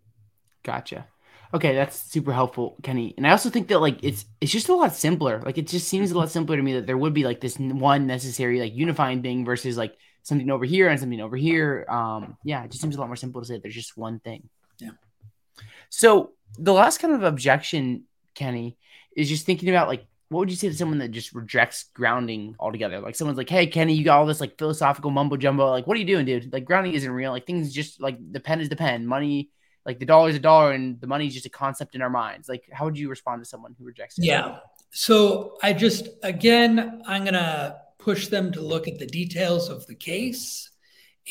gotcha. 0.63 1.07
Okay, 1.55 1.75
that's 1.75 1.99
super 1.99 2.33
helpful, 2.33 2.77
Kenny. 2.83 3.15
And 3.17 3.27
I 3.27 3.31
also 3.31 3.51
think 3.51 3.69
that 3.69 3.81
like 3.81 4.03
it's 4.03 4.25
it's 4.41 4.51
just 4.51 4.71
a 4.71 4.75
lot 4.75 4.95
simpler. 4.95 5.41
Like 5.45 5.59
it 5.59 5.69
just 5.69 5.87
seems 5.87 6.11
a 6.11 6.19
lot 6.19 6.31
simpler 6.31 6.57
to 6.57 6.63
me 6.63 6.75
that 6.75 6.87
there 6.87 6.97
would 6.97 7.13
be 7.13 7.25
like 7.25 7.41
this 7.41 7.59
one 7.59 8.07
necessary 8.07 8.59
like 8.59 8.75
unifying 8.75 9.23
thing 9.23 9.45
versus 9.45 9.77
like 9.77 9.97
something 10.23 10.51
over 10.51 10.65
here 10.65 10.89
and 10.89 10.99
something 10.99 11.21
over 11.21 11.37
here. 11.37 11.87
Um, 11.89 12.37
yeah, 12.45 12.65
it 12.65 12.71
just 12.71 12.83
seems 12.83 12.97
a 12.97 13.01
lot 13.01 13.09
more 13.09 13.17
simple 13.17 13.41
to 13.41 13.47
say 13.47 13.59
there's 13.59 13.75
just 13.75 13.97
one 13.97 14.21
thing. 14.21 14.49
Yeah. 14.79 14.91
So 15.91 16.33
the 16.59 16.73
last 16.73 16.99
kind 16.99 17.15
of 17.15 17.23
objection, 17.23 18.05
Kenny, 18.35 18.77
is 19.17 19.29
just 19.29 19.47
thinking 19.47 19.69
about 19.69 19.89
like 19.89 20.07
what 20.33 20.41
would 20.41 20.51
you 20.51 20.57
say 20.57 20.69
to 20.69 20.75
someone 20.75 20.99
that 20.99 21.11
just 21.11 21.35
rejects 21.35 21.91
grounding 21.95 22.57
altogether? 22.59 23.01
Like 23.01 23.15
someone's 23.15 23.37
like, 23.37 23.51
"Hey, 23.51 23.67
Kenny, 23.67 23.93
you 23.93 24.03
got 24.03 24.19
all 24.19 24.27
this 24.27 24.41
like 24.41 24.59
philosophical 24.59 25.11
mumbo 25.11 25.37
jumbo. 25.37 25.69
Like, 25.69 25.87
what 25.87 25.95
are 25.97 26.01
you 26.01 26.07
doing, 26.07 26.25
dude? 26.25 26.53
Like, 26.53 26.65
grounding 26.65 26.95
isn't 26.95 27.11
real. 27.11 27.33
Like, 27.33 27.47
things 27.47 27.73
just 27.73 28.01
like 28.01 28.17
the 28.33 28.41
pen 28.41 28.61
is 28.61 28.71
the 28.71 28.77
pen. 28.77 29.07
Money, 29.07 29.51
like 29.85 29.99
the 29.99 30.07
dollar 30.07 30.31
is 30.31 30.37
a 30.37 30.41
dollar, 30.41 30.73
and 30.73 30.99
the 31.01 31.07
money 31.07 31.27
is 31.27 31.35
just 31.35 31.45
a 31.45 31.51
concept 31.51 31.95
in 31.95 32.01
our 32.01 32.11
minds. 32.11 32.49
Like, 32.49 32.65
how 32.73 32.87
would 32.87 32.99
you 32.99 33.11
respond 33.11 33.43
to 33.43 33.49
someone 33.49 33.77
who 33.79 33.85
rejects 33.85 34.19
it? 34.19 34.25
Yeah. 34.25 34.59
So 34.91 35.59
I 35.63 35.75
just 35.75 36.09
again, 36.23 37.03
I'm 37.07 37.25
gonna 37.25 37.77
push 38.03 38.29
them 38.29 38.53
to 38.53 38.61
look 38.61 38.89
at 38.89 38.99
the 38.99 39.07
details 39.07 39.69
of 39.69 39.87
the 39.87 39.95
case 39.95 40.71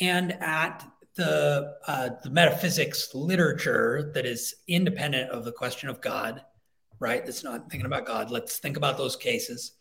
and 0.00 0.32
at 0.40 0.86
the 1.14 1.74
uh, 1.86 2.08
the 2.22 2.30
metaphysics 2.30 3.14
literature 3.14 4.10
that 4.14 4.24
is 4.24 4.54
independent 4.66 5.30
of 5.30 5.44
the 5.44 5.52
question 5.52 5.88
of 5.88 6.00
God 6.00 6.42
right? 7.02 7.26
That's 7.26 7.42
not 7.42 7.68
thinking 7.68 7.86
about 7.86 8.06
God. 8.06 8.30
Let's 8.30 8.58
think 8.58 8.76
about 8.76 8.96
those 8.96 9.16
cases 9.16 9.72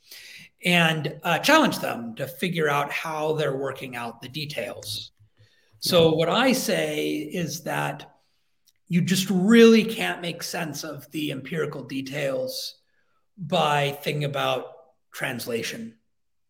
and 0.66 1.20
uh, 1.24 1.38
challenge 1.38 1.78
them 1.78 2.16
to 2.16 2.28
figure 2.28 2.68
out 2.68 2.92
how 2.92 3.34
they're 3.34 3.56
working 3.56 3.96
out 3.96 4.22
the 4.22 4.28
details. 4.28 5.12
So, 5.80 6.14
what 6.14 6.30
I 6.30 6.52
say 6.52 7.18
is 7.18 7.62
that 7.64 8.12
you 8.88 9.02
just 9.02 9.30
really 9.30 9.84
can't 9.84 10.22
make 10.22 10.42
sense 10.42 10.84
of 10.84 11.10
the 11.12 11.32
empirical 11.32 11.84
details 11.84 12.76
by 13.38 13.92
thinking 14.04 14.24
about 14.24 14.66
translation, 15.14 15.96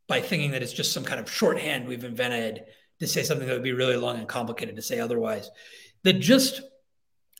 by 0.07 0.21
thinking 0.21 0.51
that 0.51 0.63
it's 0.63 0.73
just 0.73 0.93
some 0.93 1.03
kind 1.03 1.19
of 1.19 1.31
shorthand 1.31 1.87
we've 1.87 2.03
invented 2.03 2.63
to 2.99 3.07
say 3.07 3.23
something 3.23 3.47
that 3.47 3.53
would 3.53 3.63
be 3.63 3.71
really 3.71 3.95
long 3.95 4.17
and 4.17 4.27
complicated 4.27 4.75
to 4.75 4.81
say 4.81 4.99
otherwise. 4.99 5.49
That 6.03 6.13
just 6.13 6.61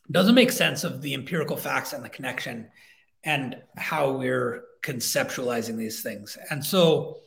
doesn't 0.10 0.36
make 0.36 0.52
sense 0.52 0.84
of 0.84 1.02
the 1.02 1.14
empirical 1.14 1.58
facts 1.58 1.94
and 1.94 2.04
the 2.04 2.10
connection 2.10 2.70
and 3.24 3.58
how 3.78 4.12
we're 4.12 4.64
conceptualizing 4.82 5.78
these 5.78 6.02
things. 6.02 6.38
And 6.50 6.66
so 6.66 7.18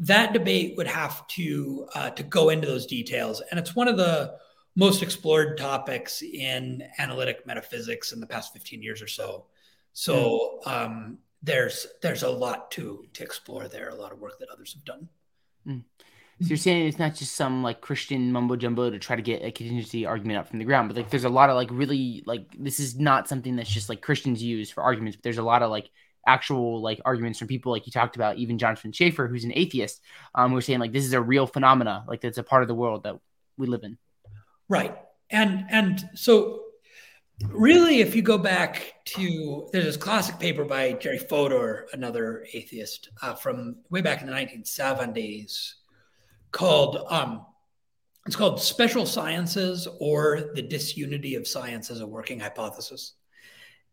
that 0.00 0.32
debate 0.32 0.74
would 0.76 0.86
have 0.86 1.26
to 1.28 1.86
uh, 1.94 2.10
to 2.10 2.22
go 2.22 2.48
into 2.48 2.66
those 2.66 2.86
details, 2.86 3.42
and 3.50 3.60
it's 3.60 3.76
one 3.76 3.88
of 3.88 3.96
the 3.96 4.34
most 4.76 5.02
explored 5.02 5.58
topics 5.58 6.22
in 6.22 6.82
analytic 6.98 7.46
metaphysics 7.46 8.12
in 8.12 8.20
the 8.20 8.26
past 8.26 8.52
15 8.52 8.82
years 8.82 9.02
or 9.02 9.08
so. 9.08 9.46
So 9.92 10.60
mm. 10.64 10.72
um, 10.72 11.18
there's 11.42 11.86
there's 12.02 12.22
a 12.22 12.30
lot 12.30 12.70
to 12.72 13.06
to 13.14 13.22
explore 13.22 13.68
there, 13.68 13.88
a 13.88 13.94
lot 13.94 14.12
of 14.12 14.18
work 14.18 14.38
that 14.38 14.48
others 14.50 14.74
have 14.74 14.84
done. 14.84 15.08
Mm. 15.66 15.84
So 16.42 16.48
you're 16.48 16.56
saying 16.56 16.86
it's 16.86 16.98
not 16.98 17.14
just 17.14 17.34
some 17.34 17.62
like 17.62 17.82
Christian 17.82 18.32
mumbo 18.32 18.56
jumbo 18.56 18.88
to 18.88 18.98
try 18.98 19.14
to 19.14 19.20
get 19.20 19.42
a 19.42 19.50
contingency 19.50 20.06
argument 20.06 20.38
up 20.38 20.48
from 20.48 20.58
the 20.58 20.64
ground, 20.64 20.88
but 20.88 20.96
like 20.96 21.10
there's 21.10 21.24
a 21.24 21.28
lot 21.28 21.50
of 21.50 21.56
like 21.56 21.68
really 21.70 22.22
like 22.24 22.46
this 22.58 22.80
is 22.80 22.98
not 22.98 23.28
something 23.28 23.56
that's 23.56 23.68
just 23.68 23.90
like 23.90 24.00
Christians 24.00 24.42
use 24.42 24.70
for 24.70 24.82
arguments, 24.82 25.16
but 25.16 25.22
there's 25.22 25.36
a 25.36 25.42
lot 25.42 25.62
of 25.62 25.70
like 25.70 25.90
actual 26.26 26.80
like 26.80 27.00
arguments 27.04 27.38
from 27.38 27.48
people 27.48 27.72
like 27.72 27.86
you 27.86 27.92
talked 27.92 28.16
about, 28.16 28.38
even 28.38 28.56
Jonathan 28.56 28.90
Schaffer, 28.90 29.28
who's 29.28 29.44
an 29.44 29.52
atheist, 29.54 30.00
um, 30.34 30.50
who 30.50 30.56
are 30.56 30.62
saying 30.62 30.80
like 30.80 30.92
this 30.92 31.04
is 31.04 31.12
a 31.12 31.20
real 31.20 31.46
phenomena, 31.46 32.04
like 32.08 32.22
that's 32.22 32.38
a 32.38 32.42
part 32.42 32.62
of 32.62 32.68
the 32.68 32.74
world 32.74 33.02
that 33.02 33.18
we 33.58 33.66
live 33.66 33.84
in. 33.84 33.98
Right. 34.66 34.96
And 35.28 35.66
and 35.68 36.08
so 36.14 36.62
really 37.48 38.00
if 38.00 38.14
you 38.14 38.22
go 38.22 38.38
back 38.38 38.94
to 39.04 39.68
there's 39.72 39.84
this 39.84 39.96
classic 39.96 40.38
paper 40.38 40.64
by 40.64 40.92
Jerry 40.92 41.18
Fodor, 41.18 41.86
another 41.92 42.46
atheist, 42.52 43.10
uh, 43.22 43.34
from 43.34 43.76
way 43.90 44.00
back 44.00 44.20
in 44.20 44.26
the 44.26 44.32
1970s 44.32 45.74
called 46.52 47.06
um, 47.08 47.46
it's 48.26 48.36
called 48.36 48.60
special 48.60 49.06
sciences 49.06 49.88
or 49.98 50.52
the 50.54 50.62
disunity 50.62 51.34
of 51.34 51.46
science 51.48 51.90
as 51.90 52.00
a 52.00 52.06
working 52.06 52.38
hypothesis. 52.38 53.14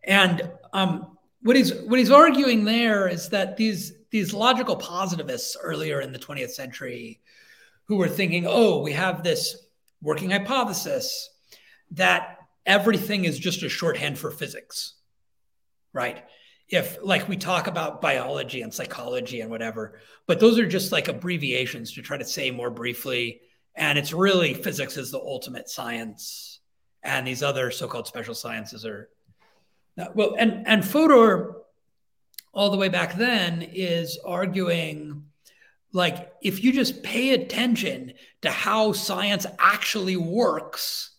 And 0.03 0.51
um, 0.73 1.17
what 1.41 1.55
he's 1.55 1.73
what 1.83 1.99
he's 1.99 2.11
arguing 2.11 2.65
there 2.65 3.07
is 3.07 3.29
that 3.29 3.57
these 3.57 3.93
these 4.09 4.33
logical 4.33 4.75
positivists 4.75 5.57
earlier 5.61 6.01
in 6.01 6.11
the 6.11 6.19
20th 6.19 6.51
century 6.51 7.21
who 7.85 7.95
were 7.95 8.07
thinking, 8.09 8.45
oh, 8.47 8.81
we 8.81 8.91
have 8.91 9.23
this 9.23 9.67
working 10.01 10.31
hypothesis 10.31 11.29
that 11.91 12.36
everything 12.67 13.25
is 13.25 13.39
just 13.39 13.63
a 13.63 13.69
shorthand 13.69 14.19
for 14.19 14.29
physics, 14.29 14.93
right? 15.93 16.23
if 16.69 16.97
like 17.01 17.29
we 17.29 17.37
talk 17.37 17.67
about 17.67 18.01
biology 18.01 18.61
and 18.61 18.73
psychology 18.73 19.41
and 19.41 19.49
whatever, 19.49 19.99
but 20.25 20.39
those 20.39 20.59
are 20.59 20.67
just 20.67 20.91
like 20.91 21.07
abbreviations 21.07 21.93
to 21.93 22.01
try 22.01 22.17
to 22.17 22.25
say 22.25 22.51
more 22.51 22.69
briefly. 22.69 23.41
And 23.75 23.97
it's 23.97 24.11
really 24.11 24.53
physics 24.53 24.97
is 24.97 25.11
the 25.11 25.19
ultimate 25.19 25.69
science, 25.69 26.59
and 27.03 27.25
these 27.25 27.43
other 27.43 27.71
so-called 27.71 28.07
special 28.07 28.35
sciences 28.35 28.85
are 28.85 29.09
well. 30.13 30.35
And 30.37 30.67
and 30.67 30.83
Fodor, 30.83 31.55
all 32.53 32.69
the 32.69 32.77
way 32.77 32.89
back 32.89 33.15
then, 33.15 33.61
is 33.61 34.19
arguing 34.25 35.23
like 35.93 36.33
if 36.41 36.63
you 36.63 36.73
just 36.73 37.01
pay 37.01 37.33
attention 37.33 38.13
to 38.41 38.51
how 38.51 38.91
science 38.91 39.45
actually 39.57 40.17
works 40.17 41.11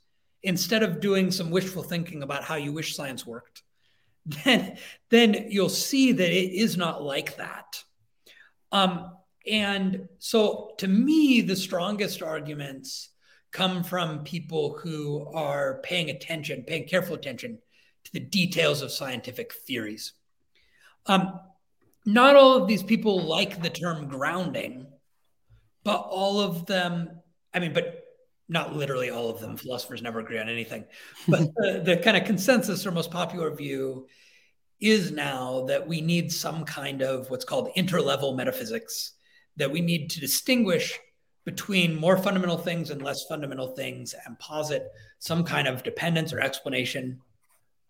instead 0.43 0.83
of 0.83 1.01
doing 1.01 1.31
some 1.31 1.51
wishful 1.51 1.83
thinking 1.83 2.23
about 2.23 2.45
how 2.45 2.55
you 2.55 2.73
wish 2.73 2.95
science 2.95 3.27
worked 3.27 3.63
then 4.45 4.77
then 5.11 5.47
you'll 5.49 5.69
see 5.69 6.13
that 6.13 6.31
it 6.31 6.53
is 6.53 6.77
not 6.77 7.03
like 7.03 7.37
that. 7.37 7.83
Um, 8.73 9.13
and 9.47 10.09
so, 10.19 10.75
to 10.79 10.87
me, 10.87 11.41
the 11.41 11.57
strongest 11.57 12.23
arguments 12.23 13.11
come 13.51 13.83
from 13.83 14.25
people 14.25 14.79
who 14.79 15.27
are 15.33 15.81
paying 15.83 16.11
attention, 16.11 16.65
paying 16.65 16.87
careful 16.87 17.15
attention 17.15 17.59
to 18.05 18.13
the 18.13 18.21
details 18.21 18.83
of 18.83 18.93
scientific 18.93 19.55
theories. 19.67 20.13
Um, 21.07 21.41
not 22.05 22.37
all 22.37 22.57
of 22.57 22.69
these 22.69 22.83
people 22.83 23.23
like 23.23 23.63
the 23.63 23.71
term 23.71 24.09
grounding, 24.09 24.87
but 25.85 25.97
all 25.97 26.41
of 26.41 26.67
them, 26.67 27.23
I 27.55 27.61
mean, 27.61 27.73
but 27.73 28.05
not 28.49 28.75
literally 28.75 29.11
all 29.11 29.29
of 29.29 29.41
them. 29.41 29.57
Philosophers 29.57 30.03
never 30.03 30.21
agree 30.21 30.39
on 30.39 30.49
anything. 30.49 30.85
But 31.27 31.55
the, 31.55 31.83
the 31.85 31.97
kind 31.99 32.17
of 32.17 32.25
consensus 32.25 32.87
or 32.87 32.91
most 32.91 33.11
popular 33.11 33.55
view 33.55 34.07
is 34.81 35.11
now 35.11 35.65
that 35.67 35.87
we 35.87 36.01
need 36.01 36.33
some 36.33 36.65
kind 36.65 37.03
of 37.03 37.31
what's 37.31 37.45
called 37.45 37.71
interlevel 37.77 38.37
metaphysics, 38.37 39.13
that 39.57 39.71
we 39.71 39.81
need 39.81 40.11
to 40.11 40.21
distinguish 40.21 40.99
between 41.45 41.99
more 41.99 42.17
fundamental 42.17 42.59
things 42.59 42.91
and 42.91 43.03
less 43.03 43.25
fundamental 43.25 43.69
things 43.69 44.15
and 44.27 44.39
posit 44.39 44.87
some 45.19 45.43
kind 45.45 45.67
of 45.67 45.83
dependence 45.83 46.33
or 46.33 46.41
explanation 46.41 47.19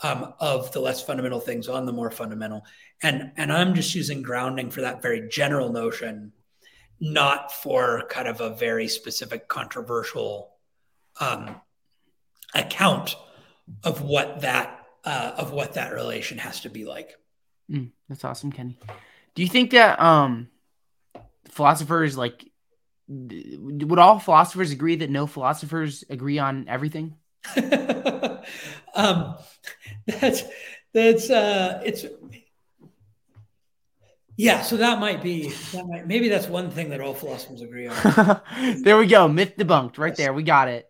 um, 0.01 0.33
of 0.39 0.71
the 0.73 0.81
less 0.81 1.03
fundamental 1.03 1.41
things 1.41 1.69
on 1.69 1.85
the 1.85 1.93
more 1.93 2.11
fundamental. 2.11 2.65
And, 3.03 3.33
and 3.37 3.53
I'm 3.53 3.75
just 3.75 3.95
using 3.95 4.23
grounding 4.23 4.71
for 4.71 4.83
that 4.83 5.03
very 5.03 5.29
general 5.29 5.73
notion, 5.73 6.33
not 7.01 7.53
for 7.53 8.05
kind 8.09 8.29
of 8.29 8.41
a 8.41 8.55
very 8.55 8.89
specific 8.89 9.49
controversial 9.49 10.48
um, 11.21 11.57
account 12.55 13.17
of 13.85 14.03
what 14.03 14.41
that 14.41 14.87
uh, 15.05 15.33
of 15.37 15.53
what 15.53 15.75
that 15.75 15.93
relation 15.93 16.39
has 16.39 16.61
to 16.61 16.71
be 16.71 16.85
like. 16.85 17.15
Mm, 17.71 17.91
that's 18.09 18.25
awesome, 18.25 18.53
Kenny. 18.53 18.79
Do 19.35 19.43
you 19.43 19.49
think 19.49 19.71
that 19.71 20.01
um, 20.01 20.49
philosophers 21.49 22.17
like 22.17 22.51
would 23.09 23.99
all 23.99 24.19
philosophers 24.19 24.71
agree 24.71 24.97
that 24.97 25.11
no 25.11 25.27
philosophers 25.27 26.05
agree 26.11 26.39
on 26.39 26.67
everything? 26.69 27.15
um, 28.95 29.37
that's 30.07 30.43
that's 30.93 31.31
uh, 31.31 31.81
it's 31.85 32.05
yeah. 34.37 34.63
So 34.63 34.77
that 34.77 34.99
might 34.99 35.23
be 35.23 35.51
that 35.73 35.87
might, 35.87 36.07
maybe 36.07 36.29
that's 36.29 36.49
one 36.49 36.71
thing 36.71 36.91
that 36.91 37.01
all 37.01 37.15
philosophers 37.15 37.63
agree 37.63 37.89
on. 37.89 38.41
there 38.83 38.99
we 38.99 39.07
go, 39.07 39.29
myth 39.29 39.55
debunked. 39.57 39.99
Right 39.99 40.11
yes. 40.11 40.19
there, 40.19 40.33
we 40.33 40.43
got 40.43 40.69
it. 40.69 40.88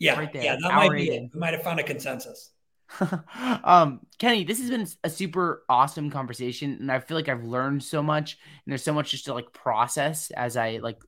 Yeah, 0.00 0.18
right 0.18 0.32
there. 0.32 0.42
Yeah, 0.42 0.56
that 0.60 0.74
might 0.74 0.92
be 0.92 1.10
it. 1.10 1.30
We 1.32 1.38
might 1.38 1.54
have 1.54 1.62
found 1.62 1.78
a 1.78 1.84
consensus. 1.84 2.50
um, 3.62 4.00
Kenny, 4.18 4.42
this 4.42 4.58
has 4.58 4.70
been 4.70 4.88
a 5.04 5.10
super 5.10 5.62
awesome 5.68 6.10
conversation, 6.10 6.78
and 6.80 6.90
I 6.90 6.98
feel 6.98 7.16
like 7.16 7.28
I've 7.28 7.44
learned 7.44 7.84
so 7.84 8.02
much, 8.02 8.38
and 8.64 8.72
there's 8.72 8.82
so 8.82 8.94
much 8.94 9.12
just 9.12 9.26
to 9.26 9.34
like 9.34 9.52
process 9.52 10.30
as 10.32 10.56
I 10.56 10.78
like 10.82 10.98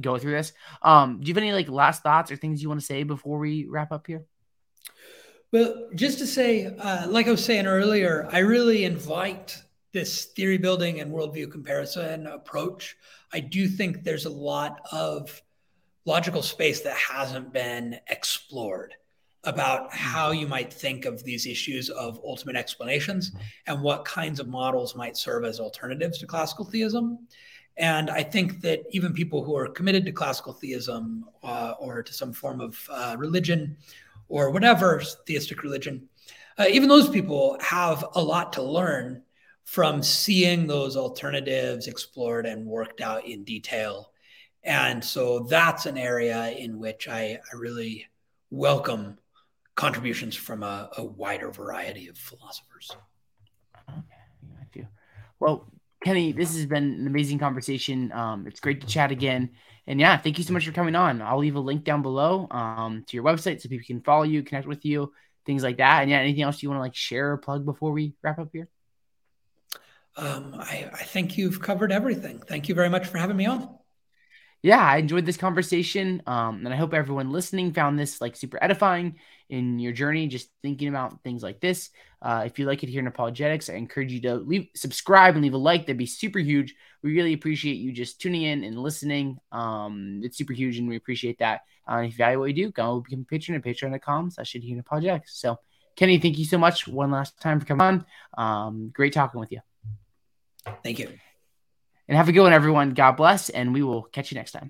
go 0.00 0.18
through 0.18 0.32
this. 0.32 0.52
Um, 0.82 1.20
do 1.20 1.28
you 1.28 1.34
have 1.34 1.42
any 1.42 1.52
like 1.52 1.68
last 1.68 2.02
thoughts 2.02 2.30
or 2.30 2.36
things 2.36 2.60
you 2.60 2.68
want 2.68 2.80
to 2.80 2.86
say 2.86 3.04
before 3.04 3.38
we 3.38 3.66
wrap 3.66 3.92
up 3.92 4.06
here? 4.06 4.24
Well, 5.52 5.88
just 5.94 6.18
to 6.18 6.26
say, 6.26 6.66
uh, 6.66 7.06
like 7.08 7.28
I 7.28 7.30
was 7.30 7.44
saying 7.44 7.66
earlier, 7.66 8.28
I 8.32 8.38
really 8.38 8.84
invite 8.84 9.62
this 9.92 10.24
theory 10.26 10.58
building 10.58 11.00
and 11.00 11.12
worldview 11.12 11.50
comparison 11.50 12.26
approach. 12.26 12.96
I 13.32 13.40
do 13.40 13.68
think 13.68 14.02
there's 14.02 14.24
a 14.24 14.30
lot 14.30 14.80
of 14.90 15.42
logical 16.04 16.42
space 16.42 16.80
that 16.82 16.96
hasn't 16.96 17.52
been 17.52 17.98
explored 18.08 18.94
about 19.44 19.88
mm-hmm. 19.88 19.96
how 19.96 20.30
you 20.30 20.46
might 20.46 20.72
think 20.72 21.04
of 21.04 21.24
these 21.24 21.46
issues 21.46 21.90
of 21.90 22.20
ultimate 22.24 22.56
explanations 22.56 23.30
mm-hmm. 23.30 23.40
and 23.66 23.82
what 23.82 24.04
kinds 24.04 24.40
of 24.40 24.48
models 24.48 24.94
might 24.94 25.16
serve 25.16 25.44
as 25.44 25.60
alternatives 25.60 26.18
to 26.18 26.26
classical 26.26 26.64
theism. 26.64 27.18
And 27.76 28.10
I 28.10 28.22
think 28.22 28.60
that 28.60 28.82
even 28.90 29.14
people 29.14 29.42
who 29.42 29.56
are 29.56 29.66
committed 29.66 30.04
to 30.04 30.12
classical 30.12 30.52
theism 30.52 31.24
uh, 31.42 31.74
or 31.78 32.02
to 32.02 32.12
some 32.12 32.32
form 32.32 32.60
of 32.60 32.78
uh, 32.90 33.16
religion 33.18 33.76
or 34.28 34.50
whatever 34.50 35.00
theistic 35.26 35.62
religion, 35.62 36.08
uh, 36.58 36.66
even 36.68 36.88
those 36.88 37.08
people 37.08 37.56
have 37.60 38.04
a 38.14 38.22
lot 38.22 38.52
to 38.54 38.62
learn 38.62 39.22
from 39.64 40.02
seeing 40.02 40.66
those 40.66 40.96
alternatives 40.96 41.86
explored 41.86 42.44
and 42.44 42.66
worked 42.66 43.00
out 43.00 43.24
in 43.24 43.42
detail. 43.44 44.11
And 44.64 45.04
so 45.04 45.40
that's 45.40 45.86
an 45.86 45.98
area 45.98 46.50
in 46.50 46.78
which 46.78 47.08
I, 47.08 47.38
I 47.52 47.56
really 47.56 48.06
welcome 48.50 49.18
contributions 49.74 50.36
from 50.36 50.62
a, 50.62 50.88
a 50.96 51.04
wider 51.04 51.50
variety 51.50 52.08
of 52.08 52.16
philosophers. 52.16 52.90
Okay, 53.88 54.86
Well, 55.40 55.66
Kenny, 56.04 56.32
this 56.32 56.54
has 56.54 56.66
been 56.66 56.94
an 56.94 57.06
amazing 57.06 57.38
conversation. 57.38 58.12
Um, 58.12 58.46
it's 58.46 58.60
great 58.60 58.80
to 58.82 58.86
chat 58.86 59.10
again. 59.10 59.50
And 59.88 59.98
yeah, 59.98 60.16
thank 60.16 60.38
you 60.38 60.44
so 60.44 60.52
much 60.52 60.64
for 60.64 60.72
coming 60.72 60.94
on. 60.94 61.20
I'll 61.22 61.38
leave 61.38 61.56
a 61.56 61.60
link 61.60 61.82
down 61.82 62.02
below 62.02 62.46
um, 62.52 63.04
to 63.08 63.16
your 63.16 63.24
website 63.24 63.60
so 63.60 63.68
people 63.68 63.86
can 63.86 64.00
follow 64.00 64.22
you, 64.22 64.44
connect 64.44 64.68
with 64.68 64.84
you, 64.84 65.12
things 65.44 65.64
like 65.64 65.78
that. 65.78 66.02
And 66.02 66.10
yeah, 66.10 66.18
anything 66.18 66.42
else 66.42 66.62
you 66.62 66.68
want 66.68 66.78
to 66.78 66.82
like 66.82 66.94
share 66.94 67.32
or 67.32 67.36
plug 67.38 67.64
before 67.64 67.90
we 67.90 68.14
wrap 68.22 68.38
up 68.38 68.50
here? 68.52 68.68
um, 70.16 70.54
I, 70.58 70.90
I 70.92 71.02
think 71.04 71.36
you've 71.36 71.60
covered 71.60 71.90
everything. 71.90 72.38
Thank 72.46 72.68
you 72.68 72.74
very 72.74 72.90
much 72.90 73.06
for 73.06 73.18
having 73.18 73.36
me 73.36 73.46
on 73.46 73.76
yeah, 74.62 74.80
I 74.80 74.98
enjoyed 74.98 75.26
this 75.26 75.36
conversation. 75.36 76.22
Um, 76.26 76.64
and 76.64 76.72
I 76.72 76.76
hope 76.76 76.94
everyone 76.94 77.30
listening 77.30 77.72
found 77.72 77.98
this 77.98 78.20
like 78.20 78.36
super 78.36 78.62
edifying 78.62 79.16
in 79.50 79.78
your 79.78 79.92
journey, 79.92 80.28
just 80.28 80.48
thinking 80.62 80.88
about 80.88 81.22
things 81.22 81.42
like 81.42 81.60
this. 81.60 81.90
Uh, 82.22 82.44
if 82.46 82.58
you 82.58 82.66
like 82.66 82.82
it 82.84 82.88
here 82.88 83.00
in 83.00 83.08
apologetics, 83.08 83.68
I 83.68 83.74
encourage 83.74 84.12
you 84.12 84.20
to 84.22 84.36
leave 84.36 84.68
subscribe 84.74 85.34
and 85.34 85.42
leave 85.42 85.54
a 85.54 85.58
like. 85.58 85.82
That'd 85.82 85.98
be 85.98 86.06
super 86.06 86.38
huge. 86.38 86.74
We 87.02 87.14
really 87.14 87.32
appreciate 87.32 87.74
you 87.74 87.92
just 87.92 88.20
tuning 88.20 88.42
in 88.42 88.62
and 88.62 88.78
listening. 88.78 89.38
Um, 89.50 90.20
it's 90.22 90.38
super 90.38 90.52
huge, 90.52 90.78
and 90.78 90.88
we 90.88 90.96
appreciate 90.96 91.40
that. 91.40 91.62
Uh, 91.90 91.96
if 91.96 92.12
you 92.12 92.16
value 92.16 92.38
what 92.38 92.44
we 92.44 92.52
do, 92.52 92.70
go 92.70 93.00
become 93.00 93.22
a 93.22 93.24
patron 93.24 93.58
at 93.58 93.64
patreon.com 93.64 94.30
slash 94.30 94.52
here 94.52 94.62
in 94.74 94.78
apologetics. 94.78 95.36
So, 95.40 95.58
Kenny, 95.96 96.18
thank 96.18 96.38
you 96.38 96.44
so 96.44 96.58
much 96.58 96.86
one 96.86 97.10
last 97.10 97.40
time 97.40 97.58
for 97.58 97.66
coming 97.66 97.82
on. 97.82 98.06
Um, 98.38 98.90
great 98.94 99.12
talking 99.12 99.40
with 99.40 99.50
you. 99.50 99.60
Thank 100.84 101.00
you. 101.00 101.08
And 102.08 102.16
have 102.16 102.28
a 102.28 102.32
good 102.32 102.42
one, 102.42 102.52
everyone. 102.52 102.94
God 102.94 103.12
bless, 103.12 103.48
and 103.48 103.72
we 103.72 103.82
will 103.82 104.02
catch 104.02 104.30
you 104.30 104.36
next 104.36 104.52
time. 104.52 104.60